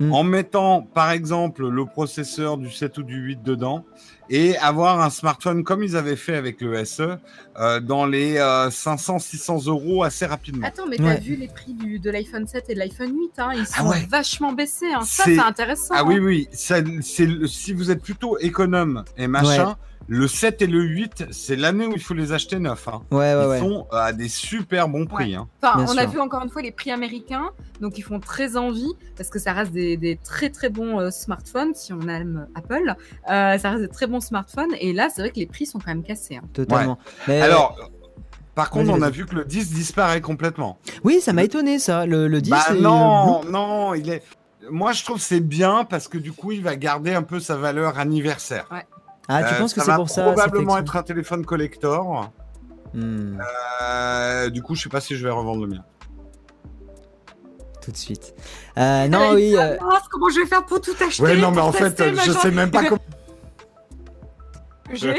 [0.00, 0.12] Hmm.
[0.12, 3.84] en mettant, par exemple, le processeur du 7 ou du 8 dedans,
[4.30, 7.16] et avoir un smartphone comme ils avaient fait avec le SE,
[7.58, 8.38] euh, dans les
[8.70, 10.66] 500-600 euros assez rapidement.
[10.66, 11.20] Attends, mais t'as Ouais.
[11.20, 13.88] vu les prix du, de l'iPhone 7 et de l'iPhone 8, hein, ils Ah sont
[13.88, 14.06] ouais.
[14.08, 14.92] vachement baissés.
[14.94, 15.00] Hein.
[15.04, 15.94] Ça, C'est- intéressant.
[15.96, 16.22] Ah oui, hein.
[16.22, 19.76] oui, ça, c'est le- si vous êtes plutôt économe et machin,
[20.10, 22.88] le 7 et le 8, c'est l'année où il faut les acheter neufs.
[22.88, 23.02] Hein.
[23.10, 23.58] Ouais, ouais, Ils ouais.
[23.58, 25.34] sont à des super bons prix.
[25.34, 25.46] Hein.
[25.62, 27.50] Enfin, on a vu encore une fois les prix américains,
[27.82, 31.10] donc ils font très envie parce que ça reste des, des très très bons euh,
[31.10, 32.94] smartphones si on aime Apple.
[33.30, 35.78] Euh, ça reste des très bons smartphones et là c'est vrai que les prix sont
[35.78, 36.36] quand même cassés.
[36.36, 36.42] hein.
[36.54, 36.98] Totalement.
[37.26, 37.76] Mais- Alors,
[38.54, 40.78] par contre, on a vu que le 10 disparaît complètement.
[41.04, 42.06] Oui, ça m'a étonné ça.
[42.06, 44.22] Le, le 10, bah non, non, il est.
[44.70, 47.38] Moi, je trouve que c'est bien parce que du coup, il va garder un peu
[47.40, 48.68] sa valeur anniversaire.
[49.28, 51.44] Ah, tu Euh, penses que c'est va pour ça ça fait Probablement être un téléphone
[51.44, 52.30] collector.
[52.94, 53.38] Hmm,
[53.82, 55.84] Euh, du coup, je sais pas si je vais revendre le mien.
[57.82, 58.34] tout de suite.
[58.76, 59.54] Euh, non, oui.
[59.56, 62.02] euh, Ah, mince, comment je vais faire pour tout acheter Ouais, non, mais en fait,
[62.24, 63.00] je sais même pas comment.
[64.92, 65.14] J'ai-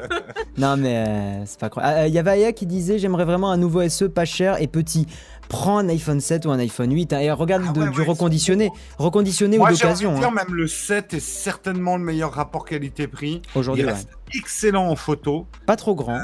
[0.58, 2.08] Non, mais euh, c'est pas croyable.
[2.08, 5.06] Il y avait Aya qui disait J'aimerais vraiment un nouveau SE pas cher et petit.
[5.48, 8.00] Prends un iPhone 7 ou un iPhone 8 hein, et regarde Ah de- ouais, du
[8.00, 8.70] ouais, reconditionné.
[8.98, 10.16] Reconditionné ou Moi, d'occasion.
[10.16, 10.30] hein.
[10.30, 13.42] même le 7 est certainement le meilleur rapport qualité-prix.
[13.54, 13.92] Il Aujourd'hui, ouais.
[14.34, 16.18] excellent en photo Pas trop grand.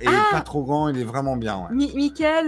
[0.00, 0.88] et pas trop grand.
[0.88, 1.58] Il est vraiment bien.
[1.70, 1.74] Ouais.
[1.76, 1.92] Mi-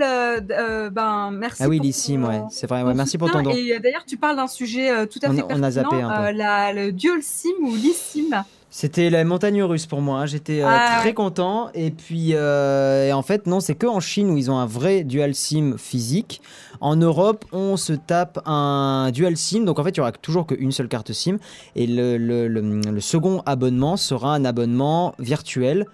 [0.03, 1.63] euh, euh, ben merci.
[1.63, 2.43] Ah oui, ton- ouais.
[2.51, 2.95] C'est vrai, ouais.
[2.95, 3.51] Merci pour ton don.
[3.51, 5.67] Et euh, d'ailleurs, tu parles d'un sujet euh, tout à On fait a- on pertinent,
[5.67, 6.23] a zappé un peu.
[6.29, 8.45] euh, la- le dual SIM ou l'eSIM.
[8.77, 10.19] C'était la montagne russe pour moi.
[10.23, 10.27] hein.
[10.27, 11.15] J'étais euh, Ah, très ouais.
[11.15, 11.71] content.
[11.75, 14.67] Et puis, euh, et en fait, non, c'est que en Chine où ils ont un
[14.67, 16.43] vrai dual SIM physique.
[16.81, 19.61] En Europe, on se tape un dual SIM.
[19.63, 21.37] Donc en fait, il y aura toujours qu'une seule carte SIM.
[21.77, 25.87] Et le, le- le- le second abonnement sera un abonnement virtuel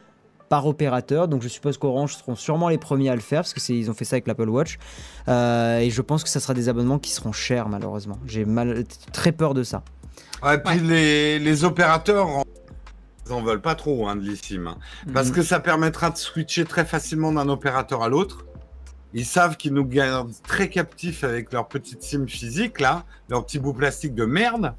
[0.48, 1.28] par opérateur.
[1.28, 3.90] Donc je suppose qu'Orange seront sûrement les premiers à le faire parce que c'est ils
[3.90, 4.78] ont fait ça avec l'Apple Watch.
[5.28, 8.16] Euh, et je pense que ça sera des abonnements qui seront chers malheureusement.
[8.26, 9.82] J'ai mal très peur de ça.
[10.42, 12.26] Ouais, puis les, les opérateurs,
[13.26, 14.66] ils en veulent pas trop hein, de l'eSIM.
[14.66, 14.76] hein.
[15.12, 15.34] Parce Mhm.
[15.34, 18.44] que ça permettra de switcher très facilement d'un opérateur à l'autre.
[19.12, 23.58] Ils savent qu'ils nous gardent très captifs avec leur petite SIM physique, là, leur petit
[23.58, 24.72] bout plastique de merde.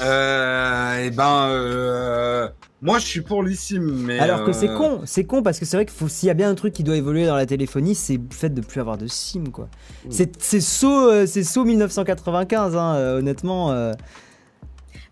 [0.00, 2.48] Euh, et ben, euh,
[2.82, 4.18] moi, je suis pour l'eSIM, mais.
[4.18, 6.34] Alors que c'est euh, con, c'est con parce que c'est vrai faut s'il y a
[6.34, 8.96] bien un truc qui doit évoluer dans la téléphonie, c'est le fait de plus avoir
[8.98, 9.68] de SIM quoi.
[10.08, 13.92] C'est c'est saut c'est saut 1995 hein, euh, honnêtement.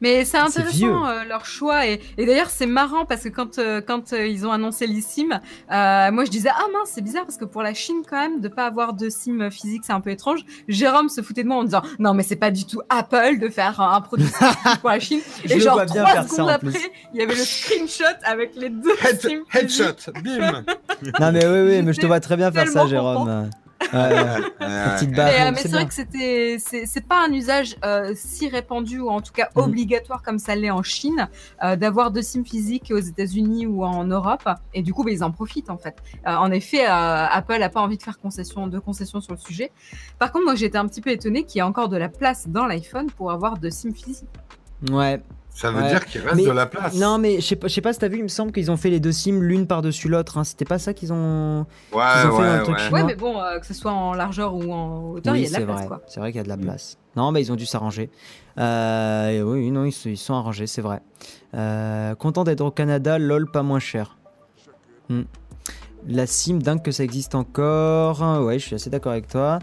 [0.01, 3.81] Mais c'est intéressant euh, leur choix et, et d'ailleurs c'est marrant parce que quand euh,
[3.81, 5.41] quand euh, ils ont annoncé l'eSIM,
[5.73, 8.41] euh, moi je disais ah mince c'est bizarre parce que pour la Chine quand même
[8.41, 10.41] de pas avoir de SIM physique c'est un peu étrange.
[10.69, 13.49] Jérôme se foutait de moi en disant non mais c'est pas du tout Apple de
[13.49, 14.29] faire un, un produit
[14.81, 15.21] pour la Chine.
[15.45, 16.71] Je et le genre vois bien trois faire ça, secondes après
[17.15, 20.65] il y avait le screenshot avec les deux Head- SIM headshot, bim
[21.21, 23.51] Non mais oui oui mais je te vois très bien faire ça Jérôme.
[23.95, 24.39] Euh,
[24.97, 25.29] Petite Mais, barre.
[25.29, 28.99] euh, donc mais c'est vrai que c'était c'est c'est pas un usage euh, si répandu
[29.01, 29.63] ou en tout cas Mhm.
[29.65, 31.29] obligatoire comme ça l'est en Chine
[31.63, 35.23] euh, d'avoir de SIM physique aux États-Unis ou en Europe et du coup bah, ils
[35.25, 35.97] en profitent en fait.
[36.27, 39.39] Euh, en effet, euh, Apple a pas envie de faire concession de concession sur le
[39.39, 39.71] sujet.
[40.19, 42.49] Par contre, moi j'étais un petit peu étonnée qu'il y ait encore de la place
[42.49, 44.29] dans l'iPhone pour avoir de SIM physique.
[44.91, 45.21] Ouais.
[45.51, 45.89] Ça veut Ouais.
[45.89, 46.95] dire qu'il reste Mais- de la place.
[46.95, 48.71] Non mais je sais pas, je sais pas si t'as vu, il me semble qu'ils
[48.71, 50.39] ont fait les deux SIM l'une par-dessus l'autre.
[50.39, 50.45] hein.
[50.45, 51.67] C'était pas ça qu'ils ont.
[51.93, 53.03] Ouais, Ils ont fait ouais, un truc ouais.
[53.03, 55.67] mais bon, euh, que ce soit en largeur ou en hauteur, il y a de
[55.67, 56.03] la place quoi.
[56.07, 56.97] C'est vrai qu'il y a de la place.
[57.17, 58.09] Non mais ils ont dû s'arranger.
[58.59, 61.01] Euh, oui non ils, se- ils sont arrangés c'est vrai.
[61.55, 64.17] Euh, content d'être au Canada, lol pas moins cher.
[65.09, 65.23] Hmm.
[66.07, 68.21] La sim, dingue que ça existe encore.
[68.45, 69.59] Ouais, je suis assez d'accord avec toi.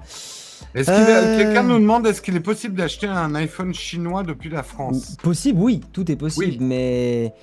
[0.76, 1.38] Est-ce qu'il a- Euh.
[1.38, 5.16] Quelqu'un nous demande est-ce qu'il est possible d'acheter un iPhone chinois depuis la France?
[5.24, 6.58] Possible, oui, tout est possible, Oui.
[6.60, 7.34] mais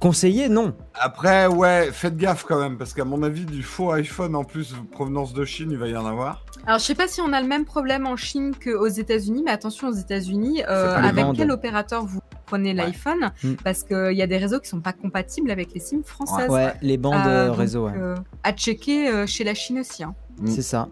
[0.00, 0.74] conseillé, non.
[0.94, 4.74] Après, ouais, faites gaffe quand même, parce qu'à mon avis, du faux iPhone en plus,
[4.90, 6.44] provenance de Chine, il va y en avoir.
[6.66, 9.50] Alors, je sais pas si on a le même problème en Chine qu'aux États-Unis, mais
[9.52, 13.30] attention aux États-Unis, euh, avec quel opérateur vous prenez l'iPhone?
[13.44, 13.52] Mm.
[13.64, 16.48] Parce qu'il y a des réseaux qui sont pas compatibles avec les SIM françaises.
[16.50, 17.92] Ouais, les bandes Euh, euh, réseau, ouais.
[17.96, 18.14] euh,
[18.44, 20.02] à checker euh, chez la Chine aussi.
[20.02, 20.14] hein.
[20.40, 20.46] Mm.
[20.46, 20.88] c'est ça.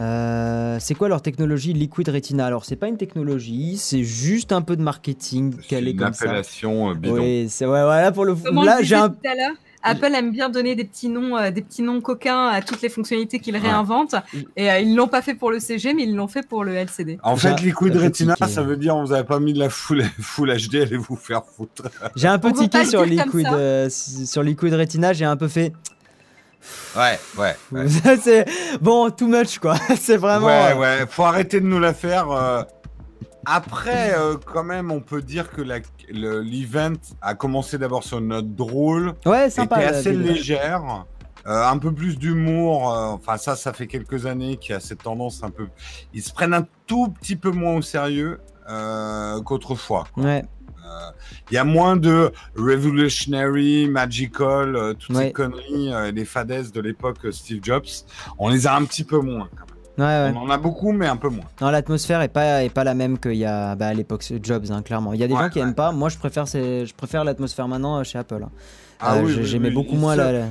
[0.00, 2.46] Euh, c'est quoi leur technologie Liquid Retina?
[2.46, 5.98] Alors, c'est pas une technologie, c'est juste un peu de marketing C'est qu'elle est une
[5.98, 6.24] comme ça.
[6.24, 7.14] appellation euh, bidon.
[7.22, 9.52] Oui, c'est ouais, voilà pour le Comme on là j'ai un tout à l'heure,
[9.86, 12.88] Apple aime bien donner des petits noms, euh, des petits noms coquins à toutes les
[12.88, 13.60] fonctionnalités qu'ils Ouais.
[13.60, 14.14] réinventent.
[14.56, 16.74] Et euh, ils l'ont pas fait pour le CG, mais ils l'ont fait pour le
[16.74, 17.18] LCD.
[17.22, 20.02] En fait, Liquid Retina, ça veut dire on vous avait pas mis de la full,
[20.20, 21.82] full HD, allez vous faire foutre.
[22.16, 25.72] j'ai un peu On tiqué sur Liquid euh, sur Liquid Retina, j'ai un peu fait
[26.96, 27.56] Ouais, ouais.
[27.72, 27.86] Ouais,
[28.22, 28.44] c'est
[28.80, 29.76] bon too much quoi.
[30.00, 32.30] c'est vraiment ouais, euh, ouais, faut arrêter de nous la faire.
[32.30, 32.62] euh.
[33.46, 35.60] Après, euh, quand même, on peut dire que
[36.10, 39.82] l'event a commencé d'abord sur une note drôle, ouais, sympa.
[39.82, 41.04] était assez légère.
[41.46, 45.02] euh, un peu plus d'humour, enfin ça, ça fait quelques années qu'il y a cette
[45.02, 45.66] tendance un peu.
[46.14, 48.40] Ils se prennent un tout petit peu moins au sérieux
[49.44, 50.04] qu'autrefois.
[50.16, 50.42] Ouais.
[51.50, 55.26] Il y a moins de revolutionary, magical, euh, toutes Ouais.
[55.26, 57.84] ces conneries, euh, les fadaises de l'époque euh, Steve Jobs.
[58.38, 59.48] On les a un petit peu moins.
[59.56, 59.70] Quand même.
[59.96, 60.36] Ouais, ouais.
[60.36, 61.44] On en a beaucoup, mais un peu moins.
[61.60, 64.66] Non, l'atmosphère est pas, est pas la même qu'il y a bah, à l'époque Jobs,
[64.70, 65.12] hein, clairement.
[65.12, 65.92] Il y a des Ouais, gens qui aiment pas.
[65.92, 68.42] Moi, je préfère, je préfère l'atmosphère maintenant euh, chez Apple.
[68.44, 68.50] hein.
[69.00, 70.46] Ah Euh, oui, j'ai- oui, J'aimais oui, beaucoup moins se- la, la-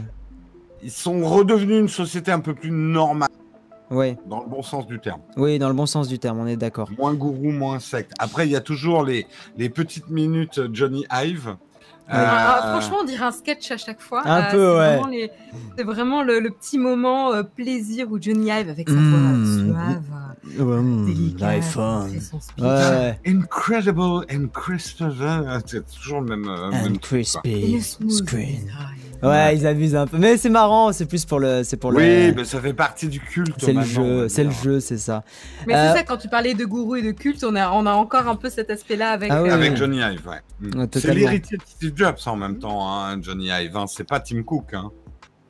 [0.82, 3.30] Ils sont redevenus une société un peu plus normale,
[3.92, 5.22] Ouais, dans le bon sens du terme.
[5.38, 6.90] oui, dans le bon sens du terme, on est d'accord.
[6.98, 8.12] Moins gourou, moins secte.
[8.18, 9.28] Après, il y a toujours les,
[9.58, 11.48] les petites minutes Johnny Ive.
[12.10, 12.16] Ouais.
[12.16, 14.24] Euh, Ah, ah, franchement, on dirait un sketch à chaque fois.
[14.28, 14.88] Un Euh, peu, c'est ouais.
[14.96, 15.32] vraiment les-
[15.78, 19.10] C'est vraiment le, le petit moment euh, plaisir où Johnny Ive, avec sa Mm.
[19.10, 20.02] voix suave,
[20.84, 22.20] Mmh, délicate, l'iPhone.
[22.60, 23.20] Ouais.
[23.26, 25.02] Incredible and crisp.
[25.02, 26.50] euh, C'est toujours le même.
[26.50, 28.70] euh, And même crispy screen.
[29.30, 30.18] Ouais, ils abusent un peu.
[30.18, 31.64] Mais c'est marrant, c'est plus pour le.
[31.64, 32.34] C'est pour Oui, le.
[32.36, 33.56] mais ça fait partie du culte.
[33.58, 35.24] C'est le jeu, c'est le jeu, c'est ça.
[35.68, 37.86] Mais Euh, c'est ça, quand tu parlais de gourou et de culte, on a, on
[37.86, 39.32] a encore un peu cet aspect-là avec.
[39.32, 39.78] Ah oui, euh, Avec.
[39.78, 40.42] Johnny Ive, ouais.
[40.60, 40.80] Mm.
[40.80, 43.76] Ouais, c'est l'héritier de Steve Jobs en même temps, hein, Johnny Ive.
[43.78, 43.86] hein.
[43.88, 44.74] C'est pas Tim Cook.
[44.74, 44.92] Hein.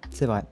[0.09, 0.43] C'est vrai.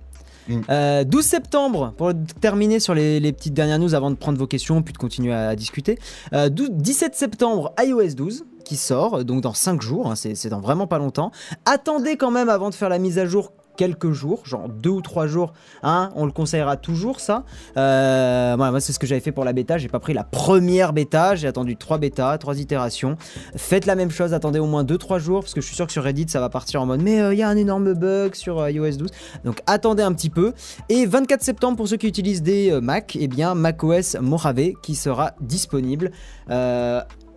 [0.47, 0.61] Mm.
[0.69, 2.11] Euh, 12 septembre, pour
[2.41, 5.33] terminer sur les, les petites dernières news avant de prendre vos questions puis de continuer
[5.33, 5.99] à, discuter.
[6.33, 8.45] Euh, 12 17 septembre, iOS 12
[8.77, 11.31] sort, donc dans 5 jours, hein, c'est dans vraiment pas longtemps.
[11.65, 15.01] Attendez quand même avant de faire la mise à jour quelques jours, genre 2 ou
[15.01, 15.53] 3 jours,
[15.83, 17.43] hein, on le conseillera toujours ça.
[17.77, 20.93] Euh, moi c'est ce que j'avais fait pour la bêta, j'ai pas pris la première
[20.93, 23.17] bêta, j'ai attendu 3 bêtas, 3 itérations.
[23.55, 25.93] Faites la même chose, attendez au moins 2-3 jours, parce que je suis sûr que
[25.93, 28.59] sur Reddit ça va partir en mode mais il y a un énorme bug sur
[28.59, 29.09] euh, iOS 12.
[29.45, 30.53] Donc attendez un petit peu.
[30.89, 34.95] Et 24 septembre, pour ceux qui utilisent des euh, Mac, eh bien macOS Mojave qui
[34.95, 36.11] sera disponible.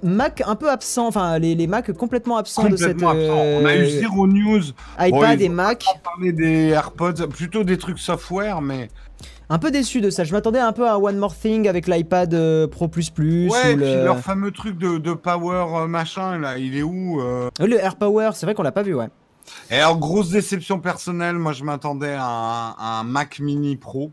[0.04, 3.08] Euh, Mac un peu absent, enfin les, les Mac complètement absents de cette absent.
[3.08, 4.62] On a eu euh, zéro news.
[4.98, 5.84] iPad Bon, et Mac.
[5.94, 8.88] On parlait des AirPods, plutôt des trucs software, mais
[9.50, 10.24] Un peu déçu de ça.
[10.24, 13.48] Je m'attendais un peu à One More Thing avec l'iPad euh, Pro Plus Plus.
[13.50, 14.04] ouais, ou le...
[14.04, 17.78] leur fameux truc de, de power euh, machin, là, il est où euh Euh, le
[17.78, 19.08] AirPower, c'est vrai qu'on l'a pas vu, ouais.
[19.70, 24.10] Et alors, grosse déception personnelle, moi je m'attendais à un, à un Mac Mini Pro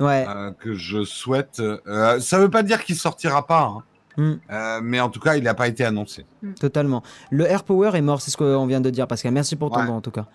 [0.00, 0.26] Ouais.
[0.28, 1.60] euh, que je souhaite.
[1.60, 3.82] Euh, ça veut pas dire qu'il sortira pas, hein.
[4.16, 4.34] Hmm.
[4.50, 6.24] Euh, mais en tout cas, il n'a pas été annoncé.
[6.60, 7.02] Totalement.
[7.30, 9.32] Le AirPower est mort, c'est ce qu'on vient de dire, Pascal.
[9.32, 9.86] Merci pour ton Ouais.
[9.86, 10.26] don, en tout cas.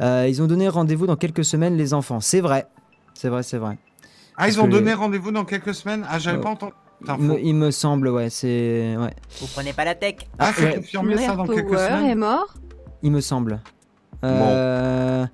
[0.00, 2.20] Euh, ils ont donné rendez-vous dans quelques semaines, les enfants.
[2.20, 2.66] C'est vrai.
[3.14, 3.78] C'est vrai, c'est vrai.
[4.36, 6.04] Ah, ils ont donné rendez-vous dans quelques semaines?
[6.08, 6.72] Ah, j'avais Euh, pas entendu.
[7.04, 7.38] Il me, info.
[7.42, 8.96] il me semble, ouais, c'est.
[8.96, 9.14] Ouais.
[9.40, 10.74] Vous prenez pas la tech Ah, c'est ouais.
[10.76, 12.54] confirmé ça dans quelques Power est semaines mort.
[13.02, 13.60] Il me semble.
[14.24, 15.26] Euh,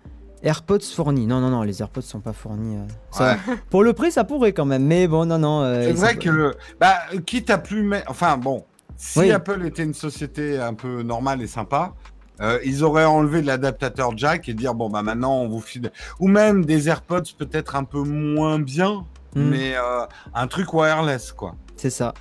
[0.43, 1.27] AirPods fournis.
[1.27, 2.77] Non, non, non, les AirPods sont pas fournis.
[2.77, 2.81] euh.
[3.11, 3.55] Ça- Ouais.
[3.71, 4.85] Pour le prix, ça pourrait quand même.
[4.85, 5.63] Mais bon, non, non.
[5.63, 6.95] euh, C'est vrai sont- que, le- bah,
[7.27, 8.11] quitte à plus mettre.
[8.11, 8.65] Enfin, bon,
[8.97, 9.31] si Oui.
[9.33, 11.95] Apple était une société un peu normale et sympa,
[12.41, 15.91] euh, ils auraient enlevé l'adaptateur jack et dire bon, bah maintenant on vous file.
[16.21, 21.33] Ou même des AirPods peut-être un peu moins bien, Hmm, mais euh, un truc wireless,
[21.33, 21.55] quoi.
[21.77, 22.15] C'est ça.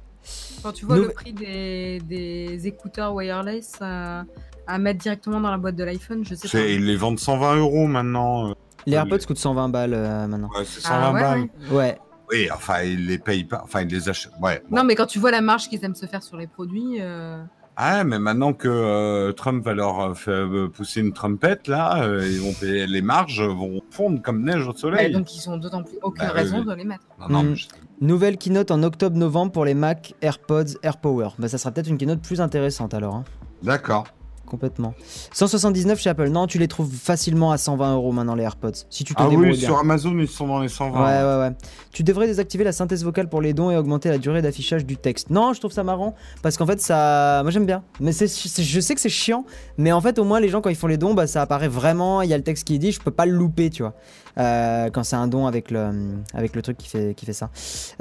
[0.62, 4.24] Quand tu vois Nous- le prix des, des écouteurs wireless euh,
[4.68, 6.66] à mettre directement dans la boîte de l'iPhone, je sais pas.
[6.66, 8.50] Ils les vendent 120 euros maintenant.
[8.50, 8.54] euh.
[8.86, 10.50] Les Ouais, AirPods coûtent 120 balles euh, maintenant.
[10.58, 11.40] Ouais, c'est 120 Ah, ouais, balles.
[11.72, 11.76] ouais.
[11.78, 11.98] Ouais.
[12.32, 13.62] Oui, enfin, ils les payent pas.
[13.64, 14.32] Enfin, ils les achètent.
[14.42, 14.62] Ouais.
[14.70, 14.78] bon.
[14.78, 17.42] Non, mais quand tu vois la marge qu'ils aiment se faire sur les produits, euh,
[17.78, 22.40] Ah, mais maintenant que euh, Trump va leur faire pousser une trompette, là, euh, ils
[22.42, 25.12] vont payer, les marges vont fondre comme neige au ouais, soleil.
[25.14, 27.06] donc ils ont d'autant plus aucune Bah, raison de les mettre.
[27.20, 27.50] Non, non, Hmm.
[27.52, 27.68] mais je-
[28.02, 31.30] Nouvelle keynote en octobre-novembre pour les Mac, AirPods, AirPower.
[31.40, 33.16] Bah, ça sera peut-être une keynote plus intéressante alors.
[33.16, 33.24] hein.
[33.64, 34.06] D'accord.
[34.48, 34.94] Complètement.
[35.34, 36.30] 179 chez Apple.
[36.30, 38.72] Non, tu les trouves facilement à 120 euros maintenant les AirPods.
[38.90, 39.56] Si tu te Ah oui, bien.
[39.68, 41.00] sur Amazon, ils sont dans les 120.
[41.00, 41.56] Ouais, ouais, ouais.
[41.92, 44.98] Tu devrais désactiver la synthèse vocale pour les dons et augmenter la durée d'affichage du
[44.98, 45.30] texte.
[45.30, 47.42] Non, je trouve ça marrant parce qu'en fait, ça.
[47.44, 47.84] Moi, j'aime bien.
[48.00, 48.28] Mais c'est-
[48.64, 49.46] je sais que c'est chiant,
[49.78, 51.68] mais en fait, au moins, les gens, quand ils font les dons, bah, ça apparaît
[51.68, 52.22] vraiment.
[52.22, 53.94] Il y a le texte qui est dit, je peux pas le louper, tu vois.
[54.38, 55.90] Euh, quand c'est un don avec le,
[56.34, 57.50] avec le truc qui fait, qui fait ça.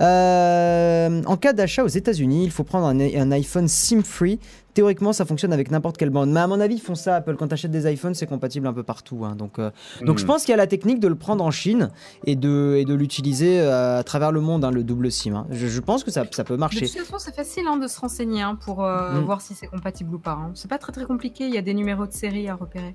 [0.01, 4.39] Euh, en cas d'achat aux États-Unis, il faut prendre un, un iPhone SIM-free.
[4.75, 6.31] Théoriquement, ça fonctionne avec n'importe quelle bande.
[6.31, 7.17] Mais à mon avis, ils font ça.
[7.17, 9.25] Apple, quand tu achètes des iPhones, c'est compatible un peu partout.
[9.25, 9.35] hein.
[9.35, 9.71] Donc, euh,
[10.03, 10.27] donc je Hmm.
[10.27, 11.89] pense qu'il y a la technique de le prendre en Chine
[12.27, 15.35] et de, et de l'utiliser euh, à travers le monde, hein, le double SIM.
[15.35, 15.47] hein.
[15.51, 16.81] Je, je pense que ça, ça peut De marcher.
[16.87, 19.25] toute façon, c'est facile hein, de se renseigner hein, pour euh, Mm.
[19.25, 20.33] voir si c'est compatible ou pas.
[20.33, 20.51] hein.
[20.55, 22.95] C'est pas très très compliqué, il y a des numéros de série à repérer.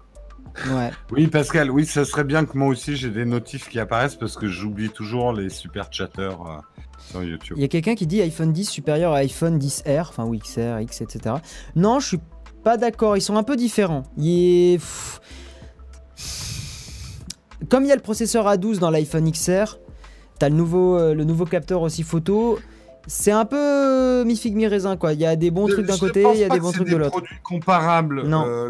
[0.69, 0.91] Ouais.
[1.11, 4.35] Oui, Pascal, oui, ça serait bien que moi aussi j'ai des notifs qui apparaissent parce
[4.35, 6.57] que j'oublie toujours les super chatters euh,
[6.99, 7.55] sur YouTube.
[7.57, 10.79] Il y a quelqu'un qui dit iPhone 10 supérieur à iPhone 10R, enfin ou XR,
[10.81, 11.35] X, etc.
[11.75, 12.19] Non, je suis
[12.63, 13.15] pas d'accord.
[13.17, 14.03] Ils sont un peu différents.
[14.17, 14.77] Il est...
[14.77, 15.21] pff.
[17.69, 19.77] Comme il y a le processeur A12 dans l'iPhone XR,
[20.39, 22.59] t'as le nouveau, euh, le nouveau capteur aussi photo.
[23.07, 25.13] C'est un peu euh, mi figue mi raisin quoi.
[25.13, 26.87] Il y a des bons trucs d'un côté, il y a des bons c'est trucs
[26.87, 27.11] des de l'autre.
[27.11, 28.23] produits comparables.
[28.27, 28.45] Non.
[28.45, 28.69] Euh,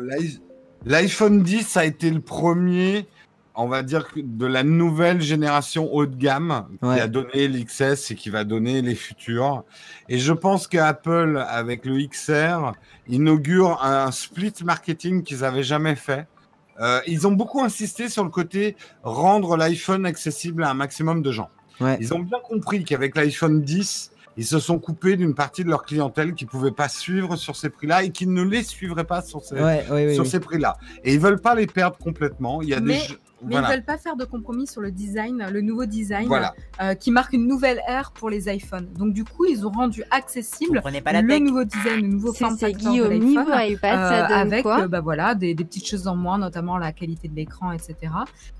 [0.86, 3.05] L'iPhone 10 a été le premier,
[3.55, 6.95] on va dire, de la nouvelle génération haut de gamme Ouais.
[6.95, 9.63] qui a donné l'XS et qui va donner les futurs.
[10.09, 12.71] Et je pense qu'Apple, avec le XR,
[13.07, 16.27] inaugure un split marketing qu'ils avaient jamais fait.
[16.79, 21.32] Euh, ils ont beaucoup insisté sur le côté rendre l'iPhone accessible à un maximum de
[21.32, 21.49] gens.
[21.79, 21.97] Ouais.
[21.99, 25.84] Ils ont bien compris qu'avec l'iPhone 10, ils se sont coupés d'une partie de leur
[25.84, 29.43] clientèle qui pouvait pas suivre sur ces prix-là et qui ne les suivrait pas sur
[29.43, 30.29] ces, Ouais, ouais, ouais, sur ouais.
[30.29, 30.77] ces prix-là.
[31.03, 32.61] Et ils veulent pas les perdre complètement.
[32.61, 33.70] Il y a Mais- des jeux- Mais voilà.
[33.70, 36.54] ils veulent pas faire de compromis sur le design, le nouveau design Voilà.
[36.82, 38.88] euh, qui marque une nouvelle ère pour les iPhones.
[38.98, 41.42] Donc du coup, ils ont rendu accessible pas la le tech.
[41.42, 43.48] nouveau design, le nouveau form factor de l'iPhone.
[43.52, 47.28] euh, avec quoi euh, bah voilà des, des petites choses en moins, notamment la qualité
[47.28, 47.96] de l'écran, etc.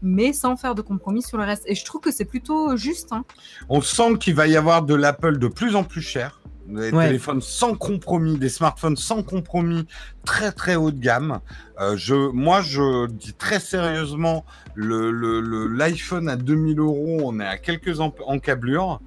[0.02, 1.64] Mais sans faire de compromis sur le reste.
[1.68, 3.12] Et je trouve que c'est plutôt juste.
[3.12, 3.24] hein.
[3.70, 6.41] On sent qu'il va y avoir de l'Apple de plus en plus cher.
[6.72, 7.07] Des Ouais.
[7.07, 9.86] téléphones sans compromis, des smartphones sans compromis,
[10.26, 11.39] très très haut de gamme.
[11.82, 17.39] Euh, je, moi, je dis très sérieusement, le, le- le- l'iPhone à 2000 euros, on
[17.41, 19.01] est à quelques en- encablures.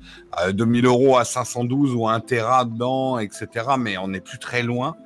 [0.47, 3.47] Euh, 2000 euros à 512 ou à 1 Tera dedans, etc.
[3.79, 4.97] Mais on n'est plus très loin.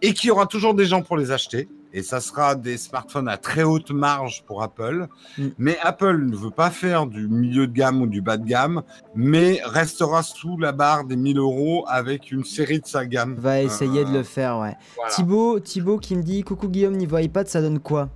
[0.00, 1.68] Et qu'il y aura toujours des gens pour les acheter.
[1.96, 5.06] Et ça sera des smartphones à très haute marge pour Apple.
[5.38, 5.46] Mm.
[5.58, 8.82] Mais Apple ne veut pas faire du milieu de gamme ou du bas de gamme,
[9.14, 13.36] mais restera sous la barre des 1000 euros avec une série de sa gamme.
[13.38, 14.74] Va essayer de Euh, le faire, ouais.
[14.96, 15.12] voilà.
[15.12, 18.08] Thibaut, Thibaut qui me dit Coucou Guillaume, niveau iPad, ça donne quoi?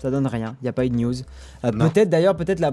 [0.00, 1.14] Ça donne rien, il n'y a pas eu de news.
[1.64, 2.70] Euh, peut-être d'ailleurs, peut-être la,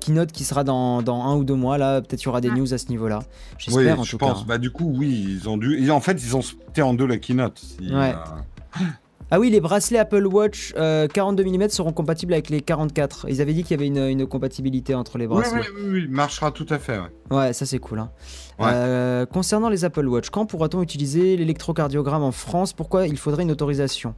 [0.00, 2.50] keynote qui sera dans, dans un ou deux mois, là, peut-être il y aura des
[2.52, 3.18] news à ce niveau-là.
[3.22, 4.38] Oui, J'espère en je tout pense.
[4.40, 4.44] cas.
[4.46, 5.76] Bah, du coup, oui, ils ont dû.
[5.78, 7.58] ils- en fait, ils ont splitté en deux la keynote.
[7.58, 8.14] Si, Ouais.
[8.14, 8.84] euh,
[9.30, 13.26] Ah oui, les bracelets Apple Watch euh, 42 mm seront compatibles avec les 44.
[13.28, 15.60] Ils avaient dit qu'il y avait une, une compatibilité entre les bracelets.
[15.60, 16.98] oui, oui, oui, marchera tout à fait.
[16.98, 17.36] ouais.
[17.36, 18.00] Ouais, ça c'est cool.
[18.00, 18.10] hein.
[18.58, 18.66] Ouais.
[18.72, 22.72] Euh, concernant les Apple Watch, quand pourra-t-on utiliser l'électrocardiogramme en France?
[22.72, 24.14] Pourquoi il faudrait une autorisation?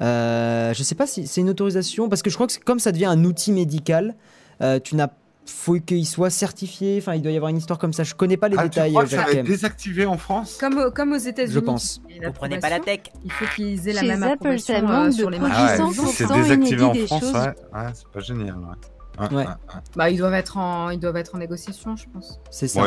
[0.00, 2.90] Euh, Je sais pas si c'est une autorisation, parce que je crois que comme ça
[2.92, 4.16] devient un outil médical,
[4.62, 5.08] euh, tu n'as
[5.50, 6.98] faut qu'il soit certifié.
[6.98, 8.02] Enfin, il doit y avoir une histoire comme ça.
[8.04, 8.90] Je connais pas les Ah, tu détails.
[8.90, 10.56] crois euh, que ça va être désactivé en France?
[10.58, 11.54] Comme, comme aux États-Unis.
[11.54, 12.00] Je pense.
[12.24, 13.00] Vous prenez pas la tech.
[13.24, 15.76] Il faut qu'ils aient la Chez même Apple, ça euh, manque sur de les marchés.
[15.78, 17.32] Ah ouais, 100% c'est désactivé en France, choses.
[17.32, 17.40] ouais.
[17.40, 18.56] Ouais, c'est pas génial.
[18.56, 18.64] Ouais.
[19.18, 19.36] Ouais, Ouais.
[19.44, 19.46] ouais,
[19.96, 22.40] Bah, ils doivent être en, ils doivent être en négociation, je pense.
[22.50, 22.80] C'est ça.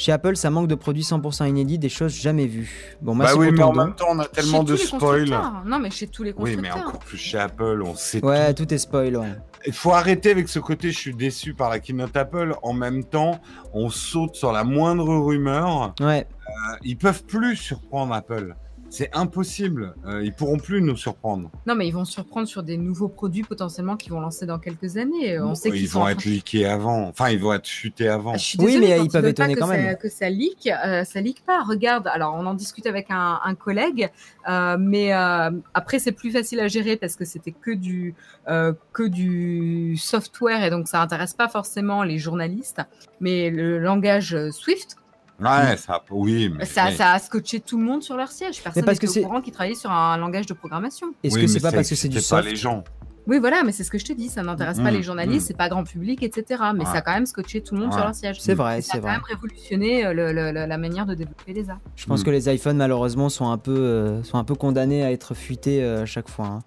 [0.00, 2.96] Chez Apple, ça manque de produits 100% inédits, des choses jamais vues.
[3.02, 5.38] Bon, Bah oui, mais en même temps, on a tellement Chez de spoil.
[5.66, 6.76] Non, mais chez tous les Oui, constructeurs.
[6.76, 8.64] mais encore plus chez Apple, on sait Ouais, tout.
[8.64, 9.18] tout est spoil.
[9.18, 9.26] Ouais.
[9.66, 12.54] Il faut arrêter avec ce côté, je suis déçu par la keynote Apple.
[12.62, 13.42] En même temps,
[13.74, 15.92] on saute sur la moindre rumeur.
[16.00, 16.26] Ouais.
[16.48, 18.56] Euh, ils peuvent plus surprendre Apple.
[18.92, 19.94] C'est impossible.
[20.04, 21.48] Euh, ils pourront plus nous surprendre.
[21.66, 24.96] Non, mais ils vont surprendre sur des nouveaux produits potentiellement qu'ils vont lancer dans quelques
[24.96, 25.36] années.
[25.36, 27.04] Euh, On sait ils qu'ils vont sont en être leakés avant.
[27.06, 28.32] Enfin, ils vont être futés avant.
[28.34, 29.96] Ah, Je suis Oui, désolée, mais quand ils peuvent étonner quand ça- même.
[29.96, 31.62] que ça leak, euh, ça leak pas.
[31.62, 34.10] Regarde, alors on en discute avec un, un collègue,
[34.48, 38.14] euh, mais euh, après c'est plus facile à gérer parce que c'était que du
[38.48, 42.80] euh, que du software et donc ça intéresse pas forcément les journalistes.
[43.20, 44.96] Mais le langage Swift,
[45.40, 48.62] Ouais, ça, oui, mais, ça, mais- ça a scotché tout le monde sur leur siège.
[48.62, 51.08] Personne parce que n'était c'est- au courant qu'ils travaillaient sur un langage de programmation.
[51.24, 52.84] Est-ce oui, que c'est pas parce que c'est du excitait pas soft les gens.
[53.26, 55.44] Oui, voilà, mais c'est ce que je te dis, ça n'intéresse pas Mm, les journalistes,
[55.44, 55.48] mm.
[55.48, 56.62] c'est pas grand public, etc.
[56.74, 57.96] Mais ça a quand même scotché tout le monde Ouais.
[57.96, 58.40] sur leur siège.
[58.40, 59.12] C'est vrai, Et ça a c'est quand vrai.
[59.12, 61.80] même révolutionné euh, le- le- le- la manière de développer les apps.
[61.96, 62.24] Je pense Mm.
[62.24, 65.82] que les iPhones, malheureusement, sont un peu, euh, sont un peu condamnés à être fuités
[65.82, 66.46] euh, à chaque fois.
[66.46, 66.58] hein.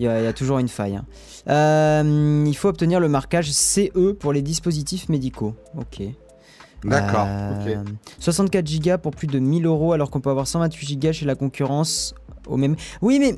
[0.00, 0.96] Il y, a, il y a toujours une faille.
[0.96, 1.04] hein.
[1.48, 5.54] Euh, il faut obtenir le marquage CE pour les dispositifs médicaux.
[5.78, 6.02] Ok.
[6.84, 7.26] D'accord.
[7.28, 7.88] Euh, ok.
[8.18, 11.34] 64 Go pour plus de 1000 euros alors qu'on peut avoir 128 Go chez la
[11.34, 12.14] concurrence
[12.46, 12.76] au même.
[13.02, 13.36] Oui, mais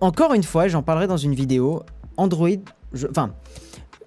[0.00, 1.82] encore une fois, j'en parlerai dans une vidéo.
[2.16, 2.48] Android,
[2.92, 3.32] je- enfin,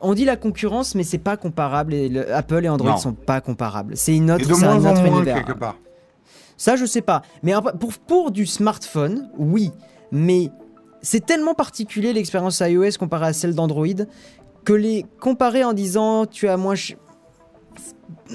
[0.02, 1.94] on dit la concurrence, mais c'est pas comparable.
[1.94, 2.98] Et le- Apple et Android Non.
[2.98, 3.96] sont pas comparables.
[3.96, 5.36] C'est une autre, c'est un en autre univers.
[5.46, 5.76] quelque part.
[6.58, 7.22] Ça, je sais pas.
[7.42, 9.72] Mais pour, pour du smartphone, oui.
[10.12, 10.50] Mais
[11.02, 13.88] c'est tellement particulier l'expérience iOS comparée à celle d'Android
[14.64, 16.76] que les comparer en disant tu as moins.
[16.76, 16.98] ch-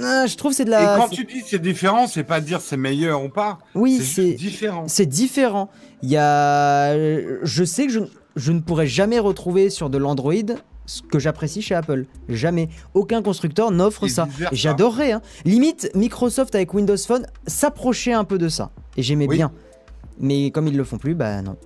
[0.02, 0.96] Ah, je trouve que c'est de Et la.
[0.96, 3.58] quand c'est- tu dis c'est différent, c'est pas dire c'est meilleur ou pas.
[3.74, 4.84] Oui, c'est différent.
[4.86, 5.70] C'est différent.
[6.02, 6.94] Il y a,
[7.42, 8.00] je sais que je,
[8.36, 10.32] je ne pourrais jamais retrouver sur de l'Android
[10.86, 12.06] ce que j'apprécie chez Apple.
[12.28, 12.68] Jamais.
[12.94, 14.28] Aucun constructeur n'offre Et ça.
[14.52, 15.12] Et J'adorerais.
[15.12, 15.22] hein.
[15.44, 18.70] Limite, Microsoft avec Windows Phone s'approchait un peu de ça.
[18.96, 19.36] Et j'aimais Oui.
[19.36, 19.52] bien.
[20.20, 21.56] Mais comme ils le font plus, bah non.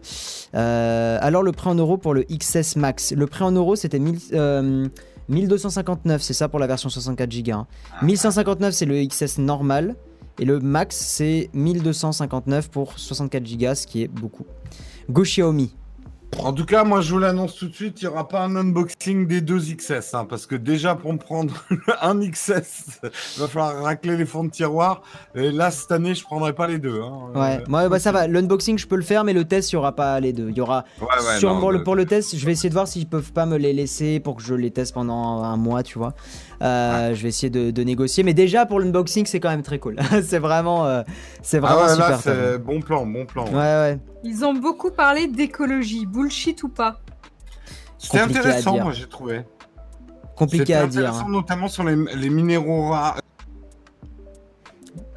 [0.54, 3.12] Euh, alors le prix en euros pour le XS Max.
[3.12, 4.88] Le prix en euros c'était 1000, euh,
[5.28, 7.52] 1259, c'est ça pour la version 64 Go.
[7.52, 7.66] hein.
[7.92, 8.04] Ah.
[8.04, 9.96] 1159 c'est le XS normal.
[10.38, 14.46] Et le max, c'est 1259 pour 64 Go, ce qui est beaucoup.
[15.10, 15.74] Go Xiaomi.
[16.38, 18.56] En tout cas, moi je vous l'annonce tout de suite, il n'y aura pas un
[18.56, 21.54] unboxing des deux XS, hein, parce que déjà pour me prendre
[22.00, 23.00] un XS,
[23.36, 25.02] il va falloir racler les fonds de tiroir.
[25.34, 27.00] Et là, cette année, je prendrai pas les deux.
[27.02, 27.30] hein.
[27.34, 28.26] Ouais, Euh, bah, ça va.
[28.26, 30.48] L'unboxing, je peux le faire, mais le test, il y aura pas les deux.
[30.48, 32.34] Il y aura ouais, ouais, sûrement non, le, de- pour le test.
[32.36, 34.70] Je vais essayer de voir s'ils peuvent pas me les laisser pour que je les
[34.70, 36.14] teste pendant un mois, tu vois.
[36.62, 39.78] Euh, Je vais essayer de, de négocier, mais déjà pour l'unboxing, c'est quand même très
[39.78, 39.96] cool.
[40.24, 41.02] c'est vraiment, euh,
[41.42, 42.08] c'est Ah vraiment ouais, là, super.
[42.10, 42.20] top.
[42.22, 43.44] c'est bon plan, bon plan.
[43.46, 43.98] Ouais, ouais.
[44.22, 47.00] Ils ont beaucoup parlé d'écologie, bullshit ou pas?
[47.98, 48.84] C'était intéressant, dire.
[48.84, 49.42] moi j'ai trouvé.
[50.36, 51.00] Compliqué à dire.
[51.00, 51.30] intéressant, hein.
[51.32, 53.20] notamment sur les, les minéraux rares.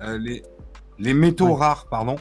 [0.02, 0.44] Euh, les,
[1.00, 1.56] les métaux Ouais.
[1.56, 2.16] rares, pardon.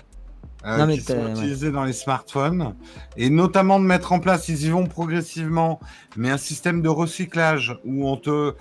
[0.66, 1.30] euh, Non, mais qui sont ouais.
[1.32, 2.74] utilisés dans les smartphones.
[3.16, 5.80] Et notamment de mettre en place, ils y vont progressivement,
[6.16, 8.54] mais un système de recyclage où on te.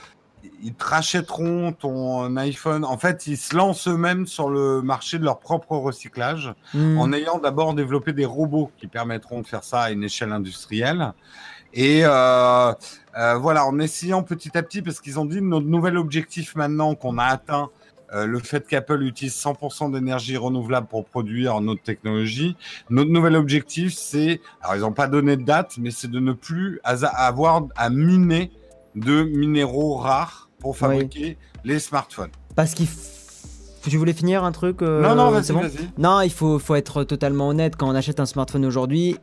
[0.61, 2.85] Ils te rachèteront ton iPhone.
[2.85, 6.97] En fait, ils se lancent eux-mêmes sur le marché de leur propre recyclage Hmm.
[6.97, 11.13] en ayant d'abord développé des robots qui permettront de faire ça à une échelle industrielle.
[11.73, 12.73] Et euh,
[13.17, 16.95] euh, voilà, en essayant petit à petit, parce qu'ils ont dit notre nouvel objectif maintenant
[16.95, 17.69] qu'on a atteint,
[18.13, 22.55] euh, le fait qu'Apple utilise 100% d'énergie renouvelable pour produire notre technologie,
[22.89, 26.33] notre nouvel objectif, c'est, alors ils n'ont pas donné de date, mais c'est de ne
[26.33, 28.51] plus avoir à miner
[28.95, 32.29] de minéraux rares pour fabriquer les smartphones.
[32.55, 32.85] Parce qu'il.
[32.85, 35.61] f- Tu voulais finir un truc euh, non, non, vas-y, c'est bon.
[35.97, 37.75] Non, il faut, faut être totalement honnête.
[37.75, 39.17] Quand on achète un smartphone aujourd'hui,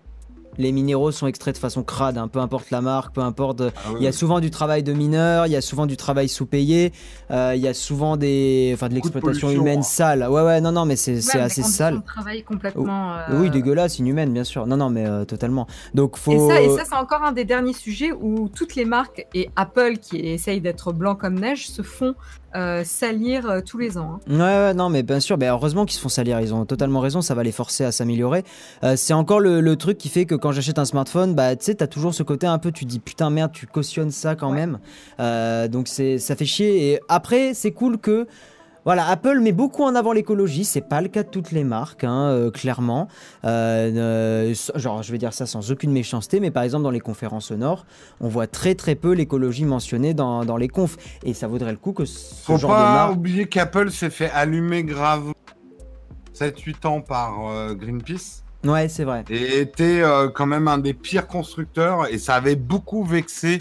[0.60, 3.62] les minéraux sont extraits de façon crade, hein, peu importe la marque, peu importe.
[3.62, 4.14] Ah oui, Il y a oui.
[4.16, 6.92] souvent du travail de mineurs, il y a souvent du travail sous-payé,
[7.30, 9.82] euh, il y a souvent des, enfin, de l'exploitation humaine hein.
[9.82, 10.28] sale.
[10.28, 11.96] Ouais, ouais, non, non, mais c'est assez sale.
[11.96, 13.14] de travail complètement.
[13.14, 14.66] euh, Oui, dégueulasse, inhumaine, bien sûr.
[14.66, 15.66] Non, non, mais euh, totalement.
[15.94, 16.32] Donc, faut.
[16.32, 19.50] Et ça, et ça c'est encore un des derniers sujets où toutes les marques et
[19.56, 22.14] Apple qui essaye d'être blanc comme neige se font
[22.54, 24.20] euh, salir euh, tous les ans.
[24.28, 24.32] hein.
[24.32, 27.22] Ouais, ouais, non, mais bien sûr, heureusement qu'ils se font salir, ils ont totalement raison,
[27.22, 28.44] ça va les forcer à s'améliorer.
[28.84, 31.64] Euh, c'est encore le, le truc qui fait que quand j'achète un smartphone, bah tu
[31.64, 34.50] sais, t'as toujours ce côté un peu, tu dis putain merde, tu cautionnes ça quand
[34.52, 34.66] Ouais.
[34.66, 35.68] même.
[35.70, 36.92] Donc c'est, ça fait chier.
[36.92, 38.26] Et après, c'est cool que.
[38.84, 42.04] Voilà, Apple met beaucoup en avant l'écologie, c'est pas le cas de toutes les marques,
[42.04, 43.08] hein, euh, clairement.
[43.44, 47.00] Euh, euh, genre, je vais dire ça sans aucune méchanceté, mais par exemple dans les
[47.00, 47.84] conférences sonores,
[48.20, 51.76] on voit très très peu l'écologie mentionnée dans, dans les confs, et ça vaudrait le
[51.76, 53.12] coup que ce Faut genre de pas marque.
[53.16, 55.32] oublier qu'Apple s'est fait allumer grave
[56.34, 59.24] 7-8 ans par Greenpeace Ouais, c'est vrai.
[59.30, 63.58] et était euh, quand même un des pires constructeurs et ça avait beaucoup vexé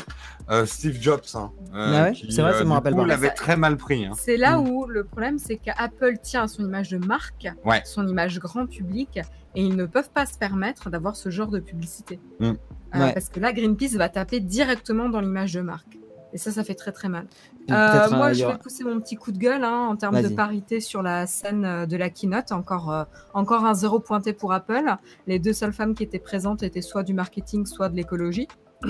[0.49, 1.21] euh, Steve Jobs.
[1.35, 3.07] hein, euh, Ah ouais C'est vrai, ça me rappelle coup, pas.
[3.07, 4.05] l'avait Ça- très mal pris.
[4.05, 4.11] hein.
[4.17, 4.67] C'est là Mm.
[4.67, 7.81] où le problème c'est qu'Apple tient à son image de marque, Ouais.
[7.85, 9.19] son image grand public,
[9.55, 12.19] et ils ne peuvent pas se permettre d'avoir ce genre de publicité.
[12.39, 12.45] Mm.
[12.45, 12.53] Euh,
[12.99, 13.13] Ouais.
[13.13, 15.97] Parce que là, Greenpeace va taper directement dans l'image de marque.
[16.31, 17.25] Et ça, ça fait très très mal.
[17.71, 20.27] Euh, un- moi, je vais pousser mon petit coup de gueule hein, en termes de
[20.35, 22.51] parité sur la scène euh, de la keynote.
[22.51, 23.03] Encore, euh,
[23.33, 24.85] encore un zéro pointé pour Apple.
[25.25, 28.47] Les deux seules femmes qui étaient présentes étaient soit du marketing, soit de l'écologie.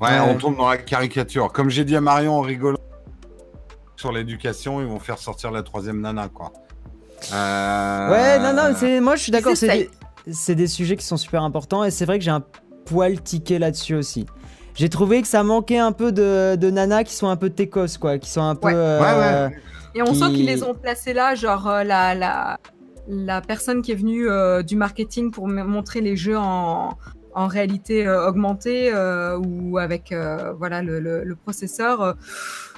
[0.00, 1.52] Ouais, on tombe dans la caricature.
[1.52, 2.78] Comme j'ai dit à Marion en rigolant
[3.94, 6.52] sur l'éducation, ils vont faire sortir la troisième nana, quoi.
[7.32, 9.88] Euh, Ouais, non, non, moi je suis d'accord, c'est
[10.26, 10.54] des...
[10.56, 12.42] des sujets qui sont super importants et c'est vrai que j'ai un
[12.84, 14.26] poil tiqué là-dessus aussi.
[14.74, 17.96] J'ai trouvé que ça manquait un peu de, de nanas qui sont un peu técos,
[18.00, 18.68] quoi, qui sont un peu.
[18.68, 18.74] Ouais.
[18.74, 19.18] euh, Ouais,
[19.50, 19.56] ouais.
[19.94, 22.58] Et on Qui- sent qu'ils les ont placés là, genre euh, la, la,
[23.06, 26.90] la personne qui est venue euh, du marketing pour montrer les jeux en,
[27.34, 32.16] en réalité euh, augmentée euh, ou avec euh, voilà le, le- le processeur.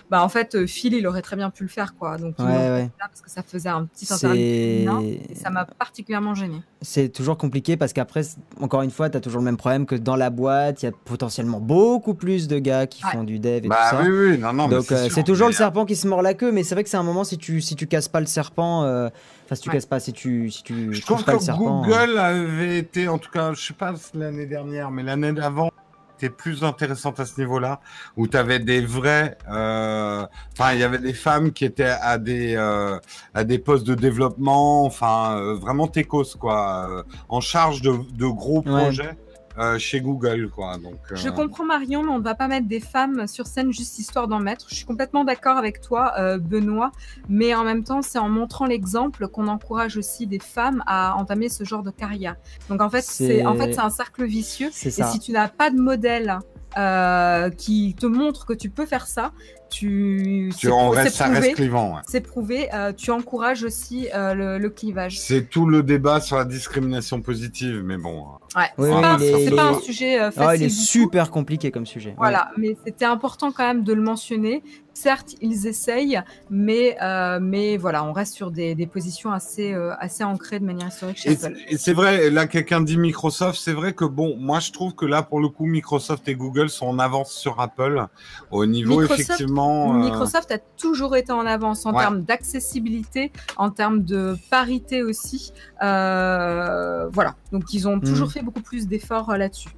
[0.06, 2.16] Euh, bah en fait, euh, Phil, il aurait très bien pu le faire, quoi.
[2.16, 2.90] Donc, Ouais, ouais.
[2.98, 6.60] parce que ça faisait un petit interlude et ça m'a particulièrement gêné.
[6.82, 8.22] C'est toujours compliqué parce qu'après,
[8.60, 10.88] encore une fois, tu as toujours le même problème que dans la boîte, il y
[10.88, 13.10] a potentiellement beaucoup plus de gars qui Ouais.
[13.12, 14.02] font du dev et Bah tout ça.
[14.02, 14.68] oui, oui, non, non.
[14.68, 16.84] Donc euh, c'est toujours mais, le serpent qui se mord la queue, mais c'est vrai
[16.84, 19.08] que c'est un moment si tu si tu casses pas le serpent, euh,
[19.44, 19.74] enfin si tu Ouais.
[19.76, 21.82] casses pas, si tu si tu Je trouve pas que le serpent.
[21.82, 25.70] euh, Google avait été, en tout cas, je sais pas l'année dernière, mais l'année d'avant,
[26.16, 27.80] était plus intéressante à ce niveau-là,
[28.16, 32.18] où tu avais des vrais, euh, enfin, il y avait des femmes qui étaient à
[32.18, 32.98] des euh,
[33.34, 38.26] à des postes de développement, enfin, euh, vraiment techos quoi, euh, en charge de, de
[38.26, 38.82] gros Ouais.
[38.82, 39.16] projets
[39.58, 40.76] euh, chez Google quoi.
[40.78, 43.72] Donc, Je euh, comprends Marion, mais on ne va pas mettre des femmes sur scène
[43.72, 44.66] juste histoire d'en mettre.
[44.68, 46.92] Je suis complètement d'accord avec toi, euh, Benoît,
[47.28, 51.48] mais en même temps, c'est en montrant l'exemple qu'on encourage aussi des femmes à entamer
[51.48, 52.36] ce genre de carrière.
[52.68, 54.68] Donc en fait, C'est- en fait c'est un cercle vicieux.
[54.72, 56.38] C'est Et si tu n'as pas de modèle
[56.76, 59.32] euh, qui te montre que tu peux faire ça,
[59.68, 61.94] tu, tu en c'est restes, ça prouvé, reste clivant.
[61.96, 62.00] ouais.
[62.08, 62.68] c'est prouvé.
[62.74, 65.18] euh, tu encourages aussi euh, le, le clivage.
[65.20, 68.20] C'est tout le débat sur la discrimination positive, mais bon.
[68.20, 68.22] euh,
[68.56, 68.62] Ouais.
[68.78, 70.62] Oui, c'est pas, est- un sujet euh, Ah, facile.
[70.62, 70.82] il est du tout.
[70.82, 72.10] super compliqué comme sujet.
[72.10, 72.16] ouais.
[72.16, 74.62] Voilà, mais c'était important quand même de le mentionner.
[74.94, 79.92] Certes, ils essayent, mais, euh, mais voilà, on reste sur des, des positions assez, euh,
[79.98, 81.54] assez ancrées de manière historique chez Et Apple.
[81.68, 84.94] c'est- et c'est vrai, là quelqu'un dit Microsoft, c'est vrai que bon, moi je trouve
[84.94, 88.06] que là pour le coup Microsoft et Google sont en avance sur Apple
[88.50, 89.55] au niveau Microsoft- effectivement.
[89.58, 92.00] Euh, Microsoft a toujours été en avance en Ouais.
[92.02, 95.52] termes d'accessibilité, en termes de parité aussi.
[95.82, 98.32] Euh, voilà, donc ils ont toujours Mhm.
[98.32, 99.70] fait beaucoup plus d'efforts euh, là-dessus.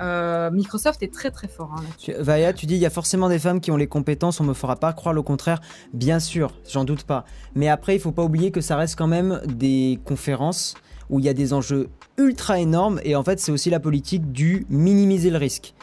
[0.00, 2.12] Euh, Microsoft est très très fort hein, là-dessus.
[2.14, 4.44] Tu- Vaya, tu dis il y a forcément des femmes qui ont les compétences, on
[4.44, 5.60] me fera pas croire le contraire.
[5.92, 7.26] Bien sûr, j'en doute pas.
[7.54, 10.74] Mais après, il faut pas oublier que ça reste quand même des conférences
[11.10, 14.32] où il y a des enjeux ultra énormes et en fait, c'est aussi la politique
[14.32, 15.74] du minimiser le risque.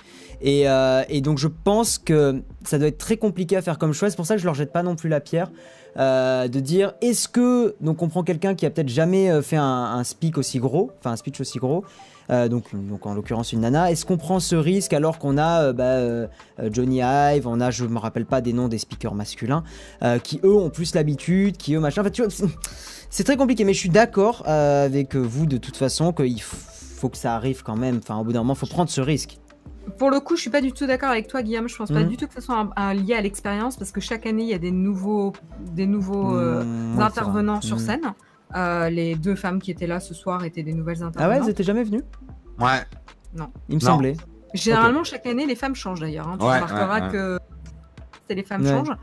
[0.41, 3.93] Et, euh, et donc, je pense que ça doit être très compliqué à faire comme
[3.93, 4.09] choix.
[4.09, 5.49] C'est pour ça que je leur jette pas non plus la pierre.
[5.97, 9.55] euh, de dire est-ce que donc on prend quelqu'un qui a peut-être jamais euh, fait
[9.55, 11.85] un, un speak aussi gros, enfin un speech aussi gros,
[12.27, 12.65] donc,
[13.03, 13.91] en l'occurrence une nana.
[13.91, 16.27] Est-ce qu'on prend ce risque alors qu'on a bah,
[16.71, 19.63] Johnny Ive, on a, je me rappelle pas des noms des speakers masculins,
[20.23, 22.01] qui eux ont plus l'habitude, qui eux machin.
[22.01, 22.31] Enfin, tu vois,
[23.11, 27.17] c'est- très compliqué, mais je suis d'accord avec vous de toute façon qu'il faut que
[27.17, 27.99] ça arrive quand même.
[28.03, 29.37] Enfin, au bout d'un moment, faut prendre ce risque.
[29.97, 31.69] Pour le coup, je suis pas du tout d'accord avec toi, Guillaume.
[31.69, 32.09] Je pense pas Mhm.
[32.09, 34.49] du tout que ce soit un, un lié à l'expérience parce que chaque année, il
[34.49, 37.79] y a des nouveaux, des nouveaux euh, Mmh, intervenants sur Mmh.
[37.79, 38.13] scène.
[38.55, 41.43] Euh, les deux femmes qui étaient là ce soir étaient des nouvelles Ah ouais, intervenantes.
[41.45, 42.03] elles étaient jamais venues?
[42.59, 42.83] Ouais.
[43.33, 43.79] Il me Non.
[43.79, 44.15] semblait.
[44.53, 46.27] Généralement, chaque année, les femmes changent d'ailleurs.
[46.29, 46.37] hein.
[46.39, 47.11] Tu Ouais, remarqueras ouais, ouais.
[47.11, 47.39] que
[48.27, 48.69] c'est les femmes Ouais.
[48.69, 48.95] changent.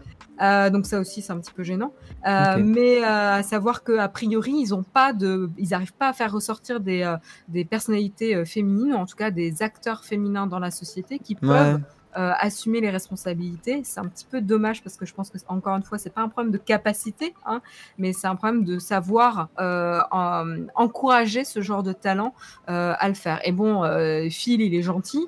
[0.43, 1.93] Euh, donc ça aussi, c'est un petit peu gênant.
[2.27, 2.61] Euh.
[2.65, 6.13] Mais euh, à savoir que a priori, ils ont pas de, ils n'arrivent pas à
[6.13, 7.15] faire ressortir des,
[7.49, 11.77] des personnalités féminines, ou en tout cas des acteurs féminins dans la société qui peuvent
[11.77, 11.81] Ouais.
[12.19, 13.83] euh, assumer les responsabilités.
[13.85, 16.21] C'est un petit peu dommage parce que je pense que encore une fois, c'est pas
[16.23, 17.61] un problème de capacité, hein,
[17.99, 22.35] mais c'est un problème de savoir euh, en- encourager ce genre de talent
[22.69, 23.41] euh, à le faire.
[23.45, 23.83] Et bon,
[24.31, 25.27] Phil, il est gentil.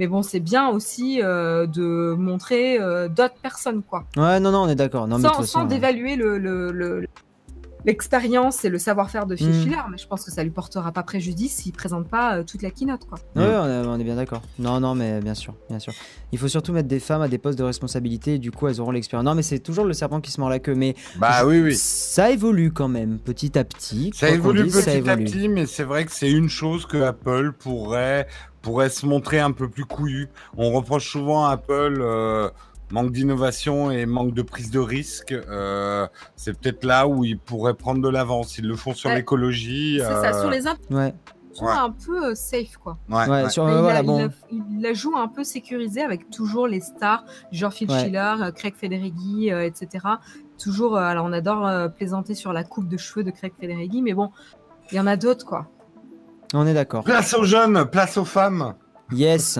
[0.00, 4.06] Mais bon, c'est bien aussi euh, de montrer euh, d'autres personnes, quoi.
[4.16, 5.06] Ouais, non, non, on est d'accord.
[5.10, 7.04] Sans, sans façon, dévaluer le, le- le-
[7.84, 9.62] l'expérience et le savoir-faire de Phil Mm.
[9.62, 12.62] Schiller, mais je pense que ça lui portera pas préjudice s'il présente pas euh, toute
[12.62, 13.18] la keynote, quoi.
[13.36, 14.40] Ouais, on est, on est bien d'accord.
[14.58, 15.92] Non, non, mais bien sûr, bien sûr.
[16.32, 18.80] Il faut surtout mettre des femmes à des postes de responsabilité, et du coup, elles
[18.80, 19.24] auront l'expérience.
[19.26, 21.74] Non, mais c'est toujours le serpent qui se mord la queue, mais Bah oui, oui.
[21.74, 24.12] ça évolue quand même, petit à petit.
[24.14, 24.70] Ça évolue petit
[25.04, 28.26] ça à petit, mais c'est vrai que c'est une chose que Apple pourrait
[28.62, 30.28] pourrait se montrer un peu plus couillu.
[30.56, 32.50] On reproche souvent à Apple euh,
[32.90, 35.32] manque d'innovation et manque de prise de risque.
[35.32, 36.06] Euh,
[36.36, 38.58] c'est peut-être là où ils pourraient prendre de l'avance.
[38.58, 39.16] Ils le font sur Ouais.
[39.16, 39.98] l'écologie.
[40.00, 41.14] C'est ça, euh, sur les Ouais,
[41.62, 41.72] Ouais.
[41.72, 42.96] un peu safe, quoi.
[43.08, 43.50] ouais, ouais, ouais.
[43.50, 44.18] sur, il, la, bon.
[44.18, 44.22] il
[44.58, 47.98] la- il la joue un peu sécurisé avec toujours les stars, genre Phil Ouais.
[48.04, 50.06] Schiller, euh, Craig Federighi, euh, etc.
[50.62, 54.00] Toujours, euh, alors on adore euh, plaisanter sur la coupe de cheveux de Craig Federighi,
[54.00, 54.30] mais bon,
[54.92, 55.66] il y en a d'autres, quoi.
[56.54, 57.04] On est d'accord.
[57.04, 58.74] Place aux jeunes, place aux femmes.
[59.12, 59.58] Yes.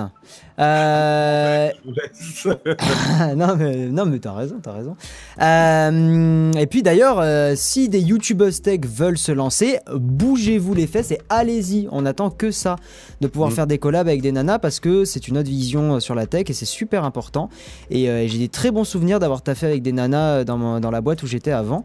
[0.59, 1.71] Euh,
[3.37, 4.95] non mais non mais t'as raison, t'as raison.
[5.41, 11.13] Euh, et puis d'ailleurs, euh, si des YouTubers tech veulent se lancer, bougez-vous les fesses
[11.13, 11.89] et allez-y.
[11.91, 12.77] On attend que ça,
[13.23, 13.55] de pouvoir Mm.
[13.55, 16.45] faire des collabs avec des nanas parce que c'est une autre vision sur la tech
[16.49, 17.49] et c'est super important.
[17.91, 21.01] Et j'ai des très bons souvenirs d'avoir taffé avec des nanas dans, mon- dans la
[21.01, 21.85] boîte où j'étais avant.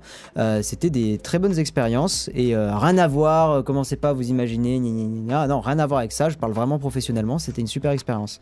[0.61, 3.63] C'était des très bonnes expériences et rien à voir.
[3.63, 4.79] Commencez pas à vous imaginer.
[4.79, 5.47] gna, gna, gna, gna.
[5.47, 6.29] Non, rien à voir avec ça.
[6.29, 7.39] Je parle vraiment professionnellement.
[7.55, 8.41] C'était une super expérience.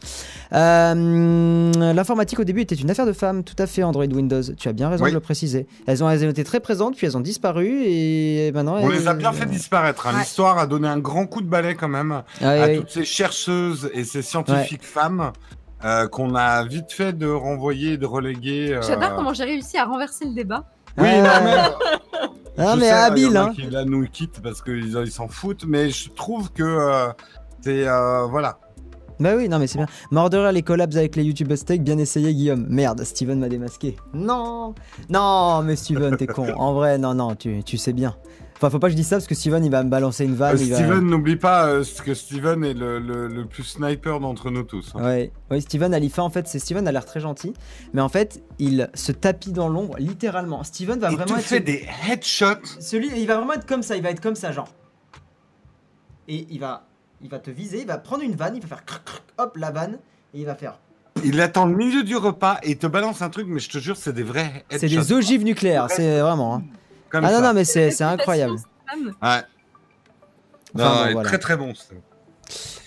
[0.53, 4.41] Euh, L'informatique au début était une affaire de femmes, tout à fait Android Windows.
[4.57, 5.11] Tu as bien raison Oui.
[5.11, 5.67] de le préciser.
[5.85, 8.77] Elles ont, elles ont été très présentes, puis elles ont disparu et maintenant.
[8.81, 10.07] On elles- les a bien fait disparaître.
[10.07, 10.13] hein.
[10.13, 10.19] Ouais.
[10.21, 12.77] L'histoire a donné un grand coup de balai quand même Ah, à oui.
[12.79, 15.31] toutes ces chercheuses et ces scientifiques femmes
[15.85, 18.73] euh, qu'on a vite fait de renvoyer, de reléguer.
[18.73, 20.63] euh, J'adore comment j'ai réussi à renverser le débat.
[20.97, 21.55] Oui, Euh, non, mais,
[22.57, 23.53] Ah je mais sais, habile il y en a hein.
[23.55, 27.07] qui là nous quittent parce qu'ils ils s'en foutent, mais je trouve que euh,
[27.61, 28.59] c'est euh, voilà.
[29.19, 29.87] Bah oui, non mais c'est bien.
[30.11, 32.65] Morderer les collabs avec les YouTube Steak, bien essayé Guillaume.
[32.69, 33.95] Merde, Steven m'a démasqué.
[34.13, 34.73] Non
[35.09, 36.47] Non mais Steven, t'es con.
[36.55, 38.15] En vrai, non, non, tu, tu sais bien.
[38.55, 40.35] Enfin, faut pas que je dise ça parce que Steven il va me balancer une
[40.35, 40.55] vanne.
[40.55, 44.51] Euh, va- Steven, n'oublie pas euh, que Steven est le, le- le plus sniper d'entre
[44.51, 44.93] nous tous.
[44.95, 45.03] hein.
[45.03, 47.53] Ouais, oui, Steven Alifa en fait, c'est Steven a l'air très gentil,
[47.93, 50.63] mais en fait, il se tapit dans l'ombre littéralement.
[50.63, 52.65] Steven va Il vraiment te être fait des headshots.
[52.79, 54.69] celui il va vraiment être comme ça, il va être comme ça genre.
[56.29, 56.85] Et il va
[57.23, 59.57] il va te viser, il va prendre une vanne, il va faire cric, cric, hop
[59.57, 59.99] la vanne
[60.33, 60.79] et il va faire
[61.23, 63.77] Il attend le milieu du repas et il te balance un truc, mais je te
[63.77, 66.63] jure, c'est des vrais c'est des ogives nucléaires, c'est vraiment hein.
[67.09, 67.41] Comme Ah non ça.
[67.47, 68.55] non mais c'est c'est incroyable.
[68.55, 69.07] Ouais.
[69.21, 69.41] Enfin,
[70.75, 71.29] Non, bon, il est voilà.
[71.29, 71.73] Très très bon.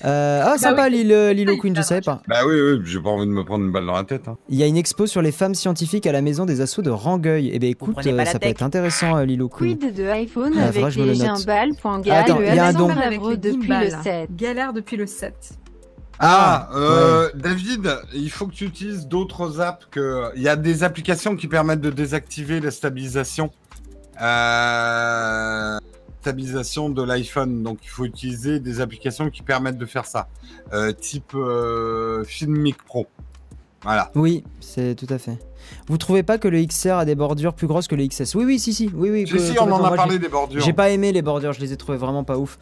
[0.00, 1.02] C'est- Euh, ah sympa Bah oui.
[1.04, 2.22] Lilo, Lilo Oui, Queen, je ça savais va, pas.
[2.28, 4.28] Bah oui, oui, j'ai pas envie de me prendre une balle dans la tête.
[4.28, 4.36] hein.
[4.48, 6.90] Il y a une expo sur les femmes scientifiques à la maison des assauts de
[6.90, 7.50] Rangueil.
[7.52, 9.78] Eh ben écoute, euh, ça peut être intéressant euh, Lilo Queen.
[9.78, 12.88] Quid de iPhone Ah, avec je me les Attends, il y a un don.
[12.88, 14.36] Depuis le 7.
[14.36, 15.34] Galère depuis le 7.
[16.18, 20.24] Ah, euh, David, il faut que tu utilises d'autres apps que.
[20.34, 23.50] Il y a des applications qui permettent de désactiver la stabilisation.
[24.22, 25.78] Euh,
[26.26, 27.62] Stabilisation de l'iPhone.
[27.62, 30.26] Donc il faut utiliser des applications qui permettent de faire ça.
[30.72, 33.06] Euh, type euh, Filmic Pro.
[33.84, 34.10] Voilà.
[34.16, 35.38] Oui, c'est tout à fait.
[35.86, 38.44] Vous trouvez pas que le XR a des bordures plus grosses que le XS Oui,
[38.44, 38.90] oui, si, si.
[38.92, 39.24] Oui, oui.
[39.28, 39.76] Si, que- si, on en complètement.
[39.76, 40.60] a Moi, parlé des bordures.
[40.60, 42.58] J'ai pas aimé les bordures, je les ai trouvées vraiment pas ouf.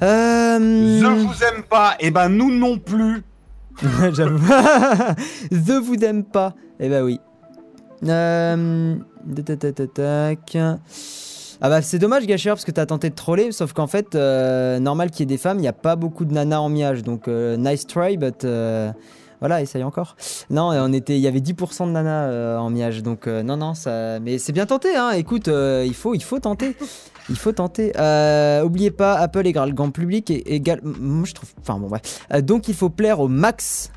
[0.00, 0.58] Euh...
[0.58, 1.96] Je vous aime pas.
[2.00, 3.22] Et ben nous non plus.
[4.12, 4.38] J'avoue.
[5.52, 6.54] Je vous aime pas.
[6.80, 7.20] Eh ben oui.
[8.06, 8.96] Euh...
[9.94, 10.56] tac.
[11.62, 14.78] Ah bah c'est dommage Gacheur parce que t'as tenté de troller sauf qu'en fait euh,
[14.78, 17.02] normal qu'il y ait des femmes il n'y a pas beaucoup de nanas en miage
[17.02, 18.92] donc euh, nice try but euh,
[19.40, 20.16] voilà essaye encore.
[20.50, 24.20] Non on était il y avait 10% de nanas en miage donc non non ça
[24.20, 26.76] mais c'est bien tenté hein écoute il faut il faut tenter
[27.28, 27.92] il faut tenter.
[27.98, 32.20] Euh, oubliez pas Apple égale grand public et égal moi je trouve enfin bon bref.
[32.42, 33.90] Donc il faut plaire au max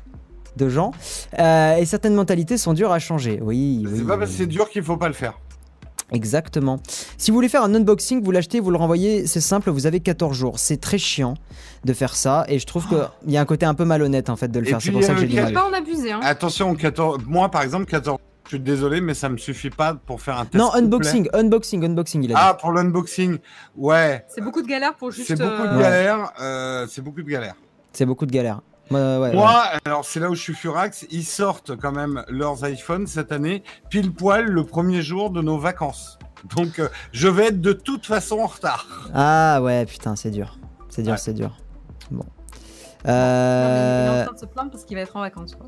[0.56, 0.92] de gens
[1.38, 3.38] et certaines mentalités sont dures à changer.
[3.42, 3.98] Oui, oui.
[3.98, 5.38] C'est pas parce que c'est dur qu'il faut pas le faire.
[6.12, 6.80] Exactement.
[7.18, 10.00] Si vous voulez faire un unboxing, vous l'achetez, vous le renvoyez, c'est simple, vous avez
[10.00, 10.58] 14 jours.
[10.58, 11.34] C'est très chiant
[11.84, 14.36] de faire ça et je trouve qu'il y a un côté un peu malhonnête en
[14.36, 14.80] fait de le Et faire.
[14.80, 15.46] C'est puis, pour ça que euh, j'ai.
[15.46, 16.12] Faut pas en abuser.
[16.12, 16.20] Hein.
[16.22, 17.24] Attention, 14...
[17.26, 18.18] moi par exemple, 14.
[18.44, 20.54] Je suis désolé, mais ça me suffit pas pour faire un test.
[20.54, 20.80] Non, complet.
[20.80, 22.40] unboxing, unboxing, unboxing, il a dit.
[22.44, 23.38] Ah, pour l'unboxing,
[23.76, 24.24] ouais.
[24.26, 25.28] C'est beaucoup de galères pour juste.
[25.28, 26.32] C'est beaucoup de euh, galères.
[26.40, 27.54] euh, c'est beaucoup de galères.
[27.92, 28.60] C'est beaucoup de galères.
[28.90, 29.78] Ouais, ouais, Moi, ouais.
[29.84, 31.06] alors c'est là où je suis furax.
[31.10, 35.58] Ils sortent quand même leurs iPhones cette année, pile poil le premier jour de nos
[35.58, 36.18] vacances.
[36.56, 38.86] Donc, euh, je vais être de toute façon en retard.
[39.14, 40.58] Ah ouais, putain, c'est dur.
[40.88, 41.18] C'est dur, Ouais.
[41.18, 41.56] c'est dur.
[42.10, 42.24] Bon.
[42.24, 42.24] non,
[43.04, 44.20] mais il est Euh...
[44.22, 45.54] en train de se plaindre parce qu'il va être en vacances.
[45.54, 45.66] Quoi.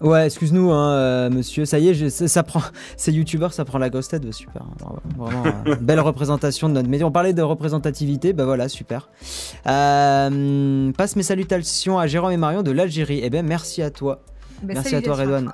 [0.00, 1.64] Ouais, excuse-nous, hein, euh, monsieur.
[1.64, 2.60] Ça y est, je- ça, ça prend.
[2.96, 4.24] Ces youtubeurs, ça prend la grosse tête.
[4.24, 4.62] bah, super.
[4.62, 4.74] hein,
[5.16, 7.04] Vraiment, vraiment, euh, belle représentation de notre métier.
[7.04, 8.32] On parlait de représentativité.
[8.32, 9.08] Bah voilà, super.
[9.66, 13.20] Euh, passe mes salutations à Jérôme et Marion de l'Algérie.
[13.22, 14.20] Eh ben, merci à toi.
[14.62, 15.52] Mais Merci à toi, Redouane.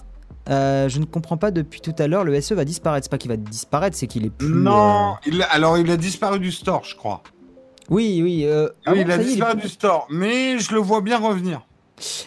[0.49, 2.25] Euh, je ne comprends pas depuis tout à l'heure.
[2.25, 3.05] Le SE va disparaître.
[3.05, 4.49] C'est pas qu'il va disparaître, c'est qu'il est plus.
[4.49, 7.23] Non, euh, il, alors il a disparu du store, je crois.
[7.89, 8.45] Oui, oui.
[8.47, 11.01] euh, ah oui, bon, il a est, disparu plus- du store, mais je le vois
[11.03, 11.67] bien revenir.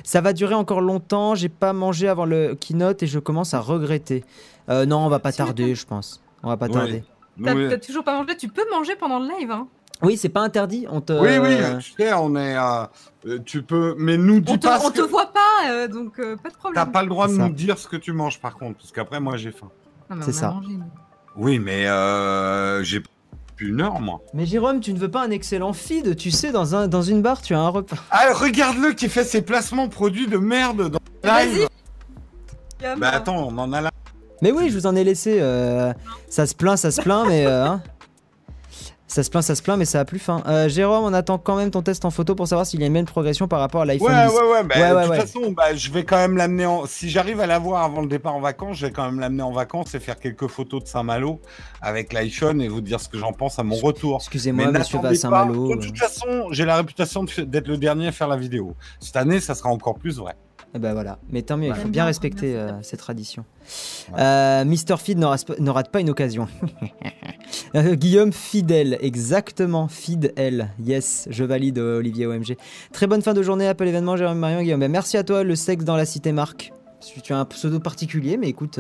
[0.04, 1.36] Ça va durer encore longtemps.
[1.36, 4.24] J'ai pas mangé avant le keynote et je commence à regretter.
[4.70, 6.22] Euh, non, on va pas tarder, je pense.
[6.44, 6.74] On va pas Ouais.
[6.74, 7.04] tarder.
[7.44, 9.52] T'as Oui, t'as toujours pas mangé Tu peux manger pendant le live.
[9.52, 9.68] Hein.
[10.02, 10.86] Oui, c'est pas interdit.
[10.90, 11.14] On te.
[11.14, 12.58] oui, oui, tu sais, on est.
[12.58, 14.80] euh, tu peux, mais nous dis On te, pas.
[14.80, 16.92] ce on te que- voit pas, euh, donc euh, pas de T'as problème.
[16.92, 17.48] pas le droit de ça.
[17.48, 19.70] nous dire ce que tu manges par contre, parce qu'après moi j'ai faim.
[20.10, 20.52] C'est on a ça.
[20.52, 20.70] mangé.
[21.38, 23.02] Oui, mais euh, j'ai
[23.64, 24.22] plus une heure moi.
[24.34, 27.22] Mais Jérôme, tu ne veux pas un excellent feed Tu sais, dans, un, dans une
[27.22, 27.98] barre, tu as un repas.
[28.12, 31.68] Ah, regarde-le qui fait ses placements produits de merde dans le live.
[32.82, 33.00] Vas-y.
[33.00, 33.92] Bah attends, on en a là.
[34.42, 35.38] Mais oui, je vous en ai laissé.
[35.40, 35.94] euh,
[36.30, 37.46] ça se plaint, ça se plaint, mais.
[37.46, 37.82] euh, hein.
[39.14, 40.42] Ça se plaint, ça se plaint, mais ça a plus faim.
[40.48, 42.88] Euh, Jérôme, on attend quand même ton test en photo pour savoir s'il y a
[42.88, 44.34] une même progression par rapport à l'iPhone Ouais, 10.
[44.34, 45.20] ouais, ouais, bah, Ouais, de ouais, toute ouais.
[45.20, 46.86] façon, bah, je vais quand même l'amener en.
[46.88, 49.52] Si j'arrive à l'avoir avant le départ en vacances, je vais quand même l'amener en
[49.52, 51.40] vacances et faire quelques photos de Saint-Malo
[51.82, 54.18] avec l'iPhone et vous dire ce que j'en pense à mon retour.
[54.20, 55.70] Excusez-moi, monsieur n'attendez Vassin-Malo.
[55.70, 55.76] pas.
[55.76, 58.76] De toute façon, j'ai la réputation d'être le dernier à faire la vidéo.
[59.00, 60.34] Cette année, ça sera encore plus vrai.
[60.76, 61.20] Et ben voilà.
[61.30, 61.78] Mais tant mieux, il Ouais.
[61.78, 63.46] faut bien respecter euh, ces traditions.
[64.12, 64.20] Ouais.
[64.20, 64.98] Euh, Mr.
[64.98, 66.48] Feed ne rate, pas une occasion.
[67.76, 70.70] Euh, Guillaume Fidel, exactement, Fidel.
[70.80, 72.56] Yes, je valide Olivier OMG.
[72.92, 74.80] Très bonne fin de journée, Apple événement, Jérôme Marion, Guillaume.
[74.80, 76.72] Ben, merci à toi, le sexe dans la cité Marc.
[77.24, 78.80] Tu as un pseudo particulier, mais écoute,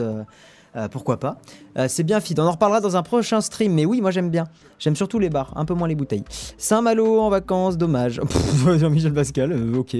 [0.75, 1.37] euh, pourquoi pas.
[1.77, 2.39] Euh, c'est bien feed.
[2.39, 3.73] On en reparlera dans un prochain stream.
[3.73, 4.45] Mais oui, moi j'aime bien.
[4.79, 6.23] J'aime surtout les bars, un peu moins les bouteilles.
[6.57, 8.19] Saint-Malo en vacances, dommage.
[8.77, 9.95] Jean-Michel Pascal, euh, ok.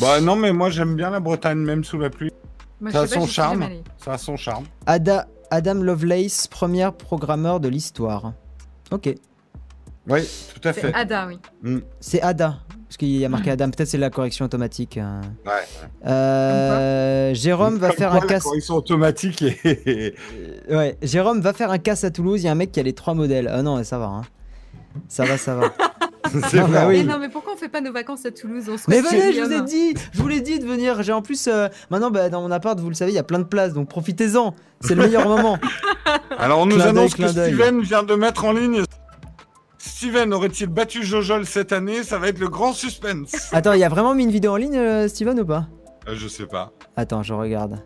[0.00, 2.32] Bah non, mais moi j'aime bien la Bretagne, même sous la pluie.
[2.80, 3.66] Moi, Ça a son charme.
[3.96, 4.64] Ça a son charme.
[4.84, 8.34] Ada, Adam Lovelace, premier programmeur de l'histoire.
[8.90, 9.14] Ok.
[10.08, 10.20] Oui,
[10.54, 10.80] tout à fait.
[10.82, 11.82] C'est Ada, oui.
[12.00, 12.58] C'est Ada.
[12.88, 13.68] Parce qu'il y a marqué Adam.
[13.70, 14.96] Peut-être c'est la correction automatique.
[14.98, 15.20] hein.
[15.44, 15.52] Ouais.
[16.06, 18.44] Euh, Jérôme va faire quoi, un la casse.
[18.44, 20.14] correction automatique et...
[20.70, 22.42] Ouais, Jérôme va faire un casse à Toulouse.
[22.42, 23.50] Il y a un mec qui a les trois modèles.
[23.52, 24.06] Ah non, ça va.
[24.06, 24.22] hein.
[25.08, 25.72] Ça va, ça va.
[26.48, 26.86] C'est Ah bah vrai.
[26.86, 27.04] oui.
[27.04, 28.64] Mais non, mais pourquoi on fait pas nos vacances à Toulouse?
[28.68, 29.64] On se Mais venez, je vous ai Guillaume.
[29.64, 31.00] dit, je vous l'ai dit de venir.
[31.04, 33.22] J'ai en plus, euh, maintenant, bah, dans mon appart, vous le savez, il y a
[33.22, 34.54] plein de places, donc profitez-en.
[34.80, 35.56] C'est le meilleur moment.
[36.38, 37.26] Alors on nous Clin annonce que.
[37.28, 38.82] Steven vient de mettre en ligne.
[39.86, 42.02] Steven aurait-il battu Jojol cette année?
[42.02, 43.50] Ça va être le grand suspense.
[43.52, 45.68] Attends, il y a vraiment mis une vidéo en ligne, euh, Steven, ou pas?
[46.08, 46.72] Euh, je sais pas.
[46.96, 47.82] Attends, je regarde.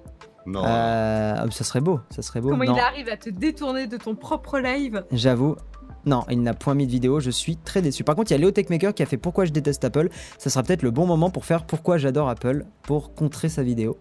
[0.47, 0.65] Non.
[0.65, 2.49] Euh, ah, ça serait beau, ça serait beau.
[2.49, 5.05] Comment non, il arrive à te détourner de ton propre live?
[5.13, 5.57] J'avoue.
[6.07, 8.05] Non, il n'a point mis de vidéo, je suis très déçu.
[8.05, 10.09] Par contre, il y a Léo Techmaker qui a fait Pourquoi je déteste Apple.
[10.39, 13.99] Ça sera peut-être le bon moment pour faire Pourquoi j'adore Apple, pour contrer sa vidéo.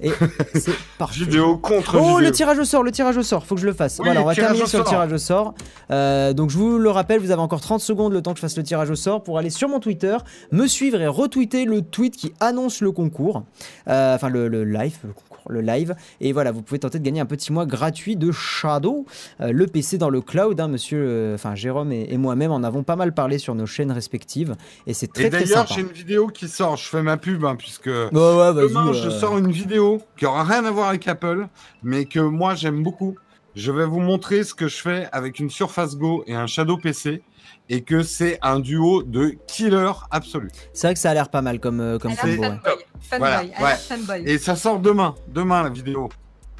[0.00, 0.10] Et
[0.54, 1.24] c'est parfait.
[1.24, 2.20] Vidéo contre Oh, vidéo.
[2.20, 3.98] le tirage au sort, le tirage au sort, faut que je le fasse.
[3.98, 5.54] Oui, voilà, on va terminer sur le tirage au sort.
[5.90, 8.42] Euh, donc je vous le rappelle, vous avez encore 30 secondes le temps que je
[8.42, 10.16] fasse le tirage au sort pour aller sur mon Twitter,
[10.52, 13.42] me suivre et retweeter le tweet qui annonce le concours.
[13.88, 15.94] Euh, Enfin, le, le live, le concours, le live.
[16.20, 19.06] Et voilà, vous pouvez tenter de gagner un petit mois gratuit de Shadow,
[19.40, 20.60] euh, le PC dans le cloud.
[20.60, 23.66] hein, monsieur, euh, enfin Jérôme et, et moi-même en avons pas mal parlé sur nos
[23.66, 24.54] chaînes respectives.
[24.86, 25.74] Et c'est très Et très d'ailleurs, sympa.
[25.74, 26.76] j'ai une vidéo qui sort.
[26.76, 30.44] Je fais ma pub, hein, puisque ouais, demain, je euh, sors une vidéo qui aura
[30.44, 31.46] rien à voir avec Apple,
[31.82, 33.16] mais que moi j'aime beaucoup.
[33.54, 36.76] Je vais vous montrer ce que je fais avec une Surface Go et un Shadow
[36.76, 37.22] PC,
[37.68, 40.50] et que c'est un duo de killer absolu.
[40.72, 42.42] C'est vrai que ça a l'air pas mal comme, euh, comme combo.
[42.42, 42.58] ouais.
[43.04, 43.28] Fanboy.
[43.28, 43.74] Voilà, elle ouais.
[43.76, 44.22] fanboy.
[44.30, 46.08] Et ça sort demain, demain la vidéo.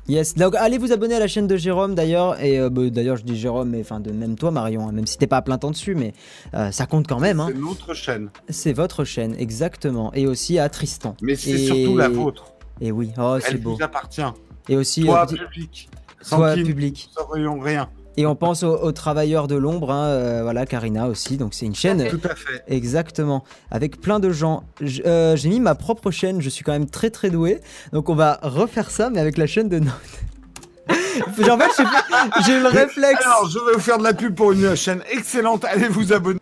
[0.07, 3.17] Yes, donc allez vous abonner à la chaîne de Jérôme d'ailleurs, et euh, bah, d'ailleurs
[3.17, 5.43] je dis Jérôme, mais enfin de même toi Marion, hein, même si t'es pas à
[5.43, 6.13] plein temps dessus, mais
[6.53, 7.49] euh, ça compte quand même, hein.
[7.51, 11.17] C'est notre chaîne, c'est votre chaîne, exactement, et aussi à Tristan.
[11.23, 12.53] mais c'est Et- surtout la vôtre.
[12.83, 13.77] Et oui, oh c'est Elle beau.
[13.77, 14.21] vous appartient.
[14.69, 15.89] Et aussi, Toi, euh, petit- public.
[16.29, 17.09] toi Tranquille, public.
[17.17, 17.89] nous saurions rien.
[18.17, 21.67] Et on pense aux, aux travailleurs de l'ombre, hein, euh, voilà, Karina aussi, donc c'est
[21.67, 22.09] une chaîne...
[22.09, 22.63] Tout à fait.
[22.69, 23.43] Exactement,
[23.73, 24.63] avec plein de gens.
[24.81, 27.61] J- euh, J'ai mis ma propre chaîne, je suis quand même très très doué.
[27.93, 29.81] Donc on va refaire ça, mais avec la chaîne de.
[31.39, 33.25] Genre, en fait, j'ai j'ai le réflexe.
[33.25, 35.65] Alors, je vais vous faire de la pub pour une chaîne excellente.
[35.65, 36.41] Allez vous abonner.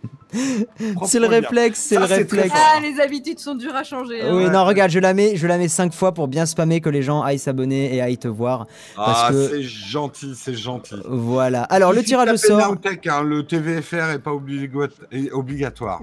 [1.07, 2.55] C'est le réflexe, c'est le réflexe.
[2.55, 4.23] Ah, les habitudes sont dures à changer.
[4.23, 4.35] hein.
[4.35, 4.51] Oui, Ouais.
[4.51, 7.03] non, regarde, je la mets, je la mets cinq fois pour bien spammer que les
[7.03, 8.67] gens aillent s'abonner et aillent te voir.
[8.97, 10.97] Parce Ah, que- c'est gentil, c'est gentil.
[11.09, 11.65] Voilà.
[11.65, 12.61] Alors, le tirage au sort.
[12.61, 14.33] Hein, le TVFR est pas
[15.13, 16.01] est obligatoire.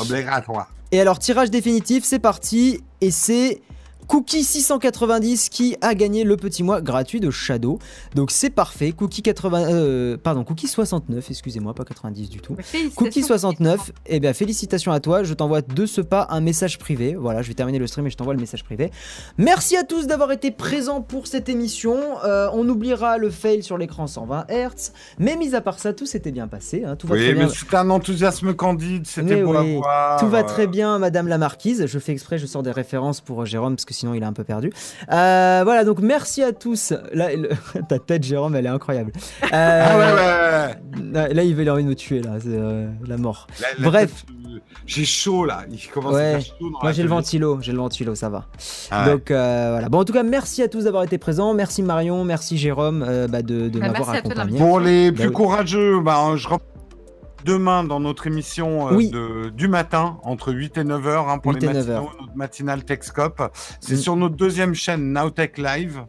[0.00, 0.68] Obligatoire.
[0.92, 2.80] Et alors, tirage définitif, c'est parti.
[3.00, 3.60] Et c'est
[4.08, 7.78] Cookie 690 qui a gagné le petit mois gratuit de Shadow.
[8.14, 8.92] Donc c'est parfait.
[8.92, 12.56] Cookie 80, euh, pardon, Cookie 69, excusez-moi, pas 90 du tout.
[12.94, 17.14] Cookie 69, eh bien félicitations à toi, je t'envoie de ce pas un message privé.
[17.14, 18.90] Voilà, je vais terminer le stream et je t'envoie le message privé.
[19.38, 21.96] Merci à tous d'avoir été présents pour cette émission.
[22.24, 26.06] Euh, on oubliera le fail sur l'écran 120 Hz, mais mis à part ça, tout
[26.06, 26.84] s'était bien passé.
[26.84, 27.46] hein, tout va Oui, très bien.
[27.46, 30.20] mais c'était un enthousiasme candide, c'était oui, à voir.
[30.20, 31.86] Tout va très bien, Madame la Marquise.
[31.86, 34.26] Je fais exprès, je sors des références pour euh, Jérôme parce que sinon il est
[34.26, 34.70] un peu perdu.
[35.12, 36.92] Euh, voilà, donc merci à tous.
[37.12, 37.50] Là, le-
[37.88, 39.12] ta tête, Jérôme, elle est incroyable.
[39.44, 41.34] Euh, Ah ouais, ouais, ouais.
[41.34, 43.46] là, il veut a envie de me tuer là, c'est euh, la mort.
[43.60, 44.24] La- la Bref.
[44.26, 44.34] tête,
[44.86, 46.22] J'ai chaud là, il commence Ouais.
[46.34, 48.46] à faire chaud dans Moi j'ai le ventilo, j'ai le ventilo, ça va.
[48.90, 49.12] Ah ouais.
[49.12, 49.88] Donc euh, voilà.
[49.88, 53.26] Bon en tout cas merci à tous d'avoir été présents, merci Marion, merci Jérôme euh,
[53.28, 54.58] bah, de, de Bah, m'avoir accompagné.
[54.58, 56.60] Pour les Bah plus courageux, bah, je rep-
[57.46, 59.08] demain dans notre émission euh, Oui.
[59.10, 62.10] de, du matin, entre 8 et 9 heures, hein, pour 8 les et 9 matinaux,
[62.20, 63.42] notre matinale Techscope.
[63.80, 63.98] C'est Mm.
[63.98, 66.04] sur notre deuxième chaîne Nowtech Live.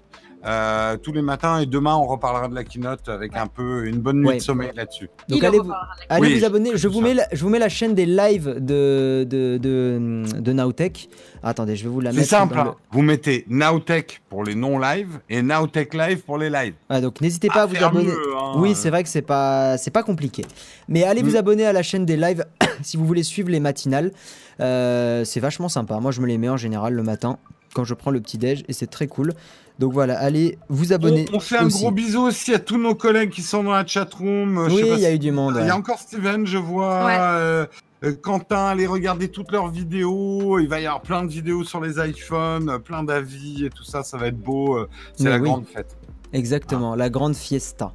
[0.46, 3.98] Euh, tous les matins et demain on reparlera de la keynote avec un peu une
[4.00, 4.36] bonne nuit Ouais.
[4.38, 5.10] de sommeil là-dessus.
[5.28, 5.90] Donc Il allez vous, reparlera.
[6.10, 6.72] allez Oui, vous abonner.
[6.76, 10.54] Je vous, mets la, je vous mets la chaîne des lives de, de, de, de
[10.54, 11.10] Nowtech.
[11.44, 12.30] Attendez, je vais vous la C'est mettre.
[12.30, 12.76] simple, dans hein.
[12.92, 16.76] vous mettez Nowtech pour les non-live et Nowtech Live pour les lives.
[17.02, 18.06] donc n'hésitez pas à vous abonner.
[18.06, 18.54] mieux, hein.
[18.58, 20.46] Oui, c'est vrai que c'est pas, c'est pas compliqué.
[20.88, 21.36] Mais allez vous Mm.
[21.38, 22.46] abonner à la chaîne des lives
[22.84, 24.12] si vous voulez suivre les matinales.
[24.60, 26.00] Euh, c'est vachement sympa.
[26.00, 27.38] Moi, je me les mets en général le matin
[27.74, 29.34] quand je prends le petit déj et c'est très cool.
[29.80, 31.26] Donc voilà, allez vous abonner.
[31.32, 31.80] On, on fait un aussi.
[31.82, 34.58] gros bisou aussi à tous nos collègues qui sont dans la chatroom.
[34.58, 35.58] Euh, Oui, il y a si- eu du monde.
[35.62, 37.06] Il y a encore Steven, je vois.
[37.06, 37.18] Ouais.
[37.20, 37.66] euh,
[38.04, 40.58] euh, Quentin, allez regarder toutes leurs vidéos.
[40.60, 44.02] Il va y avoir plein de vidéos sur les iPhones, plein d'avis et tout ça.
[44.04, 44.80] Ça va être beau.
[45.16, 45.44] C'est la oui.
[45.50, 45.96] grande fête.
[46.34, 47.94] Exactement, la grande fiesta.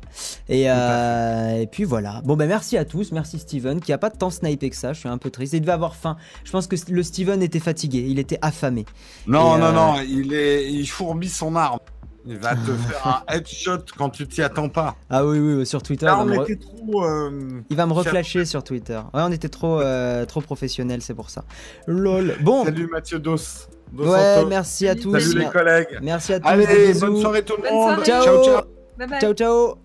[0.51, 2.23] Euh, et, puis voilà.
[2.25, 5.01] Bon ben merci à tous, merci Steven, qui a pas tant snipé que ça, je
[5.01, 5.53] suis un peu triste.
[5.53, 6.17] Il devait avoir faim.
[6.45, 8.87] Je pense que le Steven était fatigué, il était affamé.
[9.27, 11.79] Non, non, euh, non, il, est, fourbit son arme.
[12.25, 14.97] Il va te faire un headshot quand tu t'y attends pas.
[15.11, 16.07] Ah oui, oui, sur Twitter.
[16.07, 19.01] Là, on il, va était trop, euh, il va me reflasher sur Twitter.
[19.13, 21.45] Ouais, on était trop, euh, trop professionnel, c'est pour ça.
[21.87, 22.37] Lol.
[22.41, 22.65] Bon.
[22.65, 23.69] Salut Mathieu Doss.
[23.97, 25.19] Ouais, merci à tous.
[25.19, 25.99] Salut les collègues.
[26.03, 26.49] Merci à tous.
[26.49, 28.05] Allez, bonne soirée tout le monde.
[28.05, 28.25] Ciao.
[28.25, 28.61] Ciao, ciao.
[28.99, 29.21] Bye bye.
[29.21, 29.82] ciao, ciao.